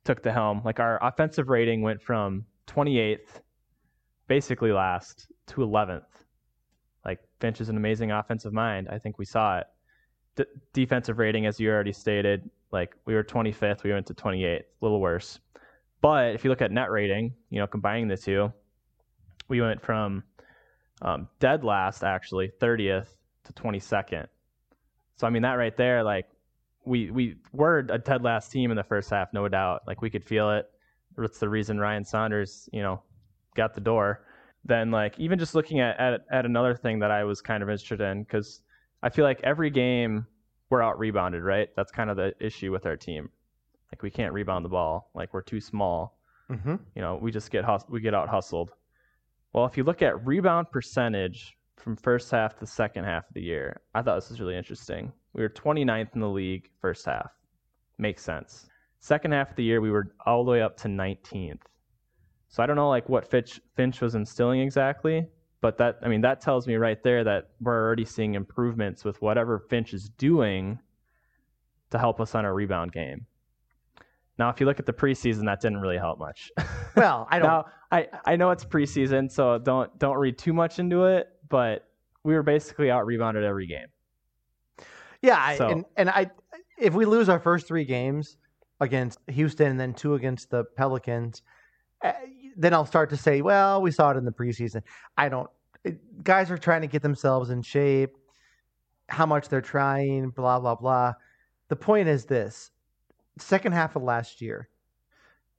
took 0.04 0.21
the 0.21 0.32
helm. 0.32 0.62
Like 0.65 0.80
our 0.80 0.99
offensive 1.02 1.49
rating 1.49 1.82
went 1.82 2.02
from 2.02 2.45
28th, 2.67 3.41
basically 4.28 4.71
last, 4.71 5.28
to 5.47 5.62
11th. 5.62 6.04
Like 7.06 7.19
Finch 7.39 7.62
is 7.62 7.69
an 7.69 7.78
amazing 7.78 8.12
offensive 8.12 8.54
mind. 8.54 8.88
I 8.89 8.99
think 8.99 9.17
we 9.17 9.26
saw 9.26 9.60
it. 9.60 9.67
D- 10.36 10.46
defensive 10.74 11.19
rating, 11.19 11.46
as 11.46 11.60
you 11.60 11.69
already 11.69 11.93
stated, 11.93 12.50
like 12.72 12.96
we 13.06 13.13
were 13.13 13.24
25th, 13.24 13.84
we 13.84 13.91
went 13.91 14.08
to 14.08 14.13
28th, 14.13 14.60
a 14.60 14.63
little 14.82 15.00
worse. 15.00 15.39
But 16.02 16.36
if 16.36 16.43
you 16.43 16.50
look 16.50 16.62
at 16.62 16.72
net 16.72 16.91
rating, 16.91 17.34
you 17.50 17.60
know, 17.60 17.67
combining 17.67 18.08
the 18.08 18.17
two, 18.17 18.52
we 19.48 19.62
went 19.62 19.82
from 19.82 20.24
um, 21.02 21.28
dead 21.39 21.63
last, 21.63 22.04
actually, 22.04 22.52
30th 22.60 23.08
to 23.46 23.54
22nd. 23.54 24.28
So 25.15 25.28
I 25.28 25.30
mean 25.30 25.43
that 25.43 25.54
right 25.54 25.76
there, 25.78 26.04
like 26.04 26.28
we 26.86 27.12
we 27.12 27.38
were 27.52 27.80
a 27.89 27.98
dead 27.98 28.24
last 28.24 28.52
team 28.52 28.72
in 28.72 28.78
the 28.78 28.84
first 28.84 29.10
half, 29.10 29.34
no 29.34 29.48
doubt. 29.48 29.84
Like 29.88 30.02
we 30.02 30.10
could 30.10 30.26
feel 30.26 30.52
it. 30.52 30.69
That's 31.15 31.39
the 31.39 31.50
reason 31.50 31.80
Ryan 31.80 32.04
Saunders, 32.04 32.67
you 32.74 32.82
know, 32.82 33.02
got 33.56 33.74
the 33.74 33.82
door. 33.82 34.26
Then 34.65 34.91
like 34.91 35.19
even 35.19 35.39
just 35.39 35.56
looking 35.56 35.80
at 35.80 36.00
at, 36.00 36.26
at 36.32 36.46
another 36.46 36.76
thing 36.76 37.00
that 37.00 37.12
I 37.12 37.24
was 37.24 37.41
kind 37.41 37.62
of 37.62 37.69
interested 37.69 38.02
in 38.02 38.24
because 38.24 38.62
I 39.04 39.10
feel 39.10 39.26
like 39.26 39.42
every 39.44 39.70
game 39.70 40.26
we're 40.70 40.82
out 40.82 40.98
rebounded, 40.98 41.44
right? 41.44 41.68
That's 41.76 41.92
kind 41.92 42.10
of 42.10 42.16
the 42.16 42.34
issue 42.39 42.72
with 42.72 42.86
our 42.86 42.96
team. 42.96 43.30
Like 43.92 44.02
we 44.02 44.10
can't 44.10 44.34
rebound 44.34 44.63
the 44.63 44.70
ball. 44.70 45.12
Like 45.13 45.34
we're 45.34 45.42
too 45.42 45.60
small. 45.60 46.18
Mm-hmm. 46.50 46.76
You 46.96 47.02
know, 47.02 47.20
we 47.22 47.30
just 47.30 47.52
get 47.52 47.66
hus- 47.66 47.86
we 47.89 48.00
get 48.00 48.16
out 48.16 48.30
hustled. 48.30 48.72
Well, 49.54 49.66
if 49.66 49.78
you 49.78 49.84
look 49.84 50.02
at 50.02 50.26
rebound 50.26 50.72
percentage 50.72 51.56
from 51.78 51.98
first 51.98 52.32
half 52.32 52.58
to 52.60 52.66
second 52.66 53.04
half 53.04 53.28
of 53.28 53.34
the 53.34 53.42
year, 53.42 53.82
I 53.94 54.02
thought 54.02 54.16
this 54.16 54.30
was 54.30 54.39
really 54.39 54.58
interesting. 54.58 55.12
We 55.34 55.44
were 55.44 55.50
29th 55.50 56.16
in 56.16 56.22
the 56.22 56.30
league 56.30 56.70
first 56.80 57.06
half. 57.06 57.30
Makes 57.98 58.24
sense. 58.24 58.68
Second 59.00 59.34
half 59.34 59.50
of 59.50 59.56
the 59.58 59.63
year, 59.63 59.82
we 59.82 59.92
were 59.92 60.16
all 60.26 60.46
the 60.46 60.52
way 60.52 60.62
up 60.62 60.78
to 60.78 60.88
19th. 60.88 61.62
So 62.48 62.63
I 62.63 62.66
don't 62.66 62.78
know 62.78 62.89
like 62.89 63.10
what 63.10 63.30
Finch, 63.30 63.60
Finch 63.76 64.00
was 64.00 64.16
instilling 64.16 64.62
exactly, 64.62 65.28
but 65.63 65.78
that 65.78 65.97
I 66.04 66.10
mean 66.10 66.19
that 66.21 66.41
tells 66.41 66.67
me 66.67 66.76
right 66.76 67.02
there 67.02 67.23
that 67.23 67.52
we're 67.62 67.82
already 67.82 68.04
seeing 68.04 68.36
improvements 68.36 69.06
with 69.06 69.19
whatever 69.21 69.58
Finch 69.58 69.93
is 69.93 70.10
doing 70.10 70.78
to 71.89 71.97
help 71.97 72.19
us 72.19 72.36
on 72.36 72.43
our 72.45 72.54
rebound 72.54 72.91
game. 72.91 73.26
Now, 74.38 74.49
if 74.49 74.60
you 74.60 74.65
look 74.65 74.80
at 74.80 74.86
the 74.86 74.93
preseason, 74.93 75.45
that 75.45 75.62
didn't 75.62 75.80
really 75.80 75.97
help 75.97 76.19
much. 76.19 76.52
Well, 76.95 77.28
I 77.32 77.39
don't. 77.39 77.47
now, 77.47 77.65
I, 77.91 78.08
I 78.23 78.36
know 78.36 78.52
it's 78.52 78.63
preseason, 78.63 79.32
so 79.32 79.58
don't 79.58 79.97
don't 79.97 80.17
read 80.17 80.38
too 80.38 80.54
much 80.54 80.78
into 80.78 81.06
it. 81.06 81.28
But 81.49 81.88
we 82.23 82.36
were 82.36 82.43
basically 82.43 82.91
out 82.91 83.08
rebounded 83.08 83.43
every 83.43 83.65
game. 83.65 83.88
Yeah, 85.23 85.38
I, 85.39 85.58
So- 85.58 85.69
and 85.69 85.86
and 85.97 86.10
I 86.12 86.30
if 86.78 86.93
we 86.93 87.06
lose 87.06 87.30
our 87.30 87.39
first 87.39 87.65
three 87.67 87.86
games 87.86 88.38
against 88.80 89.17
Houston 89.28 89.71
and 89.71 89.80
then 89.80 89.95
two 89.95 90.13
against 90.13 90.52
the 90.52 90.65
Pelicans, 90.78 91.41
uh, 92.04 92.12
then 92.56 92.74
I'll 92.74 92.86
start 92.86 93.10
to 93.12 93.18
say, 93.18 93.42
well, 93.42 93.82
we 93.82 93.92
saw 93.92 94.12
it 94.12 94.18
in 94.18 94.26
the 94.26 94.32
preseason. 94.32 94.82
I 95.18 95.30
don't. 95.30 95.50
It, 95.84 96.24
guys 96.24 96.50
are 96.50 96.58
trying 96.58 96.82
to 96.82 96.88
get 96.88 97.02
themselves 97.02 97.50
in 97.50 97.62
shape. 97.62 98.18
How 99.10 99.26
much 99.26 99.50
they're 99.50 99.62
trying, 99.62 100.30
blah 100.30 100.60
blah 100.60 100.76
blah. 100.76 101.13
The 101.68 101.76
point 101.76 102.08
is 102.08 102.26
this: 102.26 102.72
second 103.38 103.74
half 103.74 103.96
of 103.96 104.04
last 104.04 104.42
year, 104.42 104.70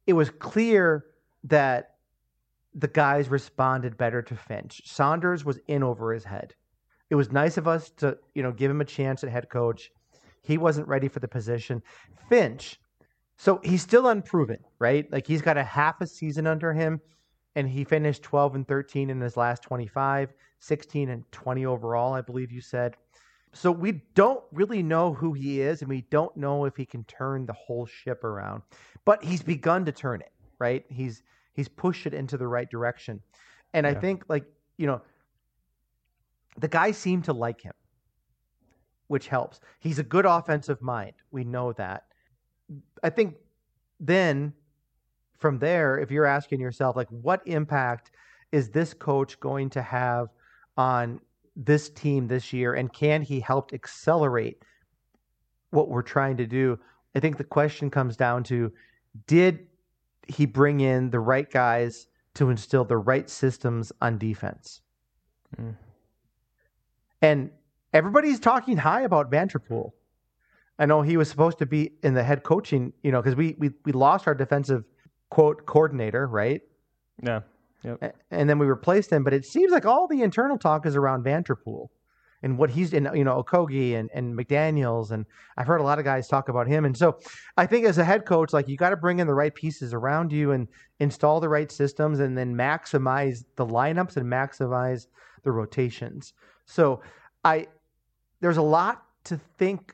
it 0.06 0.14
was 0.14 0.30
clear 0.30 1.04
that 1.44 1.96
the 2.74 2.88
guys 2.88 3.28
responded 3.28 3.96
better 3.96 4.22
to 4.22 4.34
Finch. 4.34 4.82
Saunders 4.86 5.44
was 5.44 5.60
in 5.68 5.82
over 5.82 6.12
his 6.12 6.24
head 6.24 6.54
it 7.10 7.16
was 7.16 7.30
nice 7.30 7.56
of 7.56 7.68
us 7.68 7.90
to 7.90 8.18
you 8.34 8.42
know 8.42 8.52
give 8.52 8.70
him 8.70 8.80
a 8.80 8.84
chance 8.84 9.22
at 9.22 9.30
head 9.30 9.48
coach. 9.48 9.92
He 10.42 10.58
wasn't 10.58 10.88
ready 10.88 11.08
for 11.08 11.20
the 11.20 11.28
position. 11.28 11.82
Finch, 12.28 12.80
so 13.36 13.60
he's 13.64 13.82
still 13.82 14.08
unproven, 14.08 14.58
right? 14.78 15.10
Like 15.12 15.26
he's 15.26 15.42
got 15.42 15.56
a 15.56 15.64
half 15.64 16.00
a 16.00 16.06
season 16.06 16.46
under 16.46 16.72
him, 16.72 17.00
and 17.56 17.68
he 17.68 17.84
finished 17.84 18.22
12 18.22 18.54
and 18.56 18.68
13 18.68 19.10
in 19.10 19.20
his 19.20 19.36
last 19.36 19.62
25, 19.62 20.32
16 20.60 21.10
and 21.10 21.30
20 21.32 21.66
overall, 21.66 22.14
I 22.14 22.20
believe 22.20 22.52
you 22.52 22.60
said. 22.60 22.96
So 23.52 23.70
we 23.70 24.02
don't 24.14 24.42
really 24.52 24.82
know 24.82 25.14
who 25.14 25.32
he 25.32 25.60
is, 25.60 25.80
and 25.80 25.88
we 25.88 26.02
don't 26.10 26.36
know 26.36 26.64
if 26.64 26.76
he 26.76 26.84
can 26.84 27.04
turn 27.04 27.46
the 27.46 27.52
whole 27.52 27.86
ship 27.86 28.24
around. 28.24 28.62
But 29.04 29.22
he's 29.22 29.42
begun 29.42 29.84
to 29.84 29.92
turn 29.92 30.20
it, 30.20 30.32
right? 30.58 30.84
He's 30.88 31.22
he's 31.52 31.68
pushed 31.68 32.06
it 32.06 32.14
into 32.14 32.36
the 32.36 32.48
right 32.48 32.68
direction, 32.68 33.20
and 33.72 33.86
I 33.86 33.94
think 33.94 34.24
like 34.28 34.44
you 34.76 34.86
know 34.86 35.02
the 36.58 36.68
guys 36.68 36.96
seem 36.96 37.22
to 37.22 37.32
like 37.32 37.60
him, 37.60 37.74
which 39.06 39.28
helps. 39.28 39.60
He's 39.78 39.98
a 39.98 40.04
good 40.04 40.26
offensive 40.26 40.82
mind. 40.82 41.14
We 41.30 41.44
know 41.44 41.72
that. 41.74 42.04
I 43.02 43.10
think 43.10 43.36
then 44.00 44.52
from 45.38 45.58
there, 45.58 45.98
if 45.98 46.10
you're 46.10 46.24
asking 46.24 46.60
yourself, 46.60 46.96
like, 46.96 47.08
what 47.08 47.42
impact 47.46 48.10
is 48.52 48.70
this 48.70 48.94
coach 48.94 49.38
going 49.40 49.70
to 49.70 49.82
have 49.82 50.28
on 50.76 51.20
this 51.56 51.90
team 51.90 52.26
this 52.26 52.52
year? 52.52 52.74
And 52.74 52.92
can 52.92 53.22
he 53.22 53.40
help 53.40 53.72
accelerate 53.72 54.64
what 55.70 55.88
we're 55.88 56.02
trying 56.02 56.36
to 56.38 56.46
do? 56.46 56.78
I 57.14 57.20
think 57.20 57.36
the 57.36 57.44
question 57.44 57.90
comes 57.90 58.16
down 58.16 58.44
to 58.44 58.72
did 59.26 59.66
he 60.26 60.46
bring 60.46 60.80
in 60.80 61.10
the 61.10 61.20
right 61.20 61.50
guys 61.50 62.06
to 62.34 62.50
instill 62.50 62.84
the 62.84 62.96
right 62.96 63.28
systems 63.28 63.92
on 64.00 64.18
defense? 64.18 64.80
Mm. 65.60 65.76
And 67.22 67.50
everybody's 67.92 68.40
talking 68.40 68.76
high 68.76 69.02
about 69.02 69.30
Vanterpool. 69.30 69.92
I 70.78 70.86
know 70.86 71.02
he 71.02 71.16
was 71.16 71.28
supposed 71.30 71.58
to 71.58 71.66
be 71.66 71.92
in 72.02 72.14
the 72.14 72.24
head 72.24 72.42
coaching, 72.42 72.92
you 73.02 73.12
know, 73.12 73.20
because 73.22 73.36
we, 73.36 73.54
we 73.58 73.70
we 73.84 73.92
lost 73.92 74.26
our 74.26 74.34
defensive 74.34 74.84
quote 75.30 75.66
coordinator, 75.66 76.26
right? 76.26 76.60
Yeah. 77.84 77.96
A- 78.02 78.12
And 78.30 78.48
then 78.50 78.58
we 78.58 78.66
replaced 78.66 79.10
him, 79.10 79.22
but 79.24 79.32
it 79.32 79.44
seems 79.44 79.70
like 79.72 79.86
all 79.86 80.08
the 80.08 80.22
internal 80.22 80.58
talk 80.58 80.86
is 80.86 80.96
around 80.96 81.24
Vanterpool 81.24 81.88
and 82.42 82.58
what 82.58 82.70
he's 82.70 82.92
in, 82.92 83.08
you 83.14 83.24
know, 83.24 83.42
Okogie 83.42 83.94
and, 83.94 84.10
and 84.14 84.36
McDaniels. 84.36 85.10
And 85.12 85.26
I've 85.56 85.66
heard 85.66 85.80
a 85.80 85.84
lot 85.84 85.98
of 85.98 86.04
guys 86.04 86.28
talk 86.28 86.48
about 86.48 86.66
him. 86.66 86.84
And 86.84 86.96
so 86.96 87.18
I 87.56 87.66
think 87.66 87.86
as 87.86 87.98
a 87.98 88.04
head 88.04 88.26
coach, 88.26 88.52
like 88.52 88.68
you 88.68 88.76
got 88.76 88.90
to 88.90 88.96
bring 88.96 89.18
in 89.20 89.26
the 89.26 89.34
right 89.34 89.54
pieces 89.54 89.94
around 89.94 90.32
you 90.32 90.52
and 90.52 90.66
install 90.98 91.40
the 91.40 91.48
right 91.48 91.70
systems 91.70 92.20
and 92.20 92.36
then 92.36 92.54
maximize 92.54 93.44
the 93.56 93.66
lineups 93.66 94.16
and 94.16 94.26
maximize 94.26 95.06
the 95.42 95.52
rotations. 95.52 96.32
So 96.66 97.00
I, 97.44 97.68
there's 98.40 98.56
a 98.58 98.62
lot 98.62 99.04
to 99.24 99.38
think 99.58 99.93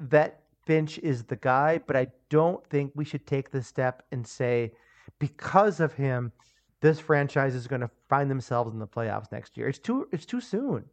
that 0.00 0.42
Finch 0.64 0.98
is 0.98 1.24
the 1.24 1.36
guy, 1.36 1.80
but 1.86 1.96
I 1.96 2.08
don't 2.28 2.64
think 2.66 2.92
we 2.94 3.04
should 3.04 3.26
take 3.26 3.50
the 3.50 3.62
step 3.62 4.02
and 4.12 4.26
say, 4.26 4.72
because 5.18 5.80
of 5.80 5.92
him, 5.94 6.32
this 6.80 7.00
franchise 7.00 7.54
is 7.54 7.66
going 7.66 7.80
to 7.80 7.90
find 8.08 8.30
themselves 8.30 8.72
in 8.72 8.78
the 8.78 8.86
playoffs 8.86 9.32
next 9.32 9.56
year. 9.56 9.68
It's 9.68 9.78
too 9.78 10.08
it's 10.12 10.26
too 10.26 10.40
soon. 10.40 10.84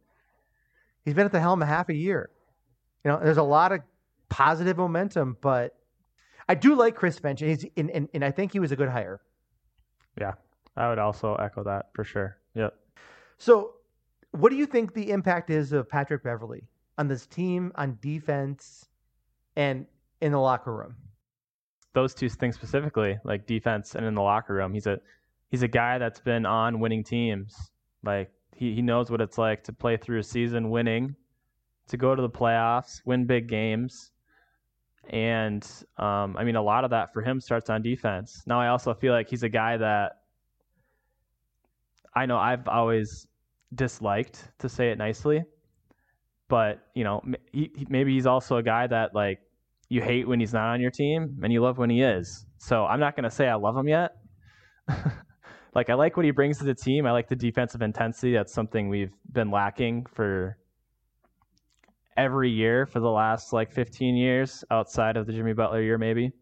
He's 1.04 1.14
been 1.14 1.26
at 1.26 1.32
the 1.32 1.40
helm 1.40 1.62
a 1.62 1.66
half 1.66 1.88
a 1.88 1.94
year. 1.94 2.30
You 3.04 3.12
know, 3.12 3.20
there's 3.22 3.36
a 3.36 3.42
lot 3.42 3.70
of 3.70 3.80
positive 4.28 4.76
momentum, 4.76 5.36
but 5.40 5.76
I 6.48 6.54
do 6.54 6.74
like 6.74 6.96
Chris 6.96 7.18
Finch, 7.18 7.42
and, 7.42 7.50
he's, 7.50 7.64
and, 7.76 7.90
and, 7.90 8.08
and 8.14 8.24
I 8.24 8.30
think 8.30 8.52
he 8.52 8.58
was 8.58 8.72
a 8.72 8.76
good 8.76 8.88
hire. 8.88 9.20
Yeah, 10.20 10.32
I 10.76 10.88
would 10.88 10.98
also 10.98 11.34
echo 11.36 11.62
that 11.64 11.90
for 11.94 12.02
sure. 12.02 12.38
Yep. 12.54 12.74
So, 13.38 13.74
what 14.32 14.50
do 14.50 14.56
you 14.56 14.66
think 14.66 14.94
the 14.94 15.10
impact 15.10 15.50
is 15.50 15.72
of 15.72 15.88
Patrick 15.88 16.24
Beverley 16.24 16.64
on 16.98 17.06
this 17.08 17.26
team, 17.26 17.72
on 17.76 17.98
defense, 18.00 18.88
and 19.56 19.86
in 20.20 20.32
the 20.32 20.38
locker 20.38 20.74
room? 20.74 20.94
Those 21.94 22.14
two 22.14 22.28
things 22.28 22.54
specifically, 22.54 23.18
like 23.24 23.46
defense 23.46 23.94
and 23.94 24.04
in 24.04 24.14
the 24.14 24.22
locker 24.22 24.54
room. 24.54 24.74
He's 24.74 24.86
a 24.86 24.98
he's 25.48 25.62
a 25.62 25.68
guy 25.68 25.98
that's 25.98 26.20
been 26.20 26.44
on 26.44 26.78
winning 26.78 27.02
teams. 27.02 27.54
Like 28.02 28.30
he, 28.54 28.74
he 28.74 28.82
knows 28.82 29.10
what 29.10 29.20
it's 29.20 29.38
like 29.38 29.64
to 29.64 29.72
play 29.72 29.96
through 29.96 30.18
a 30.18 30.22
season 30.22 30.70
winning, 30.70 31.16
to 31.88 31.96
go 31.96 32.14
to 32.14 32.22
the 32.22 32.30
playoffs, 32.30 33.00
win 33.04 33.26
big 33.26 33.48
games. 33.48 34.12
And 35.10 35.66
um, 35.98 36.36
I 36.36 36.44
mean, 36.44 36.56
a 36.56 36.62
lot 36.62 36.84
of 36.84 36.90
that 36.90 37.12
for 37.12 37.22
him 37.22 37.40
starts 37.40 37.70
on 37.70 37.80
defense. 37.80 38.42
Now, 38.46 38.60
I 38.60 38.68
also 38.68 38.92
feel 38.92 39.12
like 39.12 39.28
he's 39.30 39.44
a 39.44 39.48
guy 39.48 39.76
that 39.76 40.12
I 42.14 42.26
know 42.26 42.38
I've 42.38 42.66
always 42.66 43.26
disliked, 43.74 44.48
to 44.58 44.68
say 44.68 44.90
it 44.90 44.98
nicely. 44.98 45.44
But, 46.48 46.86
you 46.94 47.04
know, 47.04 47.22
he, 47.52 47.86
maybe 47.88 48.14
he's 48.14 48.26
also 48.26 48.56
a 48.56 48.62
guy 48.62 48.86
that, 48.86 49.14
like, 49.14 49.40
you 49.88 50.02
hate 50.02 50.26
when 50.26 50.40
he's 50.40 50.52
not 50.52 50.72
on 50.74 50.80
your 50.80 50.90
team 50.90 51.38
and 51.42 51.52
you 51.52 51.60
love 51.60 51.78
when 51.78 51.90
he 51.90 52.02
is. 52.02 52.46
So 52.58 52.84
I'm 52.86 53.00
not 53.00 53.14
going 53.14 53.24
to 53.24 53.30
say 53.30 53.48
I 53.48 53.54
love 53.54 53.76
him 53.76 53.88
yet. 53.88 54.12
like 55.74 55.90
I 55.90 55.94
like 55.94 56.16
what 56.16 56.24
he 56.24 56.32
brings 56.32 56.58
to 56.58 56.64
the 56.64 56.74
team. 56.74 57.06
I 57.06 57.12
like 57.12 57.28
the 57.28 57.36
defensive 57.36 57.82
intensity. 57.82 58.32
That's 58.32 58.52
something 58.52 58.88
we've 58.88 59.12
been 59.32 59.50
lacking 59.50 60.06
for 60.12 60.56
every 62.16 62.50
year 62.50 62.86
for 62.86 62.98
the 62.98 63.10
last 63.10 63.52
like 63.52 63.70
15 63.72 64.16
years 64.16 64.64
outside 64.70 65.16
of 65.16 65.26
the 65.26 65.32
Jimmy 65.32 65.52
Butler 65.52 65.82
year 65.82 65.98
maybe. 65.98 66.32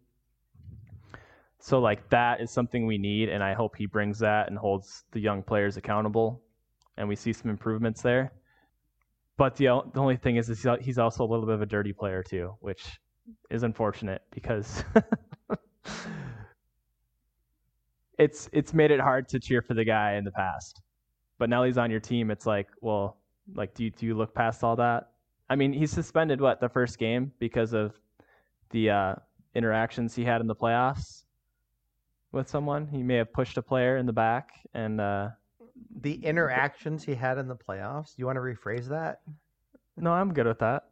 So 1.59 1.80
like 1.80 2.09
that 2.11 2.40
is 2.40 2.50
something 2.50 2.87
we 2.87 2.98
need 2.98 3.28
and 3.28 3.42
I 3.42 3.54
hope 3.54 3.76
he 3.76 3.87
brings 3.87 4.18
that 4.20 4.48
and 4.48 4.57
holds 4.57 5.04
the 5.12 5.20
young 5.20 5.42
players 5.42 5.76
accountable 5.76 6.42
and 6.96 7.09
we 7.09 7.16
see 7.16 7.33
some 7.33 7.50
improvements 7.50 8.02
there. 8.02 8.33
But 9.37 9.57
the 9.57 9.64
the 9.92 10.00
only 10.00 10.16
thing 10.16 10.37
is, 10.37 10.48
is 10.48 10.64
he's 10.80 10.98
also 10.98 11.24
a 11.24 11.28
little 11.28 11.44
bit 11.44 11.57
of 11.57 11.62
a 11.62 11.66
dirty 11.66 11.92
player 11.92 12.22
too, 12.22 12.54
which 12.61 13.00
is 13.50 13.62
unfortunate 13.62 14.22
because 14.30 14.84
it's 18.18 18.48
it's 18.52 18.74
made 18.74 18.90
it 18.90 19.00
hard 19.00 19.28
to 19.28 19.38
cheer 19.40 19.62
for 19.62 19.74
the 19.74 19.84
guy 19.84 20.14
in 20.14 20.24
the 20.24 20.32
past. 20.32 20.80
But 21.38 21.50
now 21.50 21.64
he's 21.64 21.78
on 21.78 21.90
your 21.90 22.00
team, 22.00 22.30
it's 22.30 22.46
like, 22.46 22.68
well, 22.80 23.18
like 23.54 23.74
do 23.74 23.84
you, 23.84 23.90
do 23.90 24.06
you 24.06 24.14
look 24.14 24.34
past 24.34 24.62
all 24.62 24.76
that? 24.76 25.10
I 25.50 25.56
mean, 25.56 25.72
he's 25.72 25.90
suspended 25.90 26.40
what 26.40 26.60
the 26.60 26.68
first 26.68 26.98
game 26.98 27.32
because 27.38 27.72
of 27.72 27.98
the 28.70 28.90
uh, 28.90 29.14
interactions 29.54 30.14
he 30.14 30.24
had 30.24 30.40
in 30.40 30.46
the 30.46 30.54
playoffs 30.54 31.24
with 32.32 32.48
someone. 32.48 32.87
He 32.87 33.02
may 33.02 33.16
have 33.16 33.32
pushed 33.32 33.58
a 33.58 33.62
player 33.62 33.96
in 33.96 34.06
the 34.06 34.12
back 34.12 34.50
and 34.74 35.00
uh, 35.00 35.28
the 36.00 36.14
interactions 36.24 37.04
he 37.04 37.14
had 37.14 37.38
in 37.38 37.48
the 37.48 37.56
playoffs. 37.56 38.14
Do 38.14 38.14
you 38.18 38.26
want 38.26 38.37
to 38.37 38.40
rephrase 38.40 38.88
that? 38.88 39.20
No, 39.96 40.12
I'm 40.12 40.32
good 40.32 40.46
with 40.46 40.58
that. 40.60 40.84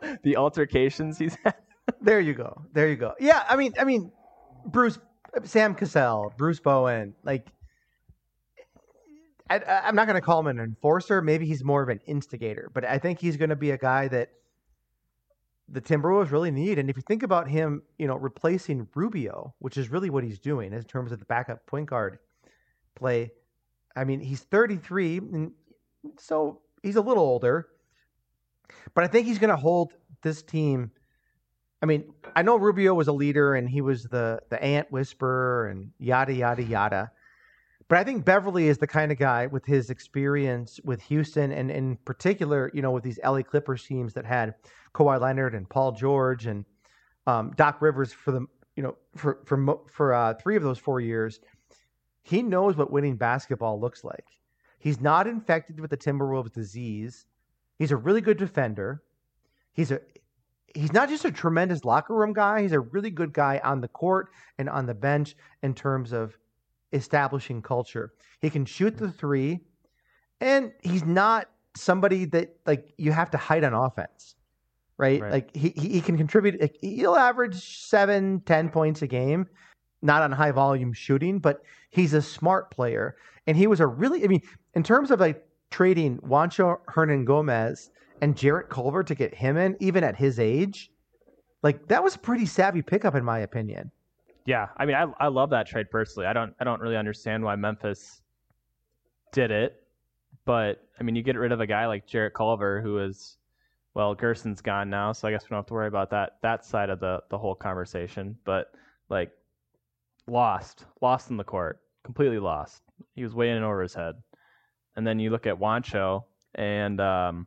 the 0.22 0.36
altercations 0.36 1.18
he's 1.18 1.36
had. 1.44 1.54
there 2.00 2.20
you 2.20 2.34
go. 2.34 2.62
There 2.72 2.88
you 2.88 2.96
go. 2.96 3.14
Yeah, 3.18 3.44
I 3.48 3.56
mean, 3.56 3.74
I 3.78 3.84
mean, 3.84 4.12
Bruce, 4.66 4.98
Sam 5.44 5.74
Cassell, 5.74 6.32
Bruce 6.36 6.60
Bowen, 6.60 7.14
like. 7.24 7.46
I, 9.50 9.60
I'm 9.84 9.94
not 9.94 10.06
going 10.06 10.16
to 10.16 10.20
call 10.20 10.40
him 10.40 10.46
an 10.48 10.58
enforcer. 10.58 11.22
Maybe 11.22 11.46
he's 11.46 11.64
more 11.64 11.82
of 11.82 11.88
an 11.88 12.00
instigator, 12.06 12.70
but 12.74 12.84
I 12.84 12.98
think 12.98 13.18
he's 13.18 13.38
going 13.38 13.48
to 13.48 13.56
be 13.56 13.70
a 13.70 13.78
guy 13.78 14.06
that 14.08 14.28
the 15.70 15.80
Timberwolves 15.80 16.30
really 16.30 16.50
need. 16.50 16.78
And 16.78 16.88
if 16.88 16.96
you 16.96 17.02
think 17.06 17.22
about 17.22 17.48
him, 17.48 17.82
you 17.98 18.06
know, 18.06 18.16
replacing 18.16 18.88
Rubio, 18.94 19.54
which 19.58 19.76
is 19.76 19.90
really 19.90 20.10
what 20.10 20.24
he's 20.24 20.38
doing 20.38 20.74
in 20.74 20.82
terms 20.84 21.12
of 21.12 21.18
the 21.18 21.24
backup 21.24 21.64
point 21.66 21.88
guard 21.88 22.18
play. 22.94 23.30
I 23.96 24.04
mean, 24.04 24.20
he's 24.20 24.40
33, 24.40 25.18
and 25.18 25.52
so 26.18 26.60
he's 26.82 26.96
a 26.96 27.00
little 27.00 27.22
older, 27.22 27.68
but 28.94 29.04
I 29.04 29.06
think 29.06 29.26
he's 29.26 29.38
going 29.38 29.50
to 29.50 29.56
hold 29.56 29.92
this 30.22 30.42
team 30.42 30.90
I 31.80 31.86
mean, 31.86 32.12
I 32.34 32.42
know 32.42 32.56
Rubio 32.56 32.94
was 32.94 33.08
a 33.08 33.12
leader 33.12 33.54
and 33.54 33.68
he 33.68 33.80
was 33.80 34.04
the 34.04 34.40
the 34.50 34.62
ant 34.62 34.90
whisperer 34.90 35.68
and 35.68 35.90
yada 35.98 36.32
yada 36.34 36.62
yada. 36.62 37.12
But 37.88 37.98
I 37.98 38.04
think 38.04 38.24
Beverley 38.24 38.68
is 38.68 38.78
the 38.78 38.86
kind 38.86 39.10
of 39.12 39.18
guy 39.18 39.46
with 39.46 39.64
his 39.64 39.88
experience 39.88 40.78
with 40.84 41.00
Houston 41.04 41.52
and 41.52 41.70
in 41.70 41.96
particular, 42.04 42.70
you 42.74 42.82
know, 42.82 42.90
with 42.90 43.02
these 43.02 43.18
LA 43.24 43.42
Clippers 43.42 43.84
teams 43.84 44.12
that 44.14 44.26
had 44.26 44.54
Kawhi 44.94 45.20
Leonard 45.20 45.54
and 45.54 45.68
Paul 45.68 45.92
George 45.92 46.46
and 46.46 46.64
um, 47.26 47.52
Doc 47.56 47.80
Rivers 47.80 48.12
for 48.12 48.32
the 48.32 48.46
you 48.76 48.82
know 48.82 48.96
for 49.16 49.38
for 49.46 49.80
for 49.88 50.12
uh, 50.12 50.34
three 50.34 50.56
of 50.56 50.62
those 50.62 50.78
four 50.78 51.00
years. 51.00 51.40
He 52.22 52.42
knows 52.42 52.76
what 52.76 52.90
winning 52.90 53.16
basketball 53.16 53.80
looks 53.80 54.04
like. 54.04 54.26
He's 54.78 55.00
not 55.00 55.26
infected 55.26 55.80
with 55.80 55.90
the 55.90 55.96
Timberwolves 55.96 56.52
disease. 56.52 57.24
He's 57.78 57.92
a 57.92 57.96
really 57.96 58.20
good 58.20 58.38
defender. 58.38 59.02
He's 59.72 59.90
a 59.90 60.00
he's 60.74 60.92
not 60.92 61.08
just 61.08 61.24
a 61.24 61.30
tremendous 61.30 61.84
locker 61.84 62.14
room 62.14 62.32
guy, 62.32 62.62
he's 62.62 62.72
a 62.72 62.80
really 62.80 63.10
good 63.10 63.32
guy 63.32 63.60
on 63.64 63.80
the 63.80 63.88
court 63.88 64.28
and 64.58 64.68
on 64.68 64.86
the 64.86 64.94
bench 64.94 65.36
in 65.62 65.74
terms 65.74 66.12
of 66.12 66.36
establishing 66.92 67.62
culture. 67.62 68.12
He 68.40 68.50
can 68.50 68.64
shoot 68.64 68.96
the 68.96 69.10
three, 69.10 69.60
and 70.40 70.72
he's 70.82 71.04
not 71.04 71.48
somebody 71.76 72.24
that 72.26 72.56
like 72.66 72.92
you 72.96 73.12
have 73.12 73.30
to 73.30 73.38
hide 73.38 73.64
on 73.64 73.74
offense. 73.74 74.34
Right? 74.96 75.20
right. 75.20 75.32
Like 75.32 75.56
he, 75.56 75.68
he 75.68 76.00
can 76.00 76.16
contribute 76.16 76.60
like, 76.60 76.76
he'll 76.80 77.14
average 77.14 77.54
seven, 77.54 78.40
ten 78.40 78.68
points 78.68 79.00
a 79.02 79.06
game, 79.06 79.46
not 80.02 80.22
on 80.22 80.32
high 80.32 80.50
volume 80.50 80.92
shooting, 80.92 81.38
but 81.38 81.62
he's 81.90 82.14
a 82.14 82.22
smart 82.22 82.72
player. 82.72 83.16
And 83.46 83.56
he 83.56 83.68
was 83.68 83.78
a 83.78 83.86
really 83.86 84.24
I 84.24 84.26
mean, 84.26 84.42
in 84.74 84.82
terms 84.82 85.12
of 85.12 85.20
like 85.20 85.47
trading 85.70 86.18
Juancho 86.18 86.78
Hernangomez 86.88 87.90
and 88.20 88.36
Jarrett 88.36 88.68
Culver 88.68 89.02
to 89.04 89.14
get 89.14 89.34
him 89.34 89.56
in, 89.56 89.76
even 89.80 90.04
at 90.04 90.16
his 90.16 90.38
age, 90.38 90.90
like 91.62 91.88
that 91.88 92.02
was 92.02 92.16
a 92.16 92.18
pretty 92.18 92.46
savvy 92.46 92.82
pickup 92.82 93.14
in 93.14 93.24
my 93.24 93.40
opinion. 93.40 93.90
Yeah, 94.46 94.68
I 94.76 94.86
mean, 94.86 94.96
I 94.96 95.06
I 95.20 95.28
love 95.28 95.50
that 95.50 95.66
trade 95.66 95.90
personally. 95.90 96.26
I 96.26 96.32
don't 96.32 96.54
I 96.60 96.64
don't 96.64 96.80
really 96.80 96.96
understand 96.96 97.44
why 97.44 97.56
Memphis 97.56 98.22
did 99.32 99.50
it, 99.50 99.82
but 100.44 100.82
I 100.98 101.02
mean, 101.02 101.14
you 101.16 101.22
get 101.22 101.36
rid 101.36 101.52
of 101.52 101.60
a 101.60 101.66
guy 101.66 101.86
like 101.86 102.06
Jarrett 102.06 102.34
Culver, 102.34 102.80
who 102.80 102.98
is 102.98 103.36
well, 103.94 104.14
Gersson's 104.14 104.60
gone 104.60 104.88
now, 104.88 105.12
so 105.12 105.26
I 105.26 105.32
guess 105.32 105.44
we 105.44 105.48
don't 105.48 105.58
have 105.58 105.66
to 105.66 105.74
worry 105.74 105.88
about 105.88 106.10
that 106.10 106.38
that 106.42 106.64
side 106.64 106.88
of 106.90 107.00
the 107.00 107.20
the 107.30 107.38
whole 107.38 107.54
conversation. 107.54 108.38
But 108.44 108.72
like, 109.08 109.32
lost, 110.26 110.84
lost 111.02 111.30
in 111.30 111.36
the 111.36 111.44
court, 111.44 111.80
completely 112.04 112.38
lost. 112.38 112.82
He 113.14 113.22
was 113.22 113.34
way 113.34 113.50
in 113.50 113.62
over 113.62 113.82
his 113.82 113.94
head. 113.94 114.14
And 114.98 115.06
then 115.06 115.20
you 115.20 115.30
look 115.30 115.46
at 115.46 115.54
Juancho 115.54 116.24
and 116.56 117.00
um, 117.00 117.46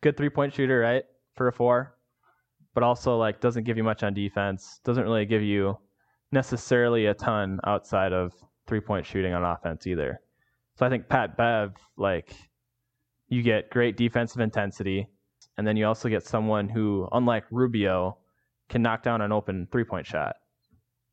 good 0.00 0.16
three 0.16 0.30
point 0.30 0.54
shooter, 0.54 0.78
right? 0.80 1.04
For 1.34 1.48
a 1.48 1.52
four, 1.52 1.98
but 2.72 2.82
also 2.82 3.18
like 3.18 3.42
doesn't 3.42 3.64
give 3.64 3.76
you 3.76 3.84
much 3.84 4.02
on 4.02 4.14
defense. 4.14 4.80
Doesn't 4.84 5.04
really 5.04 5.26
give 5.26 5.42
you 5.42 5.76
necessarily 6.32 7.04
a 7.06 7.14
ton 7.14 7.60
outside 7.66 8.14
of 8.14 8.32
three 8.66 8.80
point 8.80 9.04
shooting 9.04 9.34
on 9.34 9.44
offense 9.44 9.86
either. 9.86 10.22
So 10.76 10.86
I 10.86 10.88
think 10.88 11.10
Pat 11.10 11.36
Bev, 11.36 11.74
like, 11.98 12.34
you 13.28 13.42
get 13.42 13.68
great 13.68 13.98
defensive 13.98 14.40
intensity, 14.40 15.08
and 15.58 15.66
then 15.66 15.76
you 15.76 15.84
also 15.84 16.08
get 16.08 16.24
someone 16.24 16.70
who, 16.70 17.06
unlike 17.12 17.44
Rubio, 17.50 18.16
can 18.70 18.80
knock 18.80 19.02
down 19.02 19.20
an 19.20 19.30
open 19.30 19.68
three 19.70 19.84
point 19.84 20.06
shot, 20.06 20.36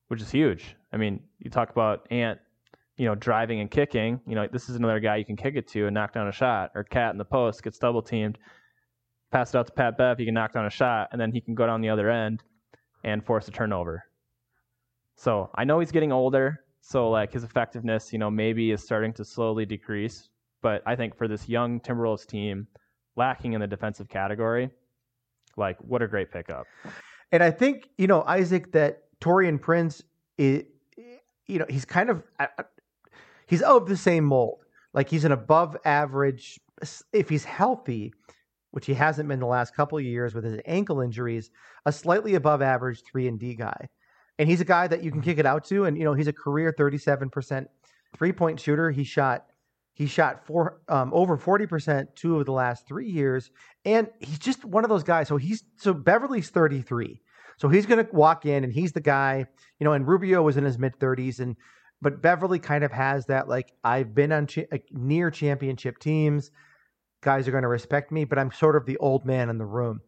which 0.08 0.21
is 0.21 0.31
huge. 0.31 0.77
I 0.93 0.97
mean, 0.97 1.19
you 1.39 1.49
talk 1.49 1.71
about 1.71 2.08
Ant, 2.12 2.39
you 2.97 3.05
know, 3.05 3.15
driving 3.15 3.59
and 3.59 3.70
kicking. 3.70 4.20
You 4.28 4.36
know, 4.36 4.47
this 4.51 4.70
is 4.70 4.76
another 4.76 4.99
guy 4.99 5.17
you 5.17 5.26
can 5.26 5.36
kick 5.36 5.55
it 5.55 5.67
to 5.70 5.88
and 5.88 5.93
knock 5.93 6.13
down 6.13 6.28
a 6.28 6.32
shot, 6.32 6.72
or 6.76 6.84
KAT 6.84 7.11
in 7.11 7.17
the 7.17 7.26
post 7.26 7.63
gets 7.63 7.78
double 7.78 8.01
teamed 8.01 8.38
pass 9.36 9.53
it 9.53 9.57
out 9.57 9.67
to 9.67 9.74
Pat 9.74 9.97
Bev, 9.97 10.17
he 10.17 10.24
can 10.24 10.34
knock 10.34 10.53
down 10.53 10.65
a 10.65 10.70
shot, 10.70 11.09
and 11.11 11.20
then 11.20 11.30
he 11.30 11.41
can 11.41 11.55
go 11.55 11.65
down 11.65 11.82
the 11.82 11.89
other 11.89 12.09
end 12.09 12.41
and 13.03 13.26
force 13.26 13.49
a 13.49 13.51
turnover. 13.51 14.03
So 15.17 15.49
I 15.55 15.65
know 15.65 15.80
he's 15.80 15.91
getting 15.91 16.13
older, 16.13 16.61
so 16.80 17.09
like 17.09 17.34
his 17.34 17.43
effectiveness, 17.43 18.13
you 18.13 18.20
know, 18.20 18.32
maybe 18.32 18.72
is 18.72 18.82
starting 18.82 19.11
to 19.13 19.26
slowly 19.26 19.65
decrease. 19.65 20.30
But 20.61 20.82
I 20.86 20.95
think 20.95 21.17
for 21.17 21.28
this 21.28 21.49
young 21.49 21.82
Timberwolves 21.82 22.26
team, 22.26 22.65
lacking 23.17 23.51
in 23.51 23.59
the 23.59 23.67
defensive 23.67 24.07
category, 24.07 24.70
like 25.57 25.78
what 25.82 26.01
a 26.01 26.07
great 26.07 26.32
pickup. 26.32 26.65
And 27.34 27.43
I 27.43 27.51
think 27.51 27.89
you 27.97 28.07
know 28.07 28.24
Isaac 28.24 28.72
that 28.72 29.03
Taurean 29.20 29.59
Prince 29.59 30.01
you 31.47 31.59
know, 31.59 31.65
he's 31.70 31.86
kind 31.86 32.09
of 32.09 32.24
he's 33.48 33.62
of 33.62 33.88
the 33.88 33.98
same 33.98 34.26
mold. 34.26 34.60
Like 34.93 35.10
he's 35.10 35.26
an 35.26 35.32
above 35.32 35.78
average 35.86 36.60
if 37.14 37.30
he's 37.30 37.46
healthy 37.46 38.14
which 38.76 38.88
he 38.88 38.93
hasn't 38.93 39.30
been 39.30 39.39
the 39.39 39.46
last 39.46 39.74
couple 39.74 39.98
of 39.98 40.04
years 40.04 40.36
with 40.36 40.43
his 40.43 40.60
ankle 40.66 41.00
injuries, 41.00 41.50
a 41.86 41.93
slightly 41.93 42.36
above 42.36 42.62
average 42.62 43.02
3 43.10 43.30
and 43.30 43.39
D 43.39 43.56
guy. 43.56 43.88
And 44.38 44.50
he's 44.50 44.60
a 44.60 44.66
guy 44.66 44.86
that 44.86 45.02
you 45.02 45.12
can 45.12 45.22
kick 45.22 45.38
it 45.38 45.46
out 45.46 45.64
to 45.68 45.86
and 45.86 45.98
you 45.98 46.04
know, 46.04 46.14
he's 46.14 46.28
a 46.28 46.34
career 46.34 46.76
37% 46.78 47.68
three-point 48.18 48.60
shooter. 48.60 48.91
He 48.91 49.06
shot 49.06 49.46
he 49.93 50.08
shot 50.08 50.46
four 50.46 50.82
um, 50.89 51.14
over 51.14 51.38
40% 51.38 52.16
two 52.16 52.38
of 52.38 52.46
the 52.46 52.52
last 52.52 52.86
3 52.86 53.10
years 53.10 53.50
and 53.86 54.10
he's 54.20 54.39
just 54.39 54.66
one 54.66 54.84
of 54.84 54.89
those 54.89 55.04
guys. 55.04 55.30
So 55.30 55.38
he's 55.38 55.64
so 55.78 55.93
Beverley's 55.93 56.50
33. 56.50 57.22
So 57.58 57.70
he's 57.70 57.86
going 57.86 58.06
to 58.06 58.12
walk 58.14 58.46
in 58.46 58.66
and 58.66 58.74
he's 58.74 58.91
the 58.91 59.00
guy, 59.00 59.46
you 59.80 59.86
know, 59.86 59.93
and 59.93 60.06
Rubio 60.06 60.41
was 60.41 60.58
in 60.58 60.66
his 60.66 60.78
mid 60.78 61.00
30s 61.00 61.39
and 61.39 61.56
but 62.02 62.22
Beverley 62.22 62.60
kind 62.60 62.84
of 62.84 62.91
has 62.91 63.26
that 63.28 63.48
like 63.48 63.72
I've 63.84 64.14
been 64.14 64.32
on 64.32 64.48
cha- 64.48 64.64
near 64.91 65.32
championship 65.32 66.00
teams. 66.00 66.52
guys 67.22 67.48
are 67.48 67.52
going 67.52 67.64
to 67.64 67.68
respect 67.68 68.12
me, 68.12 68.26
but 68.26 68.38
I'm 68.38 68.52
sort 68.52 68.76
of 68.76 68.86
the 68.86 68.98
old 68.98 69.26
man 69.26 69.50
in 69.50 69.58
the 69.58 69.66
room. 69.66 70.02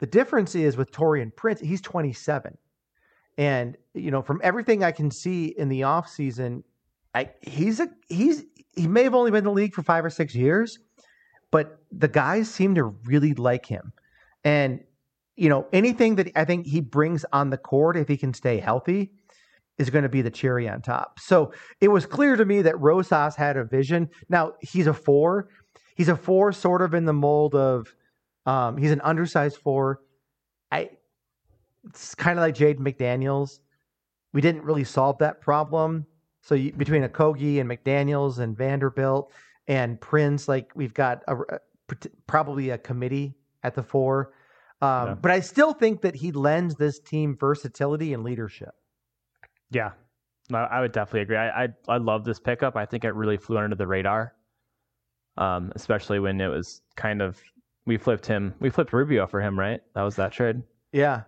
The 0.00 0.06
difference 0.06 0.54
is 0.54 0.76
with 0.76 0.90
Taurean 0.90 1.34
Prince, 1.34 1.60
he's 1.60 1.80
27. 1.82 2.56
And, 3.38 3.76
you 3.94 4.10
know, 4.10 4.22
from 4.22 4.40
everything 4.42 4.82
I 4.82 4.92
can 4.92 5.10
see 5.10 5.46
in 5.46 5.68
the 5.68 5.82
offseason, 5.82 6.62
I 7.14 7.30
he's 7.42 7.80
a 7.80 7.88
he's 8.08 8.44
he 8.72 8.86
may 8.86 9.02
have 9.02 9.14
only 9.14 9.30
been 9.30 9.38
in 9.38 9.44
the 9.44 9.50
league 9.50 9.74
for 9.74 9.82
five 9.82 10.04
or 10.04 10.10
six 10.10 10.34
years, 10.34 10.78
but 11.50 11.78
the 11.90 12.08
guys 12.08 12.50
seem 12.50 12.74
to 12.76 12.84
really 12.84 13.34
like 13.34 13.66
him. 13.66 13.92
And, 14.44 14.80
you 15.36 15.48
know, 15.48 15.66
anything 15.72 16.16
that 16.16 16.30
I 16.36 16.44
think 16.44 16.66
he 16.66 16.80
brings 16.80 17.24
on 17.32 17.50
the 17.50 17.56
court, 17.56 17.96
if 17.96 18.08
he 18.08 18.16
can 18.16 18.32
stay 18.34 18.58
healthy, 18.58 19.12
is 19.80 19.88
going 19.88 20.02
to 20.02 20.10
be 20.10 20.20
the 20.20 20.30
cherry 20.30 20.68
on 20.68 20.82
top. 20.82 21.18
So 21.18 21.52
it 21.80 21.88
was 21.88 22.04
clear 22.04 22.36
to 22.36 22.44
me 22.44 22.60
that 22.60 22.78
Rosas 22.78 23.34
had 23.34 23.56
a 23.56 23.64
vision. 23.64 24.10
Now 24.28 24.52
he's 24.60 24.86
a 24.86 24.92
four. 24.92 25.48
He's 25.96 26.08
a 26.08 26.16
four, 26.16 26.52
sort 26.52 26.82
of 26.82 26.92
in 26.92 27.06
the 27.06 27.14
mold 27.14 27.54
of 27.54 27.88
um, 28.44 28.76
he's 28.76 28.90
an 28.90 29.00
undersized 29.00 29.56
four. 29.56 30.02
I 30.70 30.90
it's 31.88 32.14
kind 32.14 32.38
of 32.38 32.42
like 32.42 32.54
Jaden 32.54 32.80
McDaniels. 32.80 33.60
We 34.34 34.42
didn't 34.42 34.64
really 34.64 34.84
solve 34.84 35.16
that 35.18 35.40
problem. 35.40 36.06
So 36.42 36.54
you, 36.54 36.72
between 36.72 37.02
Okogie 37.02 37.58
and 37.58 37.68
McDaniels 37.68 38.38
and 38.38 38.54
Vanderbilt 38.56 39.32
and 39.66 39.98
Prince, 39.98 40.46
like 40.46 40.72
we've 40.74 40.94
got 40.94 41.22
a, 41.26 41.36
a, 41.36 41.58
probably 42.26 42.68
a 42.70 42.78
committee 42.78 43.34
at 43.62 43.74
the 43.74 43.82
four. 43.82 44.34
Um, 44.82 45.08
yeah. 45.08 45.14
But 45.14 45.30
I 45.32 45.40
still 45.40 45.72
think 45.72 46.02
that 46.02 46.14
he 46.14 46.32
lends 46.32 46.74
this 46.74 47.00
team 47.00 47.34
versatility 47.38 48.12
and 48.12 48.22
leadership. 48.22 48.74
Yeah, 49.70 49.92
I 50.52 50.80
would 50.80 50.92
definitely 50.92 51.22
agree. 51.22 51.36
I, 51.36 51.64
I, 51.64 51.68
I 51.88 51.96
love 51.98 52.24
this 52.24 52.40
pickup. 52.40 52.76
I 52.76 52.86
think 52.86 53.04
it 53.04 53.14
really 53.14 53.36
flew 53.36 53.58
under 53.58 53.76
the 53.76 53.86
radar, 53.86 54.34
um, 55.36 55.72
especially 55.74 56.18
when 56.18 56.40
it 56.40 56.48
was 56.48 56.82
kind 56.96 57.22
of 57.22 57.40
we 57.86 57.96
flipped 57.96 58.26
him. 58.26 58.54
We 58.60 58.70
flipped 58.70 58.92
Rubio 58.92 59.26
for 59.26 59.40
him, 59.40 59.58
right? 59.58 59.80
That 59.94 60.02
was 60.02 60.16
that 60.16 60.32
trade. 60.32 60.62
Yeah, 60.92 61.22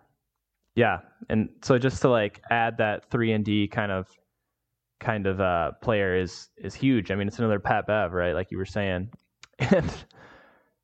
yeah. 0.75 0.99
And 1.29 1.51
so 1.63 1.79
just 1.79 2.03
to 2.03 2.09
like 2.09 2.41
add 2.51 2.79
that 2.79 3.11
three 3.11 3.33
and 3.33 3.45
D 3.45 3.69
kind 3.69 3.93
of 3.93 4.09
kind 5.01 5.27
of 5.27 5.41
uh, 5.41 5.73
player 5.83 6.17
is 6.17 6.49
is 6.59 6.75
huge. 6.75 7.11
I 7.11 7.15
mean, 7.15 7.29
it's 7.29 7.39
another 7.39 7.61
Pat 7.61 7.87
Bev, 7.87 8.13
right? 8.13 8.35
Like 8.35 8.51
you 8.51 8.59
were 8.59 8.65
saying, 8.65 9.11
and 9.59 9.93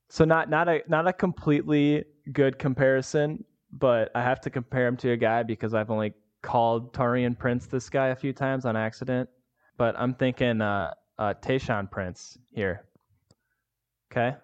so 0.09 0.25
not 0.25 0.49
not 0.49 0.69
a 0.69 0.83
not 0.89 1.09
a 1.09 1.13
completely 1.13 2.05
good 2.33 2.59
comparison, 2.59 3.45
but 3.73 4.11
I 4.15 4.23
have 4.23 4.41
to 4.43 4.51
compare 4.51 4.87
him 4.87 4.97
to 4.99 5.11
a 5.13 5.17
guy 5.17 5.43
because 5.43 5.75
I've 5.75 5.91
only 5.91 6.13
called 6.43 6.93
Taurean 6.93 7.39
Prince 7.39 7.67
this 7.67 7.89
guy 7.89 8.09
a 8.09 8.17
few 8.17 8.33
times 8.33 8.65
on 8.65 8.77
accident. 8.77 9.29
But 9.77 9.95
I'm 9.99 10.15
thinking 10.15 10.61
uh, 10.61 10.95
uh, 11.19 11.35
Prince 11.91 12.39
here. 12.53 12.85
Okay, 14.11 14.37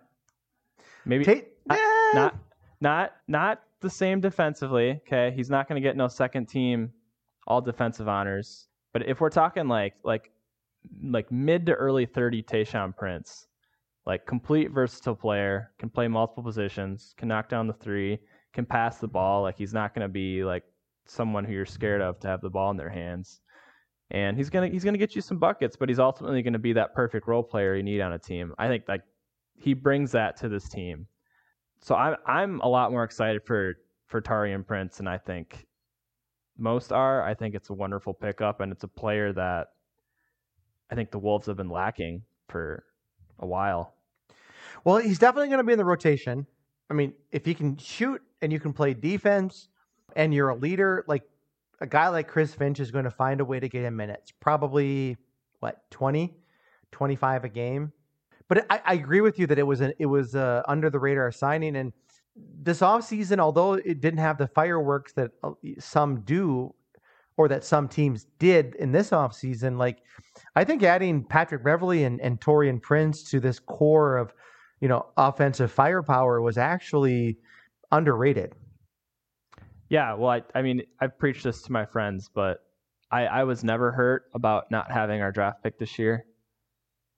maybe 1.07 1.25
Tate, 1.25 1.49
yeah. 1.71 2.11
not 2.15 2.37
not 2.81 3.13
not 3.29 3.63
the 3.81 3.91
same 3.91 4.21
defensively. 4.21 5.01
Okay, 5.07 5.33
he's 5.35 5.51
not 5.51 5.69
going 5.69 5.81
to 5.81 5.87
get 5.87 5.97
no 5.97 6.09
second 6.09 6.47
team 6.47 6.93
all 7.47 7.61
defensive 7.61 8.09
honors. 8.09 8.69
But 8.93 9.07
if 9.07 9.21
we're 9.21 9.31
talking 9.31 9.69
like 9.69 9.95
like 10.05 10.31
like 11.03 11.31
mid 11.33 11.67
to 11.67 11.75
early 11.75 12.07
30 12.07 12.43
Tayshaun 12.43 12.97
Prince, 12.97 13.47
like 14.07 14.27
complete 14.27 14.71
versatile 14.71 15.17
player, 15.17 15.71
can 15.79 15.89
play 15.89 16.09
multiple 16.09 16.43
positions, 16.43 17.15
can 17.17 17.29
knock 17.29 17.49
down 17.49 17.67
the 17.67 17.73
three, 17.73 18.19
can 18.53 18.65
pass 18.65 18.99
the 18.99 19.09
ball. 19.09 19.43
Like 19.43 19.57
he's 19.57 19.75
not 19.75 19.95
going 19.95 20.07
to 20.07 20.13
be 20.13 20.45
like 20.45 20.65
someone 21.07 21.45
who 21.45 21.53
you're 21.53 21.67
scared 21.67 22.01
of 22.01 22.19
to 22.21 22.29
have 22.29 22.41
the 22.41 22.51
ball 22.51 22.71
in 22.71 22.77
their 22.77 22.91
hands. 22.91 23.41
And 24.11 24.37
he's 24.37 24.51
gonna 24.51 24.69
he's 24.69 24.85
gonna 24.85 24.99
get 24.99 25.15
you 25.17 25.23
some 25.23 25.39
buckets, 25.39 25.77
but 25.77 25.89
he's 25.89 25.99
ultimately 25.99 26.43
gonna 26.43 26.59
be 26.59 26.73
that 26.75 26.95
perfect 26.95 27.27
role 27.27 27.43
player 27.43 27.75
you 27.75 27.83
need 27.83 28.01
on 28.01 28.13
a 28.13 28.19
team. 28.19 28.55
I 28.59 28.69
think 28.69 28.85
like 28.87 29.03
he 29.57 29.75
brings 29.75 30.13
that 30.13 30.37
to 30.39 30.49
this 30.49 30.69
team 30.69 31.07
so 31.85 31.95
I'm 31.95 32.17
I'm 32.25 32.61
a 32.61 32.69
lot 32.69 32.91
more 32.91 33.05
excited 33.05 33.43
for 33.45 33.75
for 34.07 34.23
Taurean 34.23 34.67
Prince, 34.67 35.01
and 35.01 35.09
I 35.09 35.19
think 35.19 35.67
most 36.57 36.93
are. 36.93 37.23
I 37.23 37.35
think 37.35 37.55
it's 37.55 37.69
a 37.69 37.75
wonderful 37.75 38.15
pickup, 38.15 38.61
and 38.61 38.73
it's 38.73 38.85
a 38.85 38.89
player 38.89 39.35
that 39.35 39.69
I 40.91 40.95
think 40.95 41.11
the 41.11 41.19
Wolves 41.19 41.47
have 41.47 41.59
been 41.59 41.69
lacking 41.69 42.23
for 42.49 42.85
a 43.39 43.47
while. 43.47 43.97
Well, 44.83 44.97
he's 44.97 45.19
definitely 45.19 45.49
going 45.49 45.59
to 45.59 45.65
be 45.65 45.73
in 45.73 45.79
the 45.79 45.85
rotation. 45.85 46.47
I 46.89 46.95
mean, 46.95 47.13
if 47.33 47.45
he 47.45 47.53
can 47.53 47.77
shoot 47.77 48.23
and 48.41 48.51
you 48.51 48.61
can 48.61 48.73
play 48.73 48.95
defense, 48.95 49.69
and 50.15 50.33
you're 50.33 50.49
a 50.49 50.57
leader, 50.57 51.05
like 51.09 51.23
a 51.81 51.87
guy 51.87 52.09
like 52.09 52.29
Chris 52.29 52.55
Finch 52.55 52.81
is 52.81 52.91
going 52.91 53.05
to 53.05 53.11
find 53.11 53.41
a 53.41 53.45
way 53.45 53.61
to 53.61 53.69
get 53.69 53.85
him 53.85 53.97
minutes. 53.97 54.33
Probably 54.41 55.17
what 55.61 55.91
20, 55.91 56.35
25 56.93 57.45
a 57.45 57.49
game. 57.49 57.93
But 58.49 58.67
I, 58.71 58.81
I 58.85 58.95
agree 58.95 59.21
with 59.21 59.39
you 59.39 59.47
that 59.47 59.59
it 59.59 59.63
was 59.63 59.81
an 59.81 59.95
it 59.99 60.07
was 60.07 60.35
a 60.35 60.63
under 60.69 60.91
the 60.91 60.99
radar 60.99 61.33
signing, 61.33 61.77
and 61.77 61.93
this 62.37 62.81
offseason, 62.81 63.39
although 63.39 63.75
it 63.75 64.01
didn't 64.01 64.19
have 64.19 64.39
the 64.39 64.49
fireworks 64.49 65.13
that 65.15 65.31
uh, 65.43 65.53
some 65.79 66.21
do, 66.21 66.75
or 67.37 67.49
that 67.49 67.65
some 67.65 67.89
teams 67.89 68.27
did 68.39 68.75
in 68.77 68.93
this 68.93 69.11
offseason, 69.11 69.79
like 69.79 70.03
I 70.57 70.65
think 70.65 70.83
adding 70.83 71.25
Patrick 71.25 71.65
Beverley 71.65 72.05
and, 72.05 72.21
and 72.21 72.41
Taurean 72.41 72.81
Prince 72.81 73.23
to 73.31 73.41
this 73.41 73.59
core 73.59 74.17
of, 74.17 74.33
you 74.81 74.89
know, 74.89 75.07
offensive 75.17 75.73
firepower 75.73 76.41
was 76.41 76.59
actually 76.59 77.39
underrated. 77.93 78.55
Yeah, 79.95 80.15
well, 80.15 80.31
I, 80.31 80.43
I 80.57 80.63
mean, 80.63 80.83
I've 81.01 81.17
preached 81.17 81.45
this 81.45 81.63
to 81.63 81.71
my 81.71 81.87
friends, 81.87 82.29
but 82.35 82.65
I, 83.13 83.27
I 83.27 83.45
was 83.45 83.63
never 83.63 83.93
hurt 83.93 84.25
about 84.35 84.69
not 84.69 84.91
having 84.91 85.23
our 85.23 85.31
draft 85.31 85.63
pick 85.63 85.79
this 85.79 86.01
year 86.01 86.27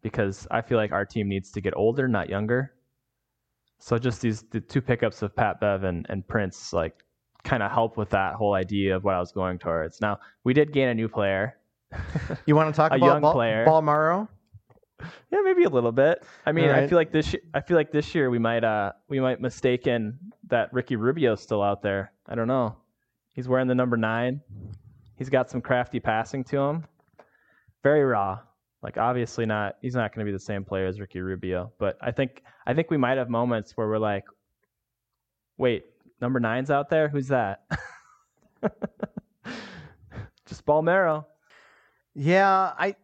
because 0.03 0.47
I 0.51 0.61
feel 0.61 0.77
like 0.77 0.93
our 0.93 1.07
team 1.07 1.27
needs 1.27 1.51
to 1.53 1.63
get 1.63 1.73
older, 1.75 2.07
not 2.07 2.29
younger. 2.29 2.75
So 3.79 3.97
just 3.97 4.21
these 4.21 4.43
the 4.51 4.61
two 4.61 4.83
pickups 4.83 5.23
of 5.23 5.35
Pat 5.35 5.59
Bev 5.59 5.85
and, 5.85 6.05
and 6.11 6.29
Prince 6.29 6.75
like 6.75 7.03
kind 7.45 7.63
of 7.63 7.73
help 7.73 7.97
with 7.97 8.11
that 8.11 8.35
whole 8.35 8.53
idea 8.53 8.95
of 8.95 9.05
what 9.05 9.15
I 9.15 9.21
was 9.21 9.33
going 9.33 9.59
towards. 9.59 10.03
Now 10.03 10.19
we 10.45 10.53
did 10.53 10.71
gain 10.71 10.89
a 10.89 10.95
new 10.95 11.09
player. 11.09 11.57
you 12.45 12.55
want 12.55 12.75
to 12.75 12.77
talk 12.77 12.93
a 12.93 12.97
about 12.97 13.07
young 13.07 13.21
Ball, 13.23 13.33
player, 13.33 13.65
Bolmaro? 13.67 14.29
Yeah, 15.33 15.41
maybe 15.43 15.65
a 15.65 15.71
little 15.71 15.93
bit. 15.93 16.23
I 16.45 16.53
mean, 16.53 16.69
right. 16.69 16.83
I 16.83 16.89
feel 16.89 16.99
like 16.99 17.11
this. 17.11 17.35
I 17.55 17.63
feel 17.63 17.79
like 17.79 17.91
this 17.91 18.15
year 18.15 18.29
we 18.29 18.39
might 18.39 18.65
uh 18.65 18.93
we 19.09 19.19
might 19.19 19.41
mistaken 19.41 20.19
that 20.49 20.71
Ricky 20.75 20.97
Rubio's 20.97 21.41
still 21.41 21.63
out 21.63 21.81
there. 21.81 22.13
I 22.29 22.35
don't 22.35 22.49
know. 22.49 22.77
He's 23.33 23.49
wearing 23.49 23.69
the 23.69 23.75
number 23.75 23.97
nine. 23.97 24.41
He's 25.17 25.29
got 25.29 25.51
some 25.51 25.61
crafty 25.61 26.01
passing 26.01 26.45
to 26.45 26.59
him. 26.59 26.85
Very 27.83 28.05
raw. 28.05 28.41
Like 28.83 28.99
obviously 28.99 29.47
not 29.47 29.77
he's 29.81 29.95
not 29.95 30.15
going 30.15 30.25
to 30.25 30.31
be 30.31 30.35
the 30.35 30.43
same 30.43 30.65
player 30.65 30.87
as 30.87 31.01
Ricky 31.01 31.21
Rubio, 31.21 31.73
but 31.79 31.97
I 32.01 32.11
think 32.13 32.43
I 32.67 32.75
think 32.75 32.91
we 32.91 32.97
might 32.97 33.19
have 33.19 33.29
moments 33.29 33.77
where 33.77 33.89
we're 33.89 33.99
like 33.99 34.25
wait, 35.59 35.85
number 36.21 36.39
nine's 36.41 36.71
out 36.71 36.91
there? 36.91 37.09
Who's 37.09 37.29
that? 37.29 37.63
Just 40.47 40.65
Bolmaro. 40.67 41.25
Yeah, 42.15 42.73
I 42.79 42.95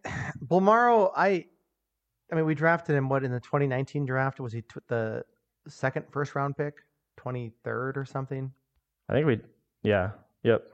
Bolmaro, 0.45 1.13
I 1.17 1.47
I 2.31 2.35
mean 2.35 2.45
we 2.47 2.55
drafted 2.55 2.97
him 2.97 3.09
what 3.09 3.25
in 3.25 3.33
the 3.33 3.41
2019 3.41 4.07
draft 4.07 4.41
was 4.41 4.53
he 4.53 4.63
t- 4.63 4.81
the 4.89 5.25
second 5.69 6.07
first 6.11 6.35
round 6.35 6.57
pick, 6.57 6.75
23rd 7.21 7.97
or 7.97 8.05
something? 8.05 8.53
I 9.09 9.15
think 9.15 9.27
we 9.27 9.41
yeah, 9.83 10.11
yep. 10.43 10.67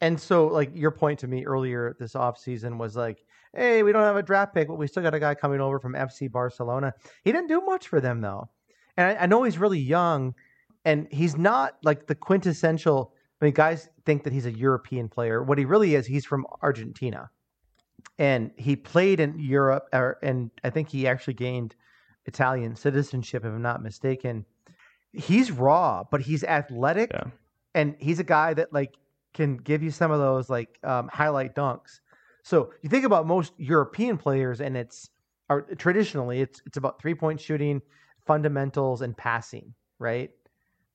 And 0.00 0.20
so 0.20 0.46
like 0.46 0.70
your 0.74 0.90
point 0.90 1.20
to 1.20 1.26
me 1.26 1.44
earlier 1.44 1.96
this 1.98 2.12
offseason 2.12 2.78
was 2.78 2.96
like 2.96 3.24
hey, 3.56 3.82
we 3.82 3.90
don't 3.90 4.02
have 4.02 4.16
a 4.16 4.22
draft 4.22 4.54
pick, 4.54 4.68
but 4.68 4.76
we 4.76 4.86
still 4.86 5.02
got 5.02 5.14
a 5.14 5.20
guy 5.20 5.34
coming 5.34 5.60
over 5.60 5.80
from 5.80 5.94
FC 5.94 6.30
Barcelona. 6.30 6.92
He 7.24 7.32
didn't 7.32 7.48
do 7.48 7.62
much 7.62 7.88
for 7.88 8.00
them 8.00 8.20
though, 8.20 8.50
and 8.96 9.18
I, 9.18 9.22
I 9.22 9.26
know 9.26 9.42
he's 9.42 9.58
really 9.58 9.80
young, 9.80 10.34
and 10.84 11.08
he's 11.10 11.36
not 11.36 11.76
like 11.82 12.06
the 12.06 12.14
quintessential. 12.14 13.12
I 13.40 13.46
mean, 13.46 13.54
guys 13.54 13.88
think 14.04 14.24
that 14.24 14.32
he's 14.32 14.46
a 14.46 14.52
European 14.52 15.08
player. 15.08 15.42
What 15.42 15.58
he 15.58 15.64
really 15.64 15.94
is, 15.94 16.06
he's 16.06 16.24
from 16.24 16.46
Argentina, 16.62 17.30
and 18.18 18.50
he 18.56 18.76
played 18.76 19.20
in 19.20 19.38
Europe, 19.38 19.88
or, 19.92 20.18
and 20.22 20.50
I 20.62 20.70
think 20.70 20.88
he 20.88 21.06
actually 21.06 21.34
gained 21.34 21.74
Italian 22.26 22.76
citizenship, 22.76 23.44
if 23.44 23.48
I'm 23.48 23.62
not 23.62 23.82
mistaken. 23.82 24.44
He's 25.12 25.50
raw, 25.50 26.04
but 26.10 26.20
he's 26.20 26.44
athletic, 26.44 27.10
yeah. 27.12 27.30
and 27.74 27.96
he's 27.98 28.18
a 28.18 28.24
guy 28.24 28.54
that 28.54 28.72
like 28.72 28.96
can 29.34 29.56
give 29.56 29.82
you 29.82 29.90
some 29.90 30.10
of 30.10 30.18
those 30.18 30.50
like 30.50 30.78
um, 30.82 31.08
highlight 31.12 31.54
dunks. 31.54 32.00
So 32.42 32.72
you 32.82 32.88
think 32.88 33.04
about 33.04 33.26
most 33.26 33.52
European 33.56 34.18
players, 34.18 34.60
and 34.60 34.76
it's 34.76 35.10
are 35.48 35.62
traditionally 35.62 36.40
it's 36.40 36.60
it's 36.66 36.76
about 36.76 37.00
three 37.00 37.14
point 37.14 37.40
shooting, 37.40 37.82
fundamentals, 38.26 39.02
and 39.02 39.16
passing, 39.16 39.74
right? 39.98 40.30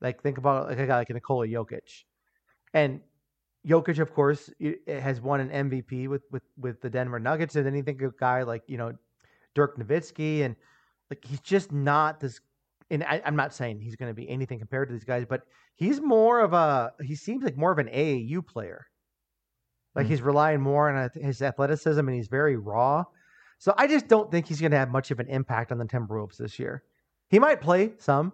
Like 0.02 0.22
think 0.22 0.38
about 0.38 0.68
like 0.68 0.80
a 0.80 0.88
guy 0.88 0.98
like 0.98 1.10
Nikola 1.10 1.48
Jokic, 1.48 2.04
and 2.74 3.02
Jokic, 3.68 4.00
of 4.00 4.14
course, 4.14 4.50
has 4.88 5.22
won 5.22 5.40
an 5.40 5.70
MVP 5.70 6.08
with 6.08 6.24
with 6.32 6.44
with 6.58 6.82
the 6.82 6.90
Denver 6.90 7.20
Nuggets, 7.20 7.56
and 7.56 7.66
then 7.66 7.76
you 7.76 7.84
think 7.84 8.02
of 8.02 8.14
a 8.14 8.18
guy 8.20 8.44
like 8.44 8.64
you 8.68 8.78
know 8.78 8.94
Dirk 9.54 9.78
Nowitzki, 9.78 10.42
and 10.44 10.56
like 11.10 11.24
he's 11.24 11.42
just 11.42 11.72
not 11.72 12.20
this. 12.20 12.40
And 12.92 13.04
I, 13.04 13.22
am 13.26 13.36
not 13.36 13.54
saying 13.54 13.80
he's 13.80 13.96
going 13.96 14.10
to 14.10 14.14
be 14.14 14.30
anything 14.30 14.60
compared 14.60 14.90
to 14.90 14.94
these 14.94 15.06
guys, 15.06 15.26
but 15.28 15.42
he's 15.76 16.00
more 16.00 16.42
of 16.42 16.54
a. 16.54 16.92
He 17.02 17.16
seems 17.16 17.44
like 17.44 17.58
more 17.58 17.72
of 17.72 17.80
an 17.80 17.88
AAU 17.88 18.46
player 18.46 18.86
like 19.96 20.06
mm-hmm. 20.06 20.12
he's 20.12 20.22
relying 20.22 20.62
more 20.62 20.90
on 20.90 21.10
his 21.16 21.42
athleticism 21.42 22.00
and 22.00 22.16
he's 22.16 22.28
very 22.28 22.56
raw. 22.56 23.04
So 23.58 23.74
I 23.78 23.88
just 23.88 24.08
don't 24.08 24.32
think 24.32 24.48
he's 24.48 24.60
going 24.60 24.72
to 24.72 24.78
have 24.78 24.90
much 24.90 25.12
of 25.12 25.20
an 25.20 25.28
impact 25.28 25.72
on 25.72 25.78
the 25.78 25.86
Timberwolves 25.86 26.38
this 26.38 26.58
year. 26.58 26.84
He 27.30 27.40
might 27.40 27.62
play 27.62 27.94
some, 27.98 28.34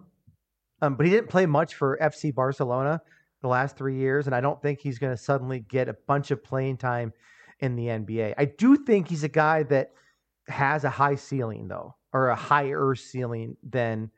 um, 0.80 0.96
but 0.96 1.06
he 1.06 1.12
didn't 1.12 1.28
play 1.28 1.46
much 1.46 1.74
for 1.74 1.98
FC 2.00 2.34
Barcelona 2.34 3.00
the 3.42 3.48
last 3.48 3.76
three 3.76 3.96
years, 3.96 4.26
and 4.26 4.34
I 4.34 4.40
don't 4.40 4.60
think 4.60 4.80
he's 4.80 4.98
going 4.98 5.14
to 5.14 5.22
suddenly 5.22 5.60
get 5.60 5.88
a 5.88 5.96
bunch 6.06 6.30
of 6.30 6.42
playing 6.42 6.78
time 6.78 7.12
in 7.60 7.76
the 7.76 7.86
NBA. 7.86 8.34
I 8.36 8.46
do 8.46 8.76
think 8.76 9.08
he's 9.08 9.22
a 9.22 9.28
guy 9.28 9.62
that 9.64 9.90
has 10.48 10.84
a 10.84 10.90
high 10.90 11.14
ceiling, 11.14 11.68
though, 11.68 11.94
or 12.12 12.28
a 12.28 12.36
higher 12.36 12.94
ceiling 12.94 13.56
than 13.62 14.10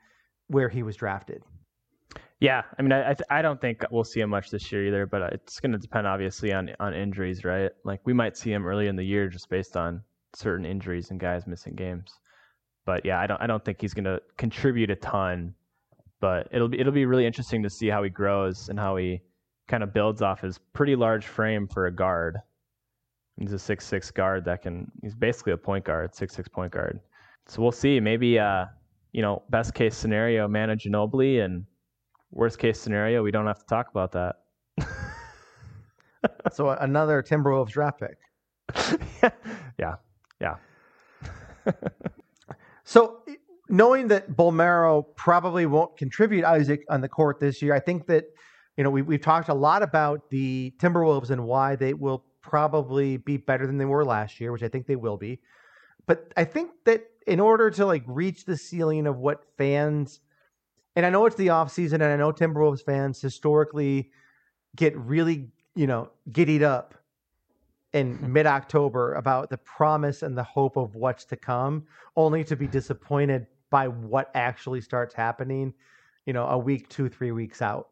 where 0.51 0.68
he 0.68 0.82
was 0.82 0.96
drafted. 0.96 1.42
Yeah, 2.40 2.62
I 2.78 2.82
mean, 2.82 2.92
I 2.92 3.14
I 3.28 3.42
don't 3.42 3.61
think 3.61 3.84
we'll 3.90 4.05
see 4.05 4.20
him 4.20 4.30
much 4.30 4.51
this 4.51 4.72
year 4.72 4.86
either, 4.86 5.07
but 5.07 5.32
it's 5.34 5.61
going 5.61 5.72
to 5.72 5.78
depend 5.78 6.07
obviously 6.07 6.53
on 6.53 6.70
on 6.80 6.94
injuries, 6.94 7.44
right? 7.44 7.70
Like 7.84 8.01
we 8.05 8.14
might 8.14 8.36
see 8.36 8.51
him 8.51 8.66
early 8.66 8.86
in 8.86 8.96
the 8.96 9.05
year 9.05 9.28
just 9.28 9.48
based 9.51 9.76
on 9.76 10.03
certain 10.34 10.64
injuries 10.64 11.11
and 11.11 11.20
guys 11.20 11.46
missing 11.46 11.74
games. 11.74 12.18
But 12.86 13.05
yeah, 13.05 13.20
I 13.20 13.26
don't 13.26 13.40
I 13.42 13.46
don't 13.46 13.64
think 13.64 13.80
he's 13.80 13.92
going 13.92 14.05
to 14.05 14.22
contribute 14.38 14.90
a 14.90 14.96
ton, 14.96 15.55
but 16.20 16.48
it'll 16.51 16.68
be 16.68 16.80
it'll 16.80 16.92
be 16.92 17.05
really 17.05 17.26
interesting 17.26 17.62
to 17.62 17.70
see 17.70 17.88
how 17.88 18.03
he 18.03 18.11
grows 18.11 18.70
and 18.70 18.78
how 18.78 18.96
he 18.96 19.20
kind 19.68 19.82
of 19.82 19.92
builds 19.92 20.22
off 20.22 20.40
his 20.40 20.59
pretty 20.72 20.96
large 20.96 21.26
frame 21.26 21.68
for 21.68 21.86
a 21.86 21.92
guard. 21.92 22.38
He's 23.38 23.53
a 23.53 23.59
six 23.59 23.86
six 23.86 24.11
guard 24.11 24.46
that 24.46 24.62
can 24.62 24.90
he's 25.03 25.14
basically 25.14 25.53
a 25.53 25.59
point 25.59 25.84
guard, 25.84 26.14
six 26.14 26.34
six 26.34 26.48
point 26.48 26.72
guard. 26.72 27.01
So 27.46 27.61
we'll 27.61 27.72
see. 27.72 28.01
Maybe 28.01 28.38
uh, 28.38 28.64
you 29.13 29.23
know, 29.23 29.43
best 29.51 29.75
case 29.75 29.97
scenario, 29.97 30.47
Manu 30.49 30.77
Ginobili 30.77 31.45
and 31.45 31.65
worst 32.31 32.59
case 32.59 32.79
scenario, 32.79 33.23
we 33.23 33.31
don't 33.31 33.47
have 33.47 33.59
to 33.59 33.67
talk 33.67 33.89
about 33.91 34.13
that. 34.13 34.37
so 36.53 36.71
another 36.71 37.23
Timberwolves 37.23 37.71
draft 37.71 38.01
pick. 38.01 38.19
yeah, 39.79 39.97
yeah. 40.41 40.57
so 42.85 43.23
knowing 43.69 44.09
that 44.09 44.31
Bolmaro 44.33 45.05
probably 45.17 45.67
won't 45.67 45.97
contribute 45.97 46.45
Isaac 46.45 46.85
on 46.89 47.01
the 47.01 47.09
court 47.09 47.41
this 47.41 47.61
year, 47.63 47.75
I 47.75 47.81
think 47.81 48.07
that 48.07 48.25
you 48.77 48.85
know 48.85 48.91
we, 48.91 49.03
we've 49.03 49.21
talked 49.21 49.49
a 49.49 49.55
lot 49.55 49.83
about 49.83 50.31
the 50.31 50.73
Timberwolves 50.79 51.31
and 51.31 51.45
why 51.45 51.77
they 51.77 51.95
will 51.95 52.25
probably 52.43 53.17
be 53.17 53.37
better 53.37 53.67
than 53.67 53.79
they 53.79 53.85
were 53.85 54.05
last 54.05 54.41
year, 54.41 54.53
which 54.53 54.63
I 54.63 54.69
think 54.69 54.87
they 54.87 54.97
will 54.97 55.17
be. 55.17 55.41
But 56.07 56.32
I 56.36 56.44
think 56.44 56.70
that 56.84 57.05
in 57.26 57.40
order 57.40 57.70
to 57.70 57.86
like 57.86 58.03
reach 58.07 58.44
the 58.44 58.57
ceiling 58.57 59.07
of 59.07 59.18
what 59.18 59.44
fans 59.57 60.20
and 60.96 61.07
I 61.07 61.11
know 61.11 61.26
it's 61.26 61.36
the 61.36 61.51
off 61.51 61.70
season, 61.70 62.03
and 62.03 62.12
I 62.12 62.16
know 62.16 62.32
Timberwolves 62.32 62.84
fans 62.84 63.20
historically 63.20 64.11
get 64.76 64.96
really, 64.96 65.48
you 65.74 65.86
know, 65.86 66.11
giddied 66.32 66.62
up 66.62 66.94
in 67.92 68.16
mm-hmm. 68.16 68.32
mid 68.32 68.46
October 68.46 69.14
about 69.14 69.51
the 69.51 69.59
promise 69.59 70.22
and 70.22 70.36
the 70.36 70.42
hope 70.42 70.76
of 70.76 70.94
what's 70.94 71.24
to 71.26 71.36
come, 71.36 71.84
only 72.16 72.44
to 72.44 72.57
be 72.57 72.66
disappointed 72.66 73.46
by 73.70 73.88
what 73.88 74.30
actually 74.34 74.80
starts 74.80 75.14
happening, 75.14 75.72
you 76.26 76.32
know, 76.32 76.46
a 76.46 76.59
week, 76.59 76.88
two, 76.88 77.09
three 77.09 77.30
weeks 77.30 77.62
out. 77.62 77.88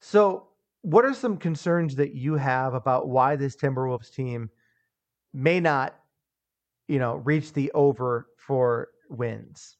So, 0.00 0.48
what 0.82 1.04
are 1.04 1.14
some 1.14 1.38
concerns 1.38 1.96
that 1.96 2.14
you 2.14 2.34
have 2.34 2.74
about 2.74 3.08
why 3.08 3.34
this 3.34 3.56
Timberwolves 3.56 4.12
team 4.12 4.50
may 5.32 5.58
not, 5.58 5.98
you 6.88 6.98
know, 6.98 7.16
reach 7.16 7.52
the 7.52 7.70
over 7.72 8.28
for 8.36 8.88
wins? 9.08 9.76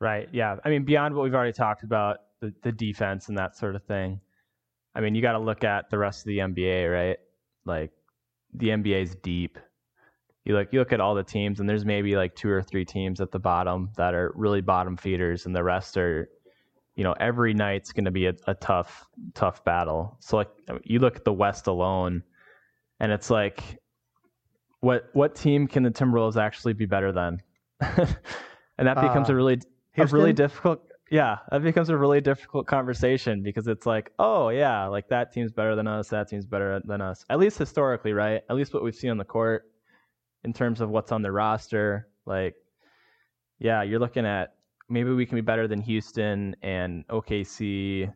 Right. 0.00 0.28
Yeah. 0.32 0.56
I 0.64 0.68
mean, 0.68 0.84
beyond 0.84 1.14
what 1.14 1.22
we've 1.22 1.34
already 1.34 1.52
talked 1.52 1.84
about, 1.84 2.18
the, 2.40 2.52
the 2.62 2.72
defense 2.72 3.28
and 3.28 3.38
that 3.38 3.56
sort 3.56 3.76
of 3.76 3.84
thing. 3.84 4.20
I 4.94 5.00
mean, 5.00 5.14
you 5.14 5.22
got 5.22 5.32
to 5.32 5.38
look 5.38 5.64
at 5.64 5.88
the 5.90 5.96
rest 5.96 6.20
of 6.20 6.26
the 6.26 6.38
NBA, 6.38 6.92
right? 6.92 7.18
Like 7.64 7.92
the 8.52 8.68
NBA 8.68 9.02
is 9.02 9.14
deep. 9.22 9.58
You 10.44 10.54
look, 10.54 10.72
you 10.72 10.80
look 10.80 10.92
at 10.92 11.00
all 11.00 11.14
the 11.14 11.22
teams, 11.22 11.60
and 11.60 11.68
there's 11.68 11.84
maybe 11.84 12.16
like 12.16 12.34
two 12.34 12.50
or 12.50 12.62
three 12.62 12.84
teams 12.84 13.20
at 13.20 13.30
the 13.30 13.38
bottom 13.38 13.90
that 13.96 14.12
are 14.12 14.32
really 14.34 14.60
bottom 14.60 14.96
feeders, 14.96 15.46
and 15.46 15.54
the 15.54 15.62
rest 15.62 15.96
are, 15.96 16.28
you 16.96 17.04
know, 17.04 17.14
every 17.20 17.54
night's 17.54 17.92
going 17.92 18.06
to 18.06 18.10
be 18.10 18.26
a, 18.26 18.34
a 18.48 18.54
tough, 18.54 19.06
tough 19.34 19.64
battle. 19.64 20.16
So 20.18 20.38
like, 20.38 20.50
you 20.82 20.98
look 20.98 21.14
at 21.14 21.24
the 21.24 21.32
West 21.32 21.68
alone, 21.68 22.24
and 22.98 23.12
it's 23.12 23.30
like, 23.30 23.78
what 24.82 25.08
what 25.14 25.34
team 25.34 25.66
can 25.66 25.82
the 25.82 25.90
Timberwolves 25.90 26.36
actually 26.36 26.74
be 26.74 26.86
better 26.86 27.12
than? 27.12 27.40
and 27.80 28.88
that 28.88 28.96
becomes 28.96 29.30
uh, 29.30 29.32
a 29.32 29.36
really 29.36 29.60
Houston? 29.94 30.16
a 30.16 30.20
really 30.20 30.32
difficult 30.32 30.82
yeah 31.10 31.38
that 31.50 31.62
becomes 31.62 31.90
a 31.90 31.96
really 31.96 32.20
difficult 32.20 32.66
conversation 32.66 33.42
because 33.42 33.68
it's 33.68 33.84
like 33.86 34.10
oh 34.18 34.48
yeah 34.48 34.86
like 34.86 35.08
that 35.08 35.32
team's 35.32 35.52
better 35.52 35.76
than 35.76 35.86
us 35.86 36.08
that 36.08 36.26
team's 36.26 36.46
better 36.46 36.80
than 36.84 37.00
us 37.00 37.24
at 37.28 37.38
least 37.38 37.58
historically 37.58 38.12
right 38.12 38.42
at 38.48 38.56
least 38.56 38.72
what 38.72 38.82
we've 38.82 38.94
seen 38.94 39.10
on 39.10 39.18
the 39.18 39.24
court 39.24 39.70
in 40.44 40.52
terms 40.52 40.80
of 40.80 40.88
what's 40.88 41.12
on 41.12 41.20
the 41.20 41.30
roster 41.30 42.08
like 42.24 42.54
yeah 43.58 43.82
you're 43.82 44.00
looking 44.00 44.24
at 44.24 44.54
maybe 44.88 45.10
we 45.10 45.26
can 45.26 45.36
be 45.36 45.42
better 45.42 45.68
than 45.68 45.80
houston 45.80 46.56
and 46.62 47.06
okc 47.08 48.10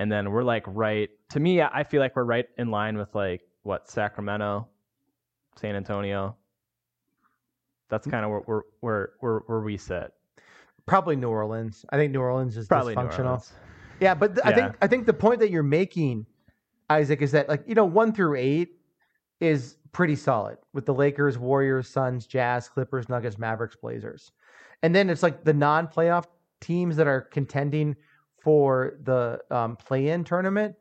and 0.00 0.10
then 0.10 0.32
we're 0.32 0.42
like 0.42 0.64
right 0.66 1.10
to 1.30 1.38
me 1.38 1.62
i 1.62 1.84
feel 1.84 2.00
like 2.00 2.16
we're 2.16 2.24
right 2.24 2.46
in 2.58 2.72
line 2.72 2.98
with 2.98 3.14
like 3.14 3.42
what 3.62 3.88
sacramento 3.88 4.66
san 5.56 5.76
antonio 5.76 6.36
that's 7.88 8.06
kind 8.06 8.24
of 8.24 8.30
where, 8.30 8.42
we're, 8.46 8.54
where 8.56 8.62
where 8.80 9.10
where 9.20 9.42
where 9.46 9.60
we 9.60 9.76
sit 9.76 10.12
Probably 10.86 11.16
New 11.16 11.28
Orleans. 11.28 11.84
I 11.90 11.96
think 11.96 12.12
New 12.12 12.20
Orleans 12.20 12.56
is 12.56 12.66
Probably 12.66 12.94
dysfunctional. 12.94 13.48
Yeah, 14.00 14.14
but 14.14 14.34
th- 14.34 14.44
yeah. 14.44 14.50
I 14.50 14.54
think 14.54 14.76
I 14.82 14.86
think 14.88 15.06
the 15.06 15.12
point 15.12 15.38
that 15.40 15.50
you're 15.50 15.62
making, 15.62 16.26
Isaac, 16.90 17.22
is 17.22 17.30
that 17.32 17.48
like 17.48 17.62
you 17.66 17.74
know 17.74 17.84
one 17.84 18.12
through 18.12 18.36
eight 18.36 18.80
is 19.40 19.76
pretty 19.92 20.16
solid 20.16 20.58
with 20.72 20.86
the 20.86 20.94
Lakers, 20.94 21.38
Warriors, 21.38 21.88
Suns, 21.88 22.26
Jazz, 22.26 22.68
Clippers, 22.68 23.08
Nuggets, 23.08 23.38
Mavericks, 23.38 23.76
Blazers, 23.76 24.32
and 24.82 24.94
then 24.94 25.08
it's 25.08 25.22
like 25.22 25.44
the 25.44 25.52
non-playoff 25.52 26.26
teams 26.60 26.96
that 26.96 27.06
are 27.06 27.20
contending 27.20 27.94
for 28.40 28.98
the 29.04 29.40
um, 29.50 29.76
play-in 29.76 30.24
tournament. 30.24 30.74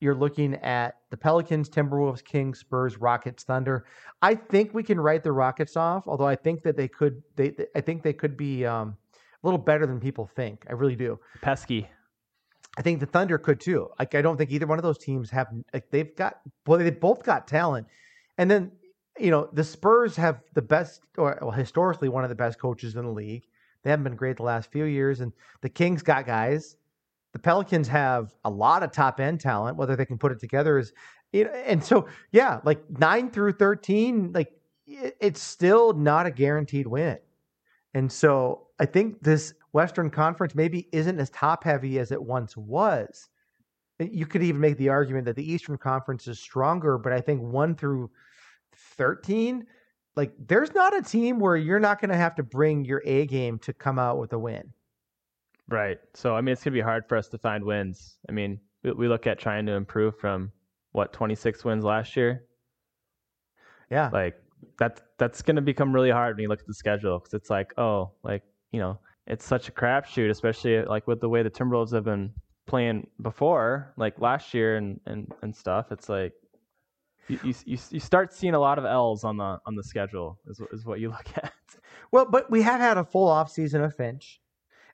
You're 0.00 0.14
looking 0.14 0.54
at 0.56 0.96
the 1.10 1.16
Pelicans, 1.16 1.68
Timberwolves, 1.68 2.22
Kings, 2.24 2.60
Spurs, 2.60 2.98
Rockets, 2.98 3.44
Thunder. 3.44 3.84
I 4.22 4.34
think 4.34 4.72
we 4.72 4.82
can 4.82 5.00
write 5.00 5.24
the 5.24 5.32
Rockets 5.32 5.76
off, 5.76 6.04
although 6.06 6.26
I 6.26 6.36
think 6.36 6.62
that 6.62 6.76
they 6.76 6.88
could. 6.88 7.22
They, 7.36 7.54
I 7.74 7.80
think 7.80 8.02
they 8.02 8.12
could 8.12 8.36
be. 8.36 8.64
Um, 8.64 8.96
a 9.42 9.46
little 9.46 9.58
better 9.58 9.86
than 9.86 10.00
people 10.00 10.26
think. 10.26 10.64
I 10.68 10.72
really 10.72 10.96
do. 10.96 11.18
Pesky. 11.42 11.88
I 12.76 12.82
think 12.82 13.00
the 13.00 13.06
Thunder 13.06 13.38
could 13.38 13.60
too. 13.60 13.88
Like 13.98 14.14
I 14.14 14.22
don't 14.22 14.36
think 14.36 14.50
either 14.50 14.66
one 14.66 14.78
of 14.78 14.82
those 14.82 14.98
teams 14.98 15.30
have 15.30 15.48
like 15.72 15.90
they've 15.90 16.14
got 16.16 16.40
well 16.66 16.78
they 16.78 16.90
both 16.90 17.22
got 17.22 17.48
talent. 17.48 17.86
And 18.36 18.50
then 18.50 18.72
you 19.18 19.32
know, 19.32 19.48
the 19.52 19.64
Spurs 19.64 20.14
have 20.16 20.40
the 20.54 20.62
best 20.62 21.02
or 21.16 21.38
well 21.40 21.50
historically 21.50 22.08
one 22.08 22.24
of 22.24 22.30
the 22.30 22.36
best 22.36 22.58
coaches 22.58 22.94
in 22.96 23.04
the 23.04 23.12
league. 23.12 23.44
They 23.82 23.90
haven't 23.90 24.04
been 24.04 24.16
great 24.16 24.36
the 24.36 24.42
last 24.44 24.70
few 24.70 24.84
years 24.84 25.20
and 25.20 25.32
the 25.60 25.68
Kings 25.68 26.02
got 26.02 26.26
guys. 26.26 26.76
The 27.32 27.38
Pelicans 27.38 27.88
have 27.88 28.34
a 28.44 28.50
lot 28.50 28.82
of 28.82 28.92
top 28.92 29.20
end 29.20 29.40
talent. 29.40 29.76
Whether 29.76 29.96
they 29.96 30.06
can 30.06 30.18
put 30.18 30.32
it 30.32 30.40
together 30.40 30.78
is 30.78 30.92
you 31.32 31.44
know, 31.44 31.50
and 31.50 31.82
so 31.84 32.08
yeah, 32.32 32.60
like 32.64 32.82
9 32.98 33.30
through 33.30 33.52
13 33.52 34.32
like 34.32 34.52
it's 34.86 35.42
still 35.42 35.92
not 35.92 36.26
a 36.26 36.30
guaranteed 36.30 36.86
win. 36.86 37.18
And 37.94 38.10
so 38.10 38.68
I 38.78 38.86
think 38.86 39.22
this 39.22 39.54
Western 39.72 40.10
Conference 40.10 40.54
maybe 40.54 40.88
isn't 40.92 41.18
as 41.18 41.30
top 41.30 41.64
heavy 41.64 41.98
as 41.98 42.10
it 42.12 42.22
once 42.22 42.56
was. 42.56 43.28
Eh, 44.00 44.08
you 44.10 44.24
could 44.24 44.42
even 44.42 44.60
make 44.60 44.78
the 44.78 44.88
argument 44.88 45.26
that 45.26 45.36
the 45.36 45.52
Eastern 45.52 45.76
Conference 45.76 46.26
is 46.26 46.38
stronger, 46.38 46.96
but 46.96 47.12
I 47.12 47.20
think 47.20 47.42
1 47.42 47.74
through 47.74 48.10
13 48.96 49.66
like 50.18 50.32
there's 50.48 50.74
not 50.74 50.96
a 50.96 51.00
team 51.00 51.38
where 51.38 51.56
you're 51.56 51.78
not 51.78 52.00
going 52.00 52.10
to 52.10 52.16
have 52.16 52.34
to 52.34 52.42
bring 52.42 52.84
your 52.84 53.00
A 53.04 53.24
game 53.26 53.56
to 53.60 53.72
come 53.72 54.00
out 54.00 54.18
with 54.18 54.32
a 54.32 54.38
win. 54.38 54.72
Right. 55.68 55.98
So 56.14 56.34
I 56.34 56.40
mean 56.40 56.52
it's 56.52 56.64
going 56.64 56.72
to 56.72 56.78
be 56.78 56.82
hard 56.82 57.06
for 57.08 57.16
us 57.16 57.28
to 57.28 57.38
find 57.38 57.64
wins. 57.64 58.18
I 58.28 58.32
mean, 58.32 58.60
we, 58.82 58.92
we 58.92 59.08
look 59.08 59.26
at 59.26 59.38
trying 59.38 59.66
to 59.66 59.72
improve 59.72 60.16
from 60.18 60.52
what 60.92 61.12
26 61.12 61.64
wins 61.64 61.84
last 61.84 62.16
year. 62.16 62.44
Yeah. 63.90 64.10
Like 64.12 64.36
that 64.78 65.00
that's 65.18 65.42
going 65.42 65.56
to 65.56 65.62
become 65.62 65.92
really 65.92 66.10
hard 66.10 66.36
when 66.36 66.42
you 66.42 66.48
look 66.48 66.60
at 66.60 66.66
the 66.66 66.74
schedule 66.74 67.18
because 67.18 67.34
it's 67.34 67.50
like, 67.50 67.72
oh, 67.78 68.12
like 68.22 68.42
you 68.72 68.80
know, 68.80 68.98
it's 69.26 69.44
such 69.44 69.68
a 69.68 69.72
crapshoot, 69.72 70.30
especially 70.30 70.82
like 70.84 71.06
with 71.06 71.20
the 71.20 71.28
way 71.28 71.42
the 71.42 71.50
Timberwolves 71.50 71.92
have 71.92 72.04
been 72.04 72.32
playing 72.66 73.06
before, 73.22 73.92
like 73.96 74.20
last 74.20 74.54
year 74.54 74.76
and 74.76 75.00
and 75.06 75.32
and 75.42 75.54
stuff. 75.54 75.92
It's 75.92 76.08
like 76.08 76.32
you, 77.28 77.38
you 77.42 77.78
you 77.90 78.00
start 78.00 78.32
seeing 78.32 78.54
a 78.54 78.58
lot 78.58 78.78
of 78.78 78.84
L's 78.84 79.24
on 79.24 79.36
the 79.36 79.58
on 79.66 79.74
the 79.74 79.82
schedule 79.82 80.38
is 80.46 80.60
is 80.72 80.86
what 80.86 81.00
you 81.00 81.08
look 81.16 81.26
at. 81.36 81.52
Well, 82.10 82.26
but 82.30 82.50
we 82.50 82.62
have 82.62 82.80
had 82.80 82.96
a 82.96 83.04
full 83.04 83.28
off 83.28 83.50
season 83.50 83.82
of 83.82 83.94
Finch. 83.94 84.40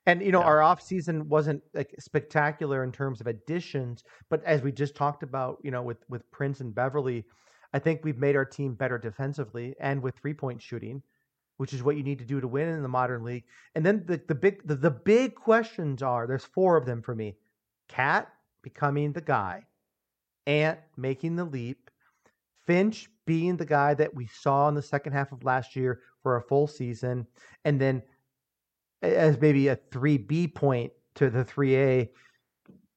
And 0.05 0.21
you 0.21 0.31
know, 0.31 0.39
yeah. 0.39 0.45
our 0.45 0.61
off 0.61 0.81
season 0.81 1.27
wasn't 1.27 1.63
like 1.73 1.93
spectacular 1.99 2.83
in 2.83 2.91
terms 2.91 3.21
of 3.21 3.27
additions, 3.27 4.03
but 4.29 4.43
as 4.43 4.61
we 4.61 4.71
just 4.71 4.95
talked 4.95 5.23
about, 5.23 5.57
you 5.63 5.71
know, 5.71 5.81
with 5.81 5.97
with 6.09 6.29
Prince 6.31 6.59
and 6.59 6.73
Beverley, 6.73 7.25
I 7.73 7.79
think 7.79 8.01
we've 8.03 8.17
made 8.17 8.35
our 8.35 8.45
team 8.45 8.75
better 8.75 8.97
defensively 8.97 9.75
and 9.79 10.01
with 10.01 10.15
three 10.15 10.33
point 10.33 10.61
shooting, 10.61 11.01
which 11.57 11.73
is 11.73 11.81
what 11.81 11.97
you 11.97 12.03
need 12.03 12.19
to 12.19 12.25
do 12.25 12.39
to 12.39 12.47
win 12.47 12.69
in 12.69 12.83
the 12.83 12.87
modern 12.87 13.23
league. 13.23 13.45
And 13.73 13.85
then 13.85 14.03
the, 14.05 14.21
the 14.27 14.35
big 14.35 14.65
the, 14.67 14.75
the 14.75 14.91
big 14.91 15.35
questions 15.35 16.03
are 16.03 16.27
there's 16.27 16.45
four 16.45 16.77
of 16.77 16.85
them 16.85 17.01
for 17.01 17.15
me. 17.15 17.35
KAT 17.87 18.29
becoming 18.61 19.11
the 19.11 19.21
guy, 19.21 19.63
Ant 20.45 20.79
making 20.97 21.35
the 21.35 21.45
leap, 21.45 21.89
Finch 22.65 23.09
being 23.25 23.57
the 23.57 23.65
guy 23.65 23.93
that 23.95 24.13
we 24.13 24.27
saw 24.27 24.67
in 24.69 24.75
the 24.75 24.81
second 24.81 25.13
half 25.13 25.31
of 25.31 25.43
last 25.43 25.75
year 25.75 26.01
for 26.21 26.37
a 26.37 26.41
full 26.41 26.67
season, 26.67 27.25
and 27.63 27.81
then 27.81 28.01
as 29.13 29.39
maybe 29.39 29.67
a 29.67 29.75
3B 29.75 30.53
point 30.55 30.91
to 31.15 31.29
the 31.29 31.43
3A, 31.43 32.09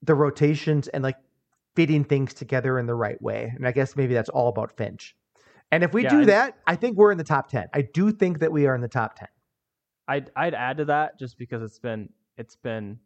the 0.03 0.15
rotations 0.15 0.89
and 0.89 1.03
like 1.03 1.17
fitting 1.75 2.05
things 2.05 2.35
together 2.35 2.79
in 2.79 2.87
the 2.87 2.95
right 2.95 3.21
way. 3.23 3.53
And 3.55 3.67
I 3.67 3.73
guess 3.73 3.97
maybe 3.97 4.15
that's 4.15 4.29
all 4.29 4.49
about 4.49 4.77
Finch. 4.77 5.17
And 5.71 5.85
if 5.85 5.93
we 5.93 6.05
yeah, 6.05 6.11
do 6.11 6.25
that, 6.27 6.59
I 6.67 6.77
think 6.77 6.97
we're 6.97 7.13
in 7.13 7.19
the 7.19 7.25
top 7.25 7.49
10. 7.51 7.69
I 7.75 7.83
do 7.83 8.11
think 8.11 8.39
that 8.41 8.51
we 8.51 8.67
are 8.67 8.75
in 8.75 8.81
the 8.81 8.89
top 8.89 9.17
10. 9.17 9.29
I'd 10.09 10.31
I'd 10.35 10.55
add 10.55 10.79
to 10.79 10.87
that 10.87 11.19
just 11.19 11.39
because 11.39 11.63
it's 11.63 11.79
been 11.79 12.09
it's 12.39 12.57
been 12.57 12.99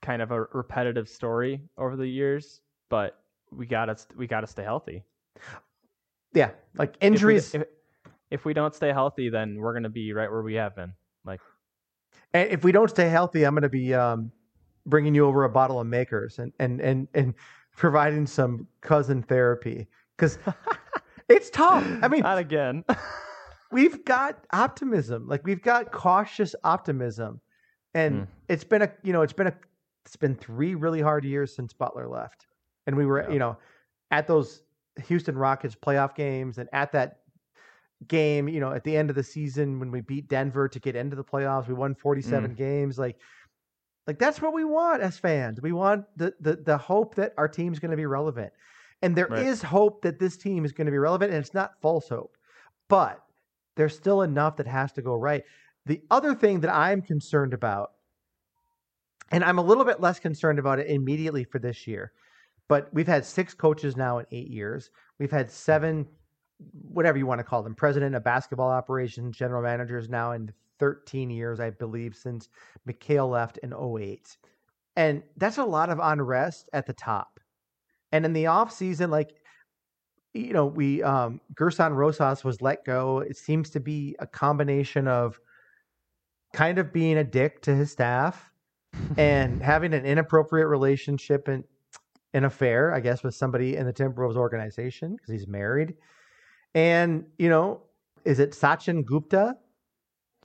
kind 0.00 0.20
of 0.20 0.32
a 0.32 0.46
repetitive 0.52 1.08
story 1.08 1.60
over 1.78 1.96
the 1.96 2.06
years, 2.06 2.60
but 2.90 3.20
we 3.52 3.66
got 3.66 3.86
to 3.86 3.96
we 4.16 4.26
got 4.26 4.40
to 4.40 4.46
stay 4.46 4.64
healthy. 4.64 5.04
Yeah, 6.34 6.50
like 6.76 6.96
injuries. 7.00 7.54
If 7.54 7.60
we, 7.60 7.60
if, 7.60 7.66
if 8.30 8.44
we 8.44 8.54
don't 8.54 8.74
stay 8.74 8.92
healthy, 8.92 9.28
then 9.28 9.56
we're 9.58 9.72
going 9.72 9.82
to 9.84 9.90
be 9.90 10.12
right 10.12 10.30
where 10.30 10.42
we 10.42 10.54
have 10.54 10.74
been. 10.74 10.92
Like, 11.24 11.40
and 12.34 12.50
if 12.50 12.64
we 12.64 12.72
don't 12.72 12.88
stay 12.88 13.08
healthy, 13.08 13.44
I'm 13.44 13.54
going 13.54 13.62
to 13.62 13.68
be 13.68 13.94
um, 13.94 14.32
bringing 14.86 15.14
you 15.14 15.26
over 15.26 15.44
a 15.44 15.50
bottle 15.50 15.80
of 15.80 15.86
Makers 15.86 16.38
and 16.38 16.52
and 16.58 16.80
and 16.80 17.08
and 17.14 17.34
providing 17.76 18.26
some 18.26 18.66
cousin 18.80 19.22
therapy 19.22 19.86
because 20.16 20.38
it's 21.28 21.50
tough. 21.50 21.86
I 22.02 22.08
mean, 22.08 22.20
not 22.20 22.38
again. 22.38 22.84
we've 23.72 24.04
got 24.04 24.46
optimism, 24.52 25.26
like 25.26 25.44
we've 25.44 25.62
got 25.62 25.90
cautious 25.90 26.54
optimism, 26.64 27.40
and 27.94 28.22
mm. 28.22 28.26
it's 28.48 28.64
been 28.64 28.82
a 28.82 28.92
you 29.02 29.12
know 29.12 29.22
it's 29.22 29.32
been 29.32 29.48
a 29.48 29.54
it's 30.04 30.16
been 30.16 30.34
three 30.34 30.74
really 30.74 31.00
hard 31.00 31.24
years 31.24 31.54
since 31.54 31.72
Butler 31.72 32.08
left, 32.08 32.46
and 32.86 32.96
we 32.96 33.06
were 33.06 33.22
yeah. 33.22 33.30
you 33.30 33.38
know 33.38 33.56
at 34.10 34.26
those 34.26 34.62
Houston 35.06 35.36
Rockets 35.36 35.74
playoff 35.74 36.14
games 36.14 36.58
and 36.58 36.68
at 36.72 36.92
that 36.92 37.20
game, 38.08 38.48
you 38.48 38.60
know, 38.60 38.72
at 38.72 38.84
the 38.84 38.96
end 38.96 39.10
of 39.10 39.16
the 39.16 39.22
season 39.22 39.78
when 39.78 39.90
we 39.90 40.00
beat 40.00 40.28
Denver 40.28 40.68
to 40.68 40.80
get 40.80 40.96
into 40.96 41.16
the 41.16 41.24
playoffs, 41.24 41.68
we 41.68 41.74
won 41.74 41.94
47 41.94 42.50
mm. 42.50 42.56
games. 42.56 42.98
Like, 42.98 43.16
like 44.06 44.18
that's 44.18 44.40
what 44.40 44.52
we 44.52 44.64
want 44.64 45.02
as 45.02 45.18
fans. 45.18 45.60
We 45.60 45.72
want 45.72 46.04
the 46.16 46.34
the 46.40 46.56
the 46.56 46.76
hope 46.76 47.14
that 47.16 47.34
our 47.38 47.48
team's 47.48 47.78
going 47.78 47.92
to 47.92 47.96
be 47.96 48.06
relevant. 48.06 48.52
And 49.02 49.16
there 49.16 49.26
right. 49.26 49.44
is 49.44 49.62
hope 49.62 50.02
that 50.02 50.18
this 50.18 50.36
team 50.36 50.64
is 50.64 50.72
going 50.72 50.86
to 50.86 50.92
be 50.92 50.98
relevant, 50.98 51.32
and 51.32 51.40
it's 51.40 51.54
not 51.54 51.80
false 51.80 52.08
hope. 52.08 52.36
But 52.88 53.20
there's 53.76 53.96
still 53.96 54.22
enough 54.22 54.56
that 54.56 54.66
has 54.66 54.92
to 54.92 55.02
go 55.02 55.14
right. 55.14 55.42
The 55.86 56.00
other 56.10 56.34
thing 56.34 56.60
that 56.60 56.72
I'm 56.72 57.02
concerned 57.02 57.54
about, 57.54 57.92
and 59.30 59.42
I'm 59.42 59.58
a 59.58 59.62
little 59.62 59.84
bit 59.84 60.00
less 60.00 60.20
concerned 60.20 60.58
about 60.58 60.78
it 60.78 60.88
immediately 60.88 61.42
for 61.44 61.58
this 61.58 61.86
year, 61.86 62.12
but 62.68 62.88
we've 62.92 63.06
had 63.06 63.24
six 63.24 63.54
coaches 63.54 63.96
now 63.96 64.18
in 64.18 64.26
eight 64.30 64.48
years. 64.48 64.90
We've 65.18 65.30
had 65.30 65.50
seven, 65.50 66.06
whatever 66.72 67.18
you 67.18 67.26
want 67.26 67.38
to 67.38 67.44
call 67.44 67.62
them, 67.62 67.74
president 67.74 68.14
of 68.14 68.24
basketball 68.24 68.70
operations, 68.70 69.36
general 69.36 69.62
managers 69.62 70.08
now 70.08 70.32
in 70.32 70.52
13 70.78 71.30
years, 71.30 71.60
I 71.60 71.70
believe, 71.70 72.14
since 72.14 72.48
McHale 72.88 73.30
left 73.30 73.58
in 73.58 73.72
08. 73.72 74.36
And 74.96 75.22
that's 75.36 75.58
a 75.58 75.64
lot 75.64 75.90
of 75.90 75.98
unrest 76.02 76.68
at 76.72 76.86
the 76.86 76.92
top. 76.92 77.40
And 78.10 78.24
in 78.24 78.32
the 78.32 78.46
off 78.46 78.72
season, 78.72 79.10
like 79.10 79.34
you 80.34 80.52
know, 80.52 80.66
we 80.66 81.02
um 81.02 81.40
Gersson 81.54 81.94
Rosas 81.94 82.44
was 82.44 82.60
let 82.62 82.84
go. 82.84 83.20
It 83.20 83.36
seems 83.36 83.70
to 83.70 83.80
be 83.80 84.16
a 84.18 84.26
combination 84.26 85.06
of 85.06 85.38
kind 86.52 86.78
of 86.78 86.92
being 86.92 87.18
a 87.18 87.24
dick 87.24 87.62
to 87.62 87.74
his 87.74 87.90
staff 87.90 88.50
and 89.16 89.62
having 89.62 89.94
an 89.94 90.04
inappropriate 90.04 90.68
relationship 90.68 91.48
and 91.48 91.64
an 92.34 92.44
affair, 92.44 92.94
I 92.94 93.00
guess, 93.00 93.22
with 93.22 93.34
somebody 93.34 93.76
in 93.76 93.84
the 93.86 93.92
Timberwolves 93.92 94.36
organization 94.36 95.16
because 95.16 95.30
he's 95.30 95.46
married. 95.46 95.94
And, 96.74 97.26
you 97.38 97.48
know, 97.48 97.82
is 98.24 98.38
it 98.38 98.52
Sachin 98.52 99.04
Gupta? 99.04 99.56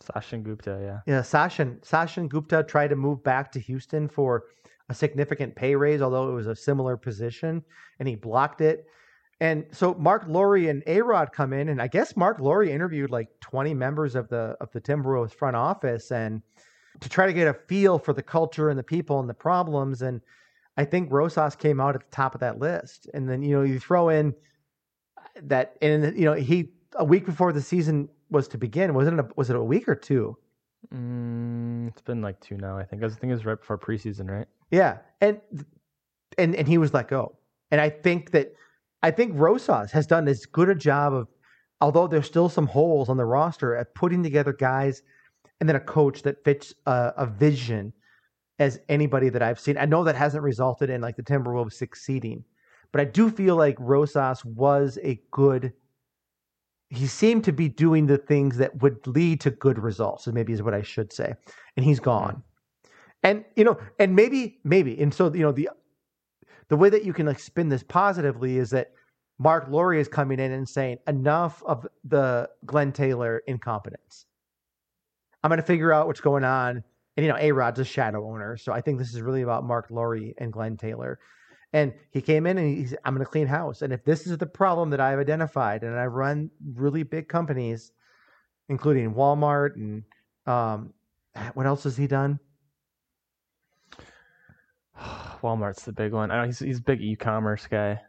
Sachin 0.02 0.44
Gupta, 0.44 0.80
yeah. 0.82 1.00
Yeah, 1.12 1.22
Sachin 1.22 1.80
Sachin 1.82 2.30
Gupta 2.30 2.64
tried 2.64 2.90
to 2.90 2.96
move 2.96 3.24
back 3.24 3.52
to 3.54 3.60
Houston 3.60 4.08
for 4.08 4.44
a 4.90 4.94
significant 4.94 5.56
pay 5.56 5.76
raise, 5.76 6.02
although 6.02 6.30
it 6.30 6.34
was 6.34 6.48
a 6.48 6.56
similar 6.56 6.98
position, 6.98 7.64
and 8.00 8.08
he 8.08 8.16
blocked 8.16 8.62
it. 8.62 8.88
And 9.40 9.66
so 9.72 9.94
Marc 9.96 10.28
Lore 10.28 10.56
and 10.56 10.84
A 10.88 11.02
Rod 11.02 11.32
come 11.32 11.54
in, 11.54 11.70
and 11.70 11.82
I 11.82 11.88
guess 11.88 12.16
Marc 12.16 12.40
Lore 12.40 12.64
interviewed 12.64 13.12
like 13.12 13.28
20 13.42 13.74
members 13.74 14.16
of 14.16 14.30
the 14.30 14.56
of 14.60 14.72
the 14.72 14.82
Timberwolves 14.82 15.34
front 15.34 15.56
office 15.56 16.12
and 16.12 16.42
to 17.00 17.10
try 17.10 17.28
to 17.28 17.34
get 17.34 17.48
a 17.48 17.54
feel 17.54 18.00
for 18.00 18.14
the 18.14 18.24
culture 18.24 18.70
and 18.70 18.80
the 18.80 18.84
people 18.84 19.20
and 19.20 19.30
the 19.30 19.34
problems. 19.34 20.02
And 20.02 20.22
I 20.78 20.86
think 20.86 21.12
Rosas 21.12 21.56
came 21.56 21.80
out 21.80 21.96
at 21.96 22.02
the 22.02 22.16
top 22.16 22.34
of 22.34 22.42
that 22.42 22.60
list. 22.60 23.08
And 23.14 23.30
then, 23.30 23.44
you 23.44 23.56
know, 23.56 23.62
you 23.64 23.80
throw 23.80 24.10
in 24.10 24.34
that 25.44 25.76
and 25.82 26.18
you 26.18 26.26
know, 26.26 26.34
he 26.34 26.70
a 26.96 27.06
week 27.06 27.26
before 27.26 27.54
the 27.54 27.62
season 27.62 28.10
was 28.30 28.48
to 28.50 28.58
begin, 28.58 28.94
wasn't 28.94 29.20
it 29.20 29.26
a, 29.26 29.30
was 29.36 29.50
it 29.50 29.56
a 29.56 29.64
week 29.64 29.88
or 29.88 29.96
two? 29.96 30.38
Mm, 30.94 31.88
it's 31.88 32.02
been 32.02 32.22
like 32.22 32.40
two 32.40 32.58
now, 32.58 32.78
I 32.78 32.84
think. 32.84 33.04
I 33.04 33.10
think 33.10 33.32
it 33.32 33.36
was 33.36 33.46
right 33.46 33.60
before 33.60 33.78
preseason, 33.78 34.30
right? 34.30 34.48
Yeah. 34.72 34.98
And 35.22 35.42
and 36.38 36.56
and 36.56 36.68
he 36.68 36.78
was 36.78 36.94
let 36.94 37.08
go. 37.08 37.36
And 37.72 37.82
I 37.82 37.90
think 37.90 38.32
that 38.32 38.54
I 39.04 39.12
think 39.12 39.34
Rosas 39.36 39.92
has 39.92 40.08
done 40.08 40.28
as 40.28 40.46
good 40.46 40.70
a 40.70 40.76
job 40.76 41.14
of, 41.14 41.28
although 41.82 42.08
there's 42.08 42.26
still 42.26 42.50
some 42.50 42.68
holes 42.68 43.10
on 43.10 43.18
the 43.18 43.26
roster, 43.26 43.76
at 43.76 43.94
putting 43.96 44.24
together 44.24 44.54
guys 44.54 45.04
and 45.60 45.68
then 45.68 45.76
a 45.76 45.82
coach 45.82 46.22
that 46.24 46.44
fits 46.44 46.74
a, 46.86 47.14
a 47.18 47.26
vision 47.26 47.94
as 48.60 48.80
anybody 48.90 49.30
that 49.30 49.42
I've 49.42 49.60
seen. 49.60 49.78
I 49.78 49.86
know 49.86 50.04
that 50.04 50.16
hasn't 50.16 50.44
resulted 50.44 50.90
in 50.90 51.02
like 51.02 51.16
the 51.16 51.24
Timberwolves 51.24 51.74
succeeding, 51.74 52.44
but 52.98 53.08
I 53.08 53.12
do 53.12 53.30
feel 53.30 53.56
like 53.56 53.76
Rosas 53.78 54.44
was 54.44 54.98
a 55.04 55.22
good. 55.30 55.72
He 56.90 57.06
seemed 57.06 57.44
to 57.44 57.52
be 57.52 57.70
doing 57.70 58.08
the 58.08 58.18
things 58.18 58.58
that 58.58 58.82
would 58.82 59.06
lead 59.06 59.40
to 59.42 59.52
good 59.52 59.78
results, 59.78 60.26
maybe 60.26 60.52
is 60.52 60.64
what 60.64 60.74
I 60.74 60.82
should 60.82 61.14
say. 61.14 61.36
And 61.76 61.86
he's 61.86 62.00
gone. 62.00 62.42
And 63.22 63.46
you 63.56 63.64
know, 63.64 63.78
and 64.00 64.16
maybe, 64.16 64.58
maybe, 64.64 65.00
and 65.00 65.14
so 65.14 65.32
you 65.32 65.42
know, 65.42 65.52
the 65.52 65.70
the 66.70 66.76
way 66.76 66.90
that 66.90 67.06
you 67.06 67.14
can 67.14 67.28
like 67.28 67.38
spin 67.38 67.70
this 67.70 67.84
positively 67.84 68.58
is 68.58 68.72
that 68.72 68.94
Marc 69.38 69.68
Lore 69.68 69.94
is 69.94 70.08
coming 70.08 70.40
in 70.40 70.52
and 70.52 70.68
saying 70.68 70.98
enough 71.08 71.62
of 71.68 71.86
the 72.04 72.50
Glenn 72.66 72.92
Taylor 72.92 73.44
incompetence. 73.46 74.26
I'm 75.44 75.50
going 75.50 75.58
to 75.58 75.68
figure 75.68 75.94
out 75.94 76.08
what's 76.08 76.22
going 76.22 76.44
on. 76.44 76.84
And 77.16 77.24
you 77.24 77.32
know, 77.32 77.38
A 77.40 77.52
Rod's 77.52 77.80
a 77.80 77.86
shadow 77.86 78.28
owner, 78.28 78.58
so 78.58 78.74
I 78.74 78.82
think 78.82 78.98
this 78.98 79.14
is 79.14 79.22
really 79.22 79.44
about 79.44 79.66
Marc 79.66 79.92
Lore 79.92 80.20
and 80.40 80.52
Glenn 80.52 80.78
Taylor. 80.78 81.20
And 81.74 81.94
he 82.12 82.22
came 82.22 82.48
in 82.48 82.58
and 82.58 82.78
he's, 82.78 82.96
I'm 83.04 83.14
going 83.14 83.26
to 83.26 83.30
clean 83.30 83.48
house. 83.48 83.82
And 83.82 83.92
if 83.92 84.04
this 84.06 84.26
is 84.26 84.38
the 84.38 84.46
problem 84.46 84.90
that 84.92 85.02
I've 85.02 85.20
identified, 85.20 85.84
and 85.84 85.98
I 86.00 86.06
run 86.06 86.50
really 86.76 87.04
big 87.04 87.28
companies, 87.28 87.92
including 88.70 89.14
Walmart 89.14 89.76
and 89.76 90.04
um, 90.46 90.94
what 91.54 91.66
else 91.66 91.84
has 91.84 91.98
he 91.98 92.08
done? 92.08 92.40
Walmart's 95.42 95.84
the 95.84 95.92
big 95.92 96.14
one. 96.14 96.32
I 96.32 96.42
know 96.42 96.46
he's 96.46 96.60
he's 96.60 96.80
a 96.80 96.84
big 96.84 97.02
e-commerce 97.02 97.68
guy. 97.68 98.02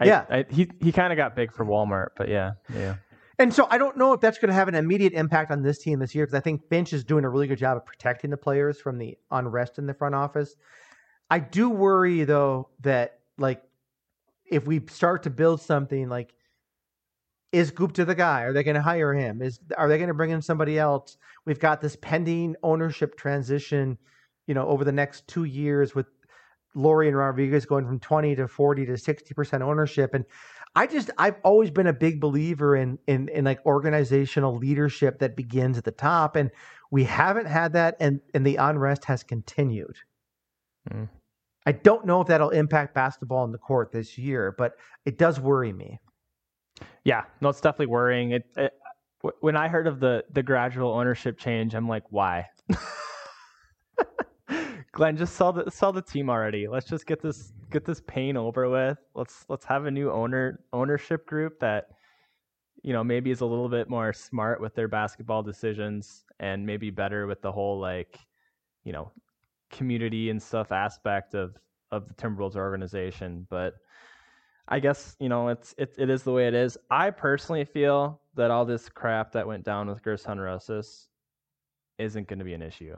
I, 0.00 0.04
yeah, 0.04 0.24
I, 0.28 0.44
he 0.50 0.70
he 0.80 0.92
kind 0.92 1.12
of 1.12 1.16
got 1.16 1.36
big 1.36 1.52
for 1.52 1.64
Walmart, 1.64 2.08
but 2.16 2.28
yeah, 2.28 2.52
yeah. 2.74 2.96
And 3.38 3.52
so 3.52 3.66
I 3.70 3.76
don't 3.76 3.98
know 3.98 4.14
if 4.14 4.20
that's 4.20 4.38
going 4.38 4.48
to 4.48 4.54
have 4.54 4.68
an 4.68 4.74
immediate 4.74 5.12
impact 5.12 5.50
on 5.50 5.62
this 5.62 5.78
team 5.78 5.98
this 5.98 6.14
year 6.14 6.24
because 6.24 6.38
I 6.38 6.40
think 6.40 6.66
Finch 6.70 6.94
is 6.94 7.04
doing 7.04 7.24
a 7.24 7.28
really 7.28 7.46
good 7.46 7.58
job 7.58 7.76
of 7.76 7.84
protecting 7.84 8.30
the 8.30 8.36
players 8.36 8.80
from 8.80 8.96
the 8.96 9.16
unrest 9.30 9.78
in 9.78 9.86
the 9.86 9.92
front 9.92 10.14
office. 10.14 10.56
I 11.30 11.38
do 11.38 11.70
worry 11.70 12.24
though 12.24 12.68
that 12.80 13.20
like 13.38 13.62
if 14.44 14.66
we 14.66 14.82
start 14.88 15.24
to 15.24 15.30
build 15.30 15.60
something 15.60 16.08
like 16.08 16.32
is 17.52 17.70
Gupta 17.70 18.04
the 18.04 18.14
guy? 18.14 18.42
Are 18.42 18.52
they 18.52 18.62
going 18.62 18.74
to 18.74 18.82
hire 18.82 19.14
him? 19.14 19.40
Is 19.40 19.60
are 19.78 19.88
they 19.88 19.96
going 19.98 20.08
to 20.08 20.14
bring 20.14 20.30
in 20.30 20.42
somebody 20.42 20.78
else? 20.78 21.16
We've 21.44 21.58
got 21.58 21.80
this 21.80 21.96
pending 21.96 22.56
ownership 22.62 23.16
transition, 23.16 23.98
you 24.46 24.54
know, 24.54 24.66
over 24.66 24.84
the 24.84 24.92
next 24.92 25.26
two 25.26 25.44
years 25.44 25.94
with 25.94 26.06
Lore 26.74 27.04
and 27.04 27.16
Rodriguez 27.16 27.64
going 27.64 27.86
from 27.86 27.98
20 27.98 28.36
to 28.36 28.48
40 28.48 28.86
to 28.86 28.92
60% 28.92 29.62
ownership. 29.62 30.12
And 30.12 30.24
I 30.74 30.86
just 30.86 31.10
I've 31.16 31.36
always 31.42 31.70
been 31.70 31.86
a 31.86 31.92
big 31.92 32.20
believer 32.20 32.76
in 32.76 32.98
in 33.06 33.28
in 33.30 33.44
like 33.44 33.64
organizational 33.64 34.56
leadership 34.56 35.20
that 35.20 35.36
begins 35.36 35.78
at 35.78 35.84
the 35.84 35.92
top. 35.92 36.36
And 36.36 36.50
we 36.90 37.04
haven't 37.04 37.46
had 37.46 37.72
that 37.72 37.96
and, 38.00 38.20
and 38.34 38.46
the 38.46 38.56
unrest 38.56 39.06
has 39.06 39.22
continued. 39.22 39.96
Mm. 40.90 41.08
I 41.66 41.72
don't 41.72 42.06
know 42.06 42.20
if 42.20 42.28
that'll 42.28 42.50
impact 42.50 42.94
basketball 42.94 43.44
in 43.44 43.52
the 43.52 43.58
court 43.58 43.90
this 43.90 44.16
year, 44.16 44.54
but 44.56 44.76
it 45.04 45.18
does 45.18 45.40
worry 45.40 45.72
me. 45.72 45.98
Yeah, 47.04 47.24
no, 47.40 47.48
it's 47.48 47.60
definitely 47.60 47.86
worrying. 47.86 48.32
It, 48.32 48.44
it 48.56 48.72
when 49.40 49.56
I 49.56 49.68
heard 49.68 49.86
of 49.86 50.00
the 50.00 50.24
the 50.32 50.42
gradual 50.42 50.92
ownership 50.92 51.38
change, 51.38 51.74
I'm 51.74 51.88
like, 51.88 52.04
why? 52.10 52.46
Glenn, 54.92 55.16
just 55.16 55.34
sell 55.34 55.52
the 55.52 55.70
sell 55.70 55.92
the 55.92 56.02
team 56.02 56.30
already. 56.30 56.68
Let's 56.68 56.86
just 56.86 57.06
get 57.06 57.20
this 57.20 57.52
get 57.70 57.84
this 57.84 58.00
pain 58.06 58.36
over 58.36 58.68
with. 58.68 58.98
Let's 59.14 59.44
let's 59.48 59.64
have 59.64 59.86
a 59.86 59.90
new 59.90 60.10
owner 60.10 60.60
ownership 60.72 61.26
group 61.26 61.58
that 61.60 61.88
you 62.82 62.92
know 62.92 63.02
maybe 63.02 63.30
is 63.30 63.40
a 63.40 63.46
little 63.46 63.68
bit 63.68 63.88
more 63.88 64.12
smart 64.12 64.60
with 64.60 64.74
their 64.74 64.88
basketball 64.88 65.42
decisions 65.42 66.24
and 66.38 66.64
maybe 66.64 66.90
better 66.90 67.26
with 67.26 67.42
the 67.42 67.50
whole 67.50 67.80
like 67.80 68.18
you 68.84 68.92
know 68.92 69.10
community 69.70 70.30
and 70.30 70.42
stuff 70.42 70.72
aspect 70.72 71.34
of 71.34 71.56
of 71.90 72.08
the 72.08 72.14
Timberwolves 72.14 72.56
organization. 72.56 73.46
But 73.48 73.74
I 74.68 74.80
guess 74.80 75.16
you 75.20 75.28
know 75.28 75.48
it's 75.48 75.74
it, 75.78 75.94
it 75.98 76.10
is 76.10 76.22
the 76.22 76.32
way 76.32 76.48
it 76.48 76.54
is. 76.54 76.76
I 76.90 77.10
personally 77.10 77.64
feel 77.64 78.20
that 78.34 78.50
all 78.50 78.64
this 78.64 78.88
crap 78.88 79.32
that 79.32 79.46
went 79.46 79.64
down 79.64 79.88
with 79.88 80.02
Gersson 80.02 80.42
Rosas 80.42 81.08
isn't 81.98 82.28
going 82.28 82.38
to 82.38 82.44
be 82.44 82.54
an 82.54 82.62
issue, 82.62 82.96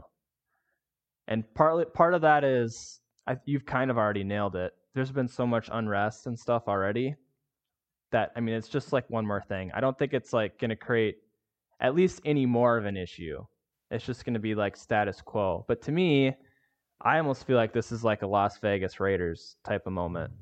and 1.27 1.45
partly 1.55 1.85
part 1.85 2.15
of 2.15 2.23
that 2.23 2.45
is 2.45 3.01
I, 3.27 3.37
you've 3.45 3.67
kind 3.67 3.91
of 3.91 3.99
already 3.99 4.25
nailed 4.25 4.57
it. 4.57 4.73
There's 4.95 5.13
been 5.13 5.29
so 5.29 5.47
much 5.47 5.69
unrest 5.71 6.27
and 6.27 6.39
stuff 6.39 6.65
already 6.67 7.15
that 8.11 8.33
I 8.37 8.41
mean 8.41 8.55
it's 8.55 8.69
just 8.69 8.93
like 8.93 9.09
one 9.11 9.27
more 9.27 9.43
thing. 9.43 9.71
I 9.75 9.81
don't 9.81 9.99
think 9.99 10.15
it's 10.15 10.33
like 10.33 10.59
going 10.59 10.71
to 10.71 10.77
create 10.77 11.17
at 11.81 11.95
least 11.95 12.21
any 12.25 12.47
more 12.47 12.77
of 12.77 12.87
an 12.87 12.97
issue. 12.97 13.45
It's 13.91 14.05
just 14.05 14.25
going 14.25 14.35
to 14.35 14.41
be 14.41 14.55
like 14.55 14.77
status 14.77 15.21
quo. 15.21 15.65
But 15.69 15.83
to 15.83 15.93
me, 15.93 16.35
I 17.01 17.19
almost 17.19 17.47
feel 17.47 17.57
like 17.57 17.73
this 17.73 17.93
is 17.93 18.03
like 18.03 18.23
a 18.23 18.27
Las 18.27 18.59
Vegas 18.59 19.01
Raiders 19.01 19.57
type 19.65 19.87
of 19.87 19.93
moment 19.93 20.33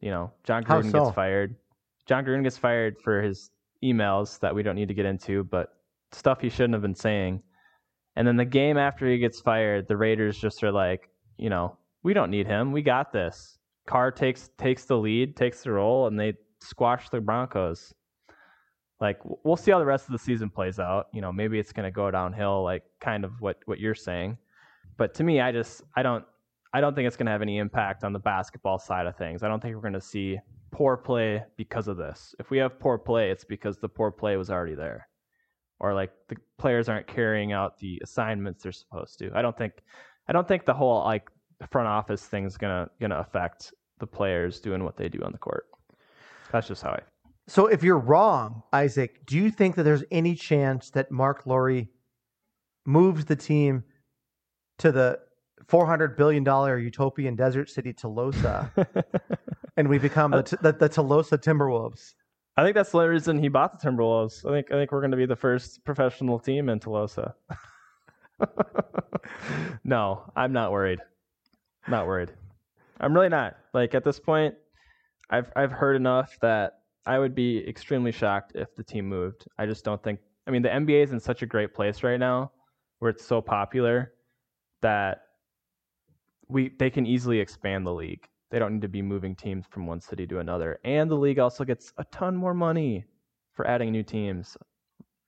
you 0.00 0.10
know, 0.10 0.32
Jon 0.44 0.64
Gruden 0.64 0.90
so? 0.90 1.04
gets 1.04 1.14
fired. 1.14 1.54
Jon 2.06 2.24
Gruden 2.24 2.42
gets 2.42 2.56
fired 2.56 2.96
for 3.02 3.22
his 3.22 3.50
emails 3.84 4.38
that 4.40 4.54
we 4.54 4.62
don't 4.62 4.74
need 4.74 4.88
to 4.88 4.94
get 4.94 5.06
into, 5.06 5.44
but 5.44 5.74
stuff 6.12 6.40
he 6.40 6.48
shouldn't 6.48 6.74
have 6.74 6.82
been 6.82 6.94
saying. 6.94 7.42
And 8.16 8.26
then 8.26 8.36
the 8.36 8.44
game 8.44 8.76
after 8.76 9.06
he 9.06 9.18
gets 9.18 9.40
fired, 9.40 9.86
the 9.86 9.96
Raiders 9.96 10.38
just 10.38 10.64
are 10.64 10.72
like, 10.72 11.08
you 11.36 11.50
know, 11.50 11.76
we 12.02 12.12
don't 12.14 12.30
need 12.30 12.46
him. 12.46 12.72
We 12.72 12.82
got 12.82 13.12
this. 13.12 13.58
Carr 13.86 14.10
takes 14.10 14.50
takes 14.58 14.84
the 14.84 14.96
lead, 14.96 15.36
takes 15.36 15.62
the 15.62 15.72
role, 15.72 16.06
and 16.06 16.18
they 16.18 16.34
squash 16.60 17.08
the 17.10 17.20
Broncos. 17.20 17.94
Like 19.00 19.18
we'll 19.44 19.56
see 19.56 19.70
how 19.70 19.78
the 19.78 19.86
rest 19.86 20.06
of 20.06 20.12
the 20.12 20.18
season 20.18 20.50
plays 20.50 20.78
out. 20.78 21.06
You 21.12 21.20
know, 21.20 21.32
maybe 21.32 21.58
it's 21.58 21.72
going 21.72 21.86
to 21.86 21.90
go 21.90 22.10
downhill, 22.10 22.62
like 22.62 22.82
kind 23.00 23.24
of 23.24 23.32
what 23.40 23.58
what 23.66 23.78
you're 23.78 23.94
saying. 23.94 24.36
But 25.00 25.14
to 25.14 25.24
me, 25.24 25.40
I 25.40 25.50
just 25.50 25.82
I 25.96 26.02
don't 26.02 26.26
I 26.74 26.82
don't 26.82 26.94
think 26.94 27.06
it's 27.06 27.16
going 27.16 27.24
to 27.24 27.32
have 27.32 27.40
any 27.40 27.56
impact 27.56 28.04
on 28.04 28.12
the 28.12 28.18
basketball 28.18 28.78
side 28.78 29.06
of 29.06 29.16
things. 29.16 29.42
I 29.42 29.48
don't 29.48 29.58
think 29.58 29.74
we're 29.74 29.80
going 29.80 29.94
to 29.94 30.00
see 30.00 30.38
poor 30.72 30.94
play 30.98 31.42
because 31.56 31.88
of 31.88 31.96
this. 31.96 32.34
If 32.38 32.50
we 32.50 32.58
have 32.58 32.78
poor 32.78 32.98
play, 32.98 33.30
it's 33.30 33.42
because 33.42 33.78
the 33.78 33.88
poor 33.88 34.10
play 34.10 34.36
was 34.36 34.50
already 34.50 34.74
there. 34.74 35.08
Or 35.78 35.94
like 35.94 36.12
the 36.28 36.36
players 36.58 36.90
aren't 36.90 37.06
carrying 37.06 37.52
out 37.52 37.78
the 37.78 37.98
assignments 38.04 38.62
they're 38.62 38.72
supposed 38.72 39.18
to. 39.20 39.30
I 39.34 39.40
don't 39.40 39.56
think 39.56 39.72
I 40.28 40.34
don't 40.34 40.46
think 40.46 40.66
the 40.66 40.74
whole 40.74 41.02
like 41.02 41.30
front 41.70 41.88
office 41.88 42.26
thing 42.26 42.44
is 42.44 42.58
gonna 42.58 42.90
gonna 43.00 43.20
affect 43.20 43.72
the 44.00 44.06
players 44.06 44.60
doing 44.60 44.84
what 44.84 44.98
they 44.98 45.08
do 45.08 45.22
on 45.22 45.32
the 45.32 45.38
court. 45.38 45.64
That's 46.52 46.68
just 46.68 46.82
how 46.82 46.90
I 46.90 47.00
So 47.48 47.68
if 47.68 47.82
you're 47.82 47.98
wrong, 47.98 48.64
Isaac, 48.74 49.24
do 49.24 49.38
you 49.38 49.50
think 49.50 49.76
that 49.76 49.84
there's 49.84 50.04
any 50.10 50.34
chance 50.34 50.90
that 50.90 51.10
Marc 51.10 51.46
Lore 51.46 51.84
moves 52.84 53.24
the 53.24 53.36
team 53.36 53.82
to 54.80 54.92
the 54.92 55.18
four 55.68 55.86
hundred 55.86 56.16
billion 56.16 56.42
dollar 56.42 56.78
utopian 56.78 57.36
desert 57.36 57.70
city 57.70 57.92
Telosa, 57.92 58.70
and 59.76 59.88
we 59.88 59.98
become 59.98 60.32
the, 60.32 60.58
the, 60.62 60.72
the 60.72 60.88
Telosa 60.88 61.38
Timberwolves. 61.38 62.14
I 62.56 62.64
think 62.64 62.74
that's 62.74 62.90
the 62.90 63.06
reason 63.06 63.38
he 63.38 63.48
bought 63.48 63.78
the 63.80 63.88
Timberwolves. 63.88 64.44
I 64.44 64.50
think 64.52 64.72
I 64.72 64.74
think 64.74 64.92
we're 64.92 65.00
going 65.00 65.12
to 65.12 65.16
be 65.16 65.26
the 65.26 65.36
first 65.36 65.84
professional 65.84 66.38
team 66.38 66.68
in 66.68 66.80
Telosa. 66.80 67.34
no, 69.84 70.30
I'm 70.34 70.52
not 70.52 70.72
worried. 70.72 70.98
Not 71.88 72.06
worried. 72.06 72.32
I'm 73.00 73.14
really 73.14 73.28
not. 73.28 73.56
Like 73.72 73.94
at 73.94 74.04
this 74.04 74.18
point, 74.18 74.54
I've 75.30 75.52
I've 75.56 75.72
heard 75.72 75.96
enough 75.96 76.38
that 76.40 76.80
I 77.06 77.18
would 77.18 77.34
be 77.34 77.66
extremely 77.68 78.12
shocked 78.12 78.52
if 78.54 78.74
the 78.74 78.82
team 78.82 79.06
moved. 79.06 79.46
I 79.58 79.66
just 79.66 79.84
don't 79.84 80.02
think. 80.02 80.20
I 80.46 80.50
mean, 80.50 80.62
the 80.62 80.68
NBA 80.68 81.04
is 81.04 81.12
in 81.12 81.20
such 81.20 81.42
a 81.42 81.46
great 81.46 81.74
place 81.74 82.02
right 82.02 82.18
now, 82.18 82.50
where 82.98 83.10
it's 83.10 83.24
so 83.24 83.40
popular 83.40 84.12
that 84.82 85.22
we 86.48 86.70
they 86.78 86.90
can 86.90 87.06
easily 87.06 87.38
expand 87.38 87.86
the 87.86 87.92
league. 87.92 88.26
They 88.50 88.58
don't 88.58 88.74
need 88.74 88.82
to 88.82 88.88
be 88.88 89.02
moving 89.02 89.36
teams 89.36 89.66
from 89.70 89.86
one 89.86 90.00
city 90.00 90.26
to 90.26 90.40
another. 90.40 90.80
And 90.84 91.10
the 91.10 91.14
league 91.14 91.38
also 91.38 91.64
gets 91.64 91.92
a 91.98 92.04
ton 92.04 92.36
more 92.36 92.54
money 92.54 93.04
for 93.52 93.66
adding 93.66 93.92
new 93.92 94.02
teams, 94.02 94.56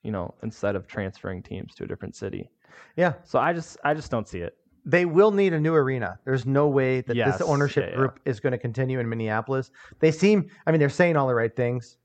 you 0.03 0.11
know, 0.11 0.35
instead 0.43 0.75
of 0.75 0.89
transferring 0.89 1.43
teams 1.43 1.75
to 1.77 1.85
a 1.85 1.87
different 1.87 2.17
city. 2.17 2.51
Yeah. 2.97 3.15
So 3.25 3.39
I 3.39 3.53
just 3.53 3.77
I 3.85 3.95
just 3.95 4.11
don't 4.11 4.29
see 4.29 4.41
it. 4.41 4.57
They 4.85 5.05
will 5.05 5.31
need 5.31 5.53
a 5.53 5.61
new 5.61 5.75
arena. 5.75 6.19
There's 6.25 6.45
no 6.45 6.67
way 6.67 7.03
that 7.03 7.15
yes. 7.15 7.39
this 7.39 7.49
ownership 7.49 7.91
yeah, 7.91 7.97
group 7.97 8.21
yeah. 8.25 8.31
is 8.31 8.41
going 8.41 8.51
to 8.51 8.59
continue 8.59 8.99
in 8.99 9.09
Minneapolis. 9.09 9.71
They 10.01 10.11
seem 10.11 10.51
I 10.67 10.73
mean 10.73 10.81
they're 10.81 10.89
saying 10.89 11.17
all 11.17 11.29
the 11.29 11.35
right 11.35 11.55
things. 11.55 11.99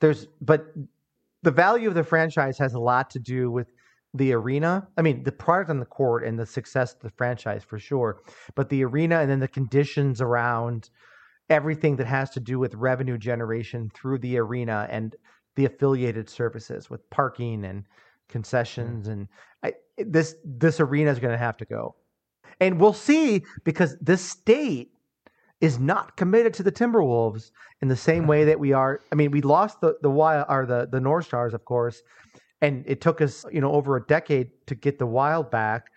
There's 0.00 0.26
but 0.40 0.66
the 1.42 1.52
value 1.52 1.88
of 1.88 1.94
the 1.94 2.02
franchise 2.02 2.58
has 2.58 2.74
a 2.74 2.80
lot 2.80 3.10
to 3.10 3.20
do 3.20 3.50
with 3.50 3.68
the 4.14 4.32
arena. 4.32 4.86
I 4.96 5.02
mean, 5.02 5.24
the 5.24 5.32
product 5.32 5.70
on 5.70 5.80
the 5.80 5.84
court 5.84 6.24
and 6.24 6.38
the 6.38 6.46
success 6.46 6.94
of 6.94 7.00
the 7.00 7.10
franchise 7.10 7.64
for 7.64 7.78
sure, 7.78 8.22
but 8.54 8.68
the 8.68 8.84
arena 8.84 9.20
and 9.20 9.30
then 9.30 9.40
the 9.40 9.48
conditions 9.48 10.20
around 10.20 10.88
everything 11.50 11.96
that 11.96 12.06
has 12.06 12.30
to 12.30 12.40
do 12.40 12.58
with 12.58 12.74
revenue 12.74 13.18
generation 13.18 13.90
through 13.94 14.18
the 14.18 14.38
arena 14.38 14.86
and 14.90 15.16
the 15.56 15.66
affiliated 15.66 16.30
services 16.30 16.88
with 16.88 17.08
parking 17.10 17.64
and 17.64 17.84
concessions 18.28 19.08
and 19.08 19.28
I, 19.62 19.74
this 19.98 20.34
this 20.44 20.80
arena 20.80 21.10
is 21.10 21.18
going 21.18 21.32
to 21.32 21.38
have 21.38 21.56
to 21.58 21.64
go. 21.64 21.96
And 22.60 22.80
we'll 22.80 22.92
see 22.92 23.42
because 23.64 23.96
this 24.00 24.22
state 24.22 24.90
is 25.60 25.78
not 25.78 26.16
committed 26.16 26.54
to 26.54 26.62
the 26.62 26.72
Timberwolves 26.72 27.50
in 27.80 27.88
the 27.88 27.96
same 27.96 28.26
way 28.26 28.44
that 28.44 28.58
we 28.58 28.72
are. 28.72 29.00
I 29.12 29.14
mean, 29.14 29.30
we 29.30 29.40
lost 29.40 29.80
the 29.80 29.96
the 30.02 30.10
or 30.10 30.66
the 30.66 30.88
the 30.90 31.00
North 31.00 31.26
Stars, 31.26 31.54
of 31.54 31.64
course, 31.64 32.02
and 32.64 32.82
it 32.86 33.02
took 33.02 33.20
us, 33.20 33.44
you 33.52 33.60
know, 33.60 33.72
over 33.72 33.96
a 33.96 34.06
decade 34.06 34.50
to 34.66 34.74
get 34.74 34.98
the 34.98 35.06
Wild 35.06 35.50
back. 35.50 35.90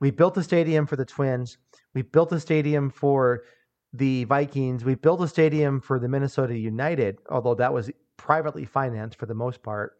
We 0.00 0.10
built 0.10 0.38
a 0.38 0.42
stadium 0.42 0.86
for 0.86 0.96
the 0.96 1.04
Twins. 1.04 1.58
We 1.94 2.02
built 2.02 2.32
a 2.32 2.40
stadium 2.40 2.88
for 2.88 3.44
the 3.92 4.24
Vikings. 4.24 4.82
We 4.82 4.94
built 4.94 5.20
a 5.20 5.28
stadium 5.28 5.78
for 5.78 5.98
the 5.98 6.08
Minnesota 6.08 6.56
United, 6.56 7.18
although 7.28 7.54
that 7.56 7.72
was 7.72 7.90
privately 8.16 8.64
financed 8.64 9.18
for 9.18 9.26
the 9.26 9.34
most 9.34 9.62
part. 9.62 9.98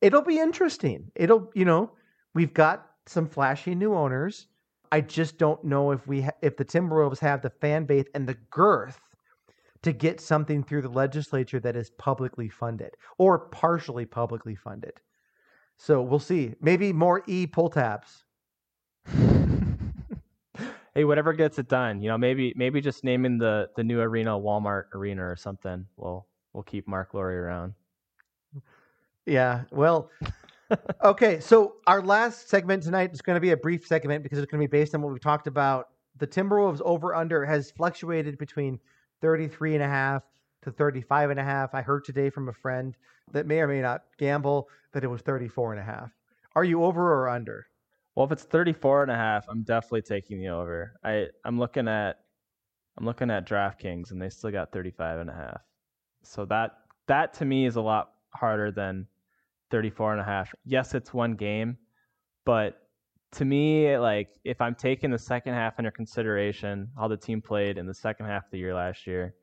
It'll 0.00 0.22
be 0.22 0.38
interesting. 0.38 1.10
It'll, 1.14 1.50
you 1.54 1.66
know, 1.66 1.92
we've 2.34 2.54
got 2.54 2.86
some 3.04 3.26
flashy 3.26 3.74
new 3.74 3.94
owners. 3.94 4.46
I 4.92 5.02
just 5.02 5.36
don't 5.36 5.62
know 5.62 5.90
if 5.90 6.06
we 6.06 6.22
ha- 6.22 6.40
if 6.40 6.56
the 6.56 6.64
Timberwolves 6.64 7.18
have 7.18 7.42
the 7.42 7.50
fan 7.50 7.84
base 7.84 8.06
and 8.14 8.26
the 8.26 8.38
girth 8.50 8.98
to 9.82 9.92
get 9.92 10.20
something 10.20 10.64
through 10.64 10.82
the 10.82 10.88
legislature 10.88 11.60
that 11.60 11.76
is 11.76 11.90
publicly 11.90 12.48
funded 12.48 12.92
or 13.18 13.38
partially 13.38 14.06
publicly 14.06 14.54
funded. 14.54 14.94
So 15.76 16.02
we'll 16.02 16.18
see. 16.18 16.54
Maybe 16.60 16.92
more 16.92 17.22
e 17.26 17.46
pull 17.46 17.70
tabs. 17.70 18.24
hey, 20.94 21.04
whatever 21.04 21.32
gets 21.32 21.58
it 21.58 21.68
done. 21.68 22.00
You 22.00 22.08
know, 22.08 22.18
maybe 22.18 22.52
maybe 22.56 22.80
just 22.80 23.04
naming 23.04 23.38
the 23.38 23.70
the 23.76 23.84
new 23.84 24.00
arena 24.00 24.30
Walmart 24.30 24.84
Arena 24.94 25.24
or 25.24 25.36
something. 25.36 25.86
We'll 25.96 26.26
we'll 26.52 26.62
keep 26.62 26.86
Marc 26.88 27.14
Lore 27.14 27.30
around. 27.30 27.74
Yeah. 29.26 29.62
Well. 29.70 30.10
okay. 31.04 31.40
So 31.40 31.76
our 31.86 32.00
last 32.00 32.48
segment 32.48 32.82
tonight 32.82 33.12
is 33.12 33.20
going 33.20 33.36
to 33.36 33.40
be 33.40 33.50
a 33.50 33.56
brief 33.56 33.86
segment 33.86 34.22
because 34.22 34.38
it's 34.38 34.50
going 34.50 34.62
to 34.62 34.68
be 34.68 34.70
based 34.70 34.94
on 34.94 35.02
what 35.02 35.12
we 35.12 35.18
talked 35.18 35.46
about. 35.46 35.88
The 36.16 36.26
Timberwolves 36.26 36.80
over 36.82 37.14
under 37.14 37.44
has 37.44 37.70
fluctuated 37.70 38.38
between 38.38 38.78
33 39.20 39.74
and 39.74 39.82
a 39.82 39.88
half 39.88 40.22
to 40.64 40.72
35 40.72 41.30
and 41.30 41.40
a 41.40 41.44
half. 41.44 41.74
I 41.74 41.82
heard 41.82 42.04
today 42.04 42.30
from 42.30 42.48
a 42.48 42.52
friend 42.52 42.96
that 43.32 43.46
may 43.46 43.60
or 43.60 43.68
may 43.68 43.80
not 43.80 44.02
gamble 44.18 44.68
that 44.92 45.04
it 45.04 45.08
was 45.08 45.22
34 45.22 45.72
and 45.72 45.80
a 45.80 45.84
half. 45.84 46.10
Are 46.56 46.64
you 46.64 46.84
over 46.84 47.12
or 47.12 47.28
under? 47.28 47.66
Well, 48.14 48.26
if 48.26 48.32
it's 48.32 48.44
34 48.44 49.02
and 49.02 49.12
a 49.12 49.16
half, 49.16 49.46
I'm 49.48 49.62
definitely 49.62 50.02
taking 50.02 50.38
the 50.38 50.48
over. 50.48 50.94
I 51.04 51.26
I'm 51.44 51.58
looking 51.58 51.88
at 51.88 52.20
I'm 52.96 53.04
looking 53.04 53.30
at 53.30 53.46
DraftKings 53.46 54.12
and 54.12 54.22
they 54.22 54.28
still 54.28 54.52
got 54.52 54.72
35 54.72 55.20
and 55.20 55.30
a 55.30 55.34
half. 55.34 55.60
So 56.22 56.44
that 56.46 56.72
that 57.06 57.34
to 57.34 57.44
me 57.44 57.66
is 57.66 57.76
a 57.76 57.80
lot 57.80 58.12
harder 58.34 58.70
than 58.70 59.06
34 59.70 60.12
and 60.12 60.20
a 60.20 60.24
half. 60.24 60.54
Yes, 60.64 60.94
it's 60.94 61.12
one 61.12 61.34
game, 61.34 61.76
but 62.44 62.80
to 63.32 63.44
me, 63.44 63.98
like 63.98 64.28
if 64.44 64.60
I'm 64.60 64.76
taking 64.76 65.10
the 65.10 65.18
second 65.18 65.54
half 65.54 65.74
under 65.78 65.90
consideration, 65.90 66.88
how 66.96 67.08
the 67.08 67.16
team 67.16 67.42
played 67.42 67.78
in 67.78 67.86
the 67.86 67.94
second 67.94 68.26
half 68.26 68.44
of 68.44 68.50
the 68.52 68.58
year 68.58 68.74
last 68.74 69.08
year, 69.08 69.34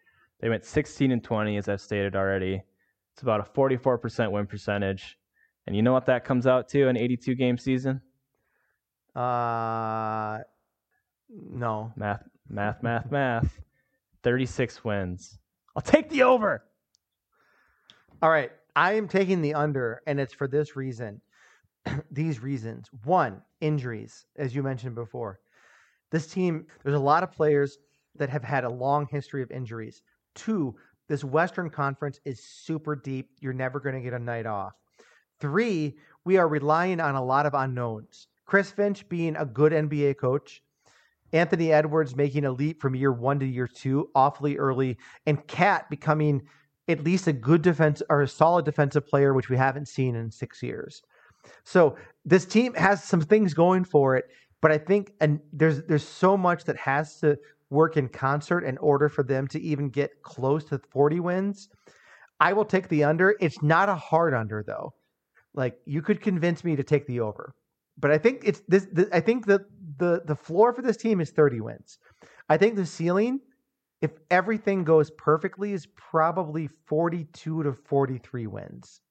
they 0.42 0.50
went 0.50 0.66
16 0.66 1.12
and 1.12 1.24
20, 1.24 1.58
as 1.58 1.70
I've 1.70 1.82
stated 1.82 2.16
already. 2.16 2.62
It's 3.14 3.22
about 3.22 3.40
a 3.40 3.44
44% 3.44 4.32
win 4.32 4.48
percentage. 4.48 5.18
And 5.68 5.76
you 5.76 5.84
know 5.84 5.94
what 5.94 6.08
that 6.08 6.26
comes 6.26 6.48
out 6.48 6.68
to 6.70 6.88
an 6.88 6.98
82 6.98 7.36
game 7.36 7.58
season? 7.58 8.02
Uh, 9.16 10.40
no. 11.30 11.94
Math, 11.96 12.24
math, 12.50 12.82
math, 12.82 13.12
math. 13.12 13.60
36 14.24 14.84
wins. 14.84 15.38
I'll 15.76 15.82
take 15.82 16.10
the 16.10 16.24
over. 16.24 16.64
All 18.22 18.30
right. 18.30 18.52
I 18.76 18.94
am 18.94 19.08
taking 19.08 19.42
the 19.42 19.54
under, 19.54 20.02
and 20.08 20.20
it's 20.20 20.34
for 20.34 20.48
this 20.48 20.76
reason. 20.76 21.22
These 22.12 22.40
reasons. 22.40 22.90
One, 23.04 23.42
injuries, 23.60 24.26
as 24.38 24.56
you 24.56 24.64
mentioned 24.64 24.96
before. 24.96 25.40
This 26.10 26.28
team, 26.28 26.66
there's 26.84 26.96
a 26.96 27.00
lot 27.00 27.24
of 27.24 27.32
players 27.32 27.78
that 28.16 28.30
have 28.30 28.44
had 28.44 28.64
a 28.64 28.70
long 28.70 29.08
history 29.08 29.42
of 29.42 29.52
injuries. 29.52 30.02
Two, 30.36 30.76
this 31.08 31.24
Western 31.24 31.70
Conference 31.70 32.20
is 32.26 32.44
super 32.44 32.96
deep. 32.96 33.32
You're 33.40 33.54
never 33.54 33.80
going 33.80 33.96
to 33.96 34.02
get 34.02 34.14
a 34.14 34.20
night 34.20 34.46
off. 34.46 34.74
Three, 35.40 35.98
we 36.24 36.38
are 36.38 36.48
relying 36.48 37.00
on 37.00 37.16
a 37.16 37.24
lot 37.24 37.46
of 37.46 37.54
unknowns. 37.54 38.28
Chris 38.46 38.72
Finch 38.72 39.08
being 39.10 39.36
a 39.36 39.46
good 39.46 39.72
NBA 39.72 40.18
coach, 40.18 40.62
Anthony 41.34 41.72
Edwards 41.72 42.16
making 42.16 42.46
a 42.46 42.52
leap 42.52 42.82
from 42.82 42.96
year 42.96 43.12
one 43.12 43.40
to 43.40 43.46
year 43.46 43.68
two 43.68 44.10
awfully 44.14 44.58
early, 44.58 44.98
and 45.26 45.46
KAT 45.48 45.90
becoming 45.90 46.42
at 46.88 47.04
least 47.04 47.28
a 47.28 47.34
good 47.34 47.62
defense 47.62 48.02
or 48.10 48.22
a 48.22 48.28
solid 48.28 48.66
defensive 48.66 49.08
player, 49.08 49.34
which 49.34 49.50
we 49.50 49.58
haven't 49.58 49.88
seen 49.88 50.16
in 50.16 50.30
six 50.30 50.62
years. 50.62 51.02
So 51.64 51.96
this 52.26 52.46
team 52.46 52.74
has 52.76 53.04
some 53.04 53.22
things 53.22 53.54
going 53.54 53.84
for 53.84 54.16
it, 54.16 54.26
but 54.62 54.72
I 54.72 54.78
think 54.78 55.14
and 55.20 55.40
there's 55.54 55.84
there's 55.84 56.08
so 56.08 56.38
much 56.38 56.66
that 56.66 56.78
has 56.78 57.20
to 57.22 57.38
work 57.72 57.98
in 57.98 58.08
concert 58.10 58.64
in 58.64 58.78
order 58.78 59.10
for 59.10 59.24
them 59.24 59.48
to 59.48 59.60
even 59.60 59.90
get 59.90 60.22
close 60.22 60.66
to 60.66 60.78
40 60.92 61.20
wins. 61.22 61.70
I 62.40 62.54
will 62.54 62.66
take 62.66 62.90
the 62.90 63.04
under. 63.04 63.36
It's 63.40 63.62
not 63.64 63.90
a 63.90 63.96
hard 63.96 64.34
under 64.34 64.64
though. 64.64 64.94
Like 65.54 65.80
you 65.86 66.02
could 66.02 66.22
convince 66.22 66.64
me 66.64 66.76
to 66.76 66.84
take 66.84 67.08
the 67.08 67.22
over. 67.22 67.56
But 67.98 68.12
I 68.12 68.18
think 68.18 68.42
it's 68.44 68.62
this, 68.68 68.88
this 68.92 69.08
I 69.12 69.20
think 69.20 69.46
that 69.48 69.62
the 69.98 70.22
the 70.26 70.36
floor 70.36 70.74
for 70.74 70.82
this 70.82 70.98
team 70.98 71.22
is 71.22 71.32
30 71.32 71.62
wins. 71.62 71.98
I 72.50 72.58
think 72.58 72.76
the 72.76 72.86
ceiling 72.86 73.40
if 74.02 74.12
everything 74.32 74.84
goes 74.84 75.12
perfectly 75.12 75.74
is 75.74 75.88
probably 75.96 76.68
42 76.88 77.64
to 77.64 77.74
43 77.74 78.48
wins. 78.48 79.02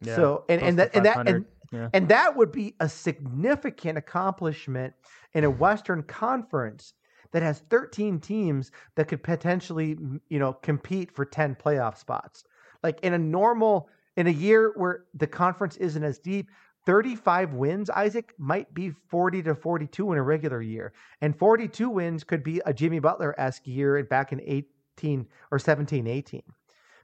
Yeah, 0.00 0.16
so 0.16 0.44
and 0.48 0.62
and 0.62 0.78
that 0.78 0.94
and 0.94 1.06
that 1.06 1.28
and, 1.28 1.44
yeah. 1.72 1.88
and 1.92 2.08
that 2.08 2.34
would 2.34 2.52
be 2.52 2.74
a 2.80 2.88
significant 2.88 3.98
accomplishment 3.98 4.94
in 5.34 5.44
a 5.44 5.50
Western 5.50 6.02
Conference 6.04 6.94
that 7.32 7.42
has 7.42 7.60
13 7.70 8.20
teams 8.20 8.70
that 8.94 9.08
could 9.08 9.22
potentially 9.22 9.96
you 10.28 10.38
know 10.38 10.52
compete 10.52 11.12
for 11.12 11.24
10 11.24 11.56
playoff 11.56 11.96
spots. 11.98 12.44
Like 12.82 13.00
in 13.00 13.14
a 13.14 13.18
normal 13.18 13.88
in 14.16 14.26
a 14.26 14.30
year 14.30 14.72
where 14.76 15.04
the 15.14 15.26
conference 15.26 15.76
isn't 15.76 16.02
as 16.02 16.18
deep, 16.18 16.48
35 16.86 17.52
wins, 17.52 17.90
Isaac, 17.90 18.34
might 18.38 18.72
be 18.72 18.90
40 19.10 19.42
to 19.42 19.54
42 19.54 20.12
in 20.12 20.18
a 20.18 20.22
regular 20.22 20.62
year. 20.62 20.92
And 21.20 21.38
42 21.38 21.90
wins 21.90 22.24
could 22.24 22.42
be 22.42 22.60
a 22.64 22.72
Jimmy 22.72 22.98
Butler 22.98 23.38
esque 23.38 23.66
year 23.66 24.02
back 24.04 24.32
in 24.32 24.40
18 24.40 25.26
or 25.50 25.58
17, 25.58 26.06
18. 26.06 26.42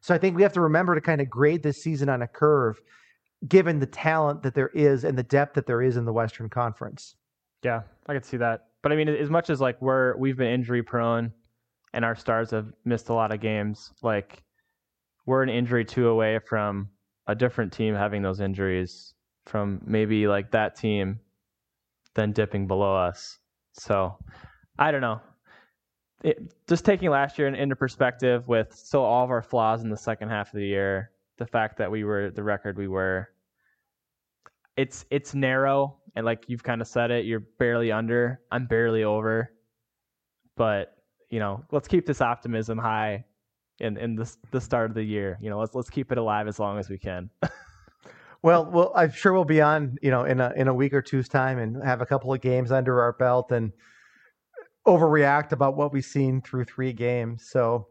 So 0.00 0.14
I 0.14 0.18
think 0.18 0.36
we 0.36 0.42
have 0.42 0.52
to 0.54 0.60
remember 0.60 0.94
to 0.94 1.00
kind 1.00 1.20
of 1.20 1.30
grade 1.30 1.62
this 1.62 1.82
season 1.82 2.08
on 2.08 2.22
a 2.22 2.26
curve, 2.26 2.80
given 3.46 3.78
the 3.78 3.86
talent 3.86 4.42
that 4.42 4.54
there 4.54 4.70
is 4.74 5.04
and 5.04 5.16
the 5.16 5.22
depth 5.22 5.54
that 5.54 5.66
there 5.66 5.82
is 5.82 5.96
in 5.96 6.04
the 6.04 6.12
Western 6.12 6.48
Conference. 6.48 7.14
Yeah, 7.62 7.82
I 8.06 8.14
could 8.14 8.24
see 8.24 8.38
that. 8.38 8.68
But 8.84 8.92
I 8.92 8.96
mean, 8.96 9.08
as 9.08 9.30
much 9.30 9.48
as 9.48 9.62
like 9.62 9.80
we're 9.80 10.14
we've 10.18 10.36
been 10.36 10.52
injury 10.52 10.82
prone 10.82 11.32
and 11.94 12.04
our 12.04 12.14
stars 12.14 12.50
have 12.50 12.66
missed 12.84 13.08
a 13.08 13.14
lot 13.14 13.32
of 13.32 13.40
games, 13.40 13.90
like 14.02 14.42
we're 15.24 15.42
an 15.42 15.48
injury 15.48 15.86
two 15.86 16.08
away 16.08 16.38
from 16.46 16.90
a 17.26 17.34
different 17.34 17.72
team 17.72 17.94
having 17.94 18.20
those 18.20 18.40
injuries 18.40 19.14
from 19.46 19.80
maybe 19.86 20.28
like 20.28 20.50
that 20.50 20.76
team 20.76 21.18
then 22.14 22.32
dipping 22.32 22.66
below 22.66 22.94
us. 22.94 23.38
So 23.72 24.18
I 24.78 24.90
don't 24.90 25.00
know. 25.00 25.22
It, 26.22 26.52
just 26.68 26.84
taking 26.84 27.08
last 27.08 27.38
year 27.38 27.48
into 27.48 27.76
perspective 27.76 28.46
with 28.48 28.74
still 28.74 29.02
all 29.02 29.24
of 29.24 29.30
our 29.30 29.42
flaws 29.42 29.82
in 29.82 29.88
the 29.88 29.96
second 29.96 30.28
half 30.28 30.48
of 30.48 30.58
the 30.58 30.66
year, 30.66 31.10
the 31.38 31.46
fact 31.46 31.78
that 31.78 31.90
we 31.90 32.04
were 32.04 32.30
the 32.30 32.42
record 32.42 32.76
we 32.76 32.88
were, 32.88 33.30
it's 34.76 35.06
it's 35.10 35.34
narrow 35.34 35.96
and 36.14 36.24
like 36.24 36.44
you've 36.48 36.62
kind 36.62 36.80
of 36.80 36.86
said 36.86 37.10
it, 37.10 37.24
you're 37.24 37.44
barely 37.58 37.90
under. 37.92 38.40
I'm 38.50 38.66
barely 38.66 39.04
over, 39.04 39.52
but 40.56 40.96
you 41.30 41.40
know, 41.40 41.64
let's 41.72 41.88
keep 41.88 42.06
this 42.06 42.20
optimism 42.20 42.78
high 42.78 43.24
in 43.80 43.96
in 43.96 44.14
the 44.14 44.32
the 44.50 44.60
start 44.60 44.90
of 44.90 44.94
the 44.94 45.02
year. 45.02 45.38
You 45.40 45.50
know, 45.50 45.58
let's 45.58 45.74
let's 45.74 45.90
keep 45.90 46.12
it 46.12 46.18
alive 46.18 46.48
as 46.48 46.58
long 46.58 46.78
as 46.78 46.88
we 46.88 46.98
can. 46.98 47.30
Well, 48.44 48.66
well, 48.66 48.92
I'm 48.94 49.10
sure 49.10 49.32
we'll 49.32 49.46
be 49.46 49.62
on, 49.62 49.96
you 50.02 50.10
know, 50.10 50.24
in 50.24 50.38
a 50.38 50.52
in 50.54 50.68
a 50.68 50.74
week 50.74 50.92
or 50.92 51.00
two's 51.00 51.30
time 51.30 51.56
and 51.56 51.82
have 51.82 52.02
a 52.02 52.06
couple 52.06 52.30
of 52.30 52.42
games 52.42 52.70
under 52.70 53.00
our 53.00 53.14
belt 53.14 53.50
and 53.52 53.72
overreact 54.86 55.52
about 55.52 55.78
what 55.78 55.94
we've 55.94 56.04
seen 56.04 56.42
through 56.42 56.64
three 56.64 56.92
games. 56.92 57.48
So, 57.48 57.88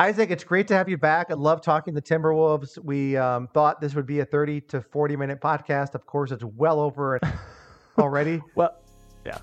Isaac, 0.00 0.30
it's 0.30 0.44
great 0.44 0.68
to 0.68 0.74
have 0.74 0.88
you 0.88 0.96
back. 0.96 1.26
I 1.28 1.34
love 1.34 1.60
talking 1.60 1.92
the 1.92 2.00
Timberwolves. 2.00 2.78
We 2.84 3.16
um, 3.16 3.48
thought 3.48 3.80
this 3.80 3.96
would 3.96 4.06
be 4.06 4.20
a 4.20 4.24
30 4.24 4.60
to 4.62 4.80
40 4.80 5.16
minute 5.16 5.40
podcast. 5.40 5.96
Of 5.96 6.06
course, 6.06 6.30
it's 6.30 6.44
well 6.44 6.78
over 6.78 7.18
already. 7.98 8.40
well, 8.54 8.76
yeah. 9.26 9.38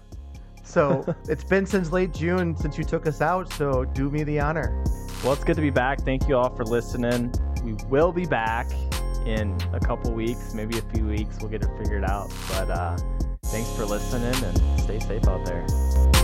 So 0.64 1.04
it's 1.28 1.44
been 1.44 1.66
since 1.66 1.92
late 1.92 2.14
June 2.14 2.56
since 2.56 2.78
you 2.78 2.86
took 2.86 3.06
us 3.06 3.20
out. 3.20 3.52
So 3.52 3.84
do 3.84 4.10
me 4.10 4.24
the 4.24 4.40
honor. 4.40 4.82
Well, 5.26 5.34
it's 5.34 5.44
good 5.44 5.58
to 5.58 5.62
be 5.62 5.72
back. 5.72 6.02
Thank 6.06 6.30
you 6.30 6.38
all 6.38 6.56
for 6.56 6.64
listening. 6.64 7.34
We 7.62 7.74
will 7.90 8.14
be 8.14 8.26
back 8.26 8.72
in 9.26 9.58
a 9.74 9.80
couple 9.82 10.14
weeks, 10.14 10.54
maybe 10.54 10.78
a 10.78 10.84
few 10.94 11.06
weeks. 11.06 11.36
We'll 11.42 11.50
get 11.50 11.64
it 11.64 11.70
figured 11.78 12.06
out. 12.06 12.32
But 12.48 12.70
uh, 12.70 12.98
thanks 13.48 13.70
for 13.74 13.84
listening 13.84 14.42
and 14.42 14.80
stay 14.80 15.00
safe 15.02 15.28
out 15.28 15.46
there. 15.46 16.15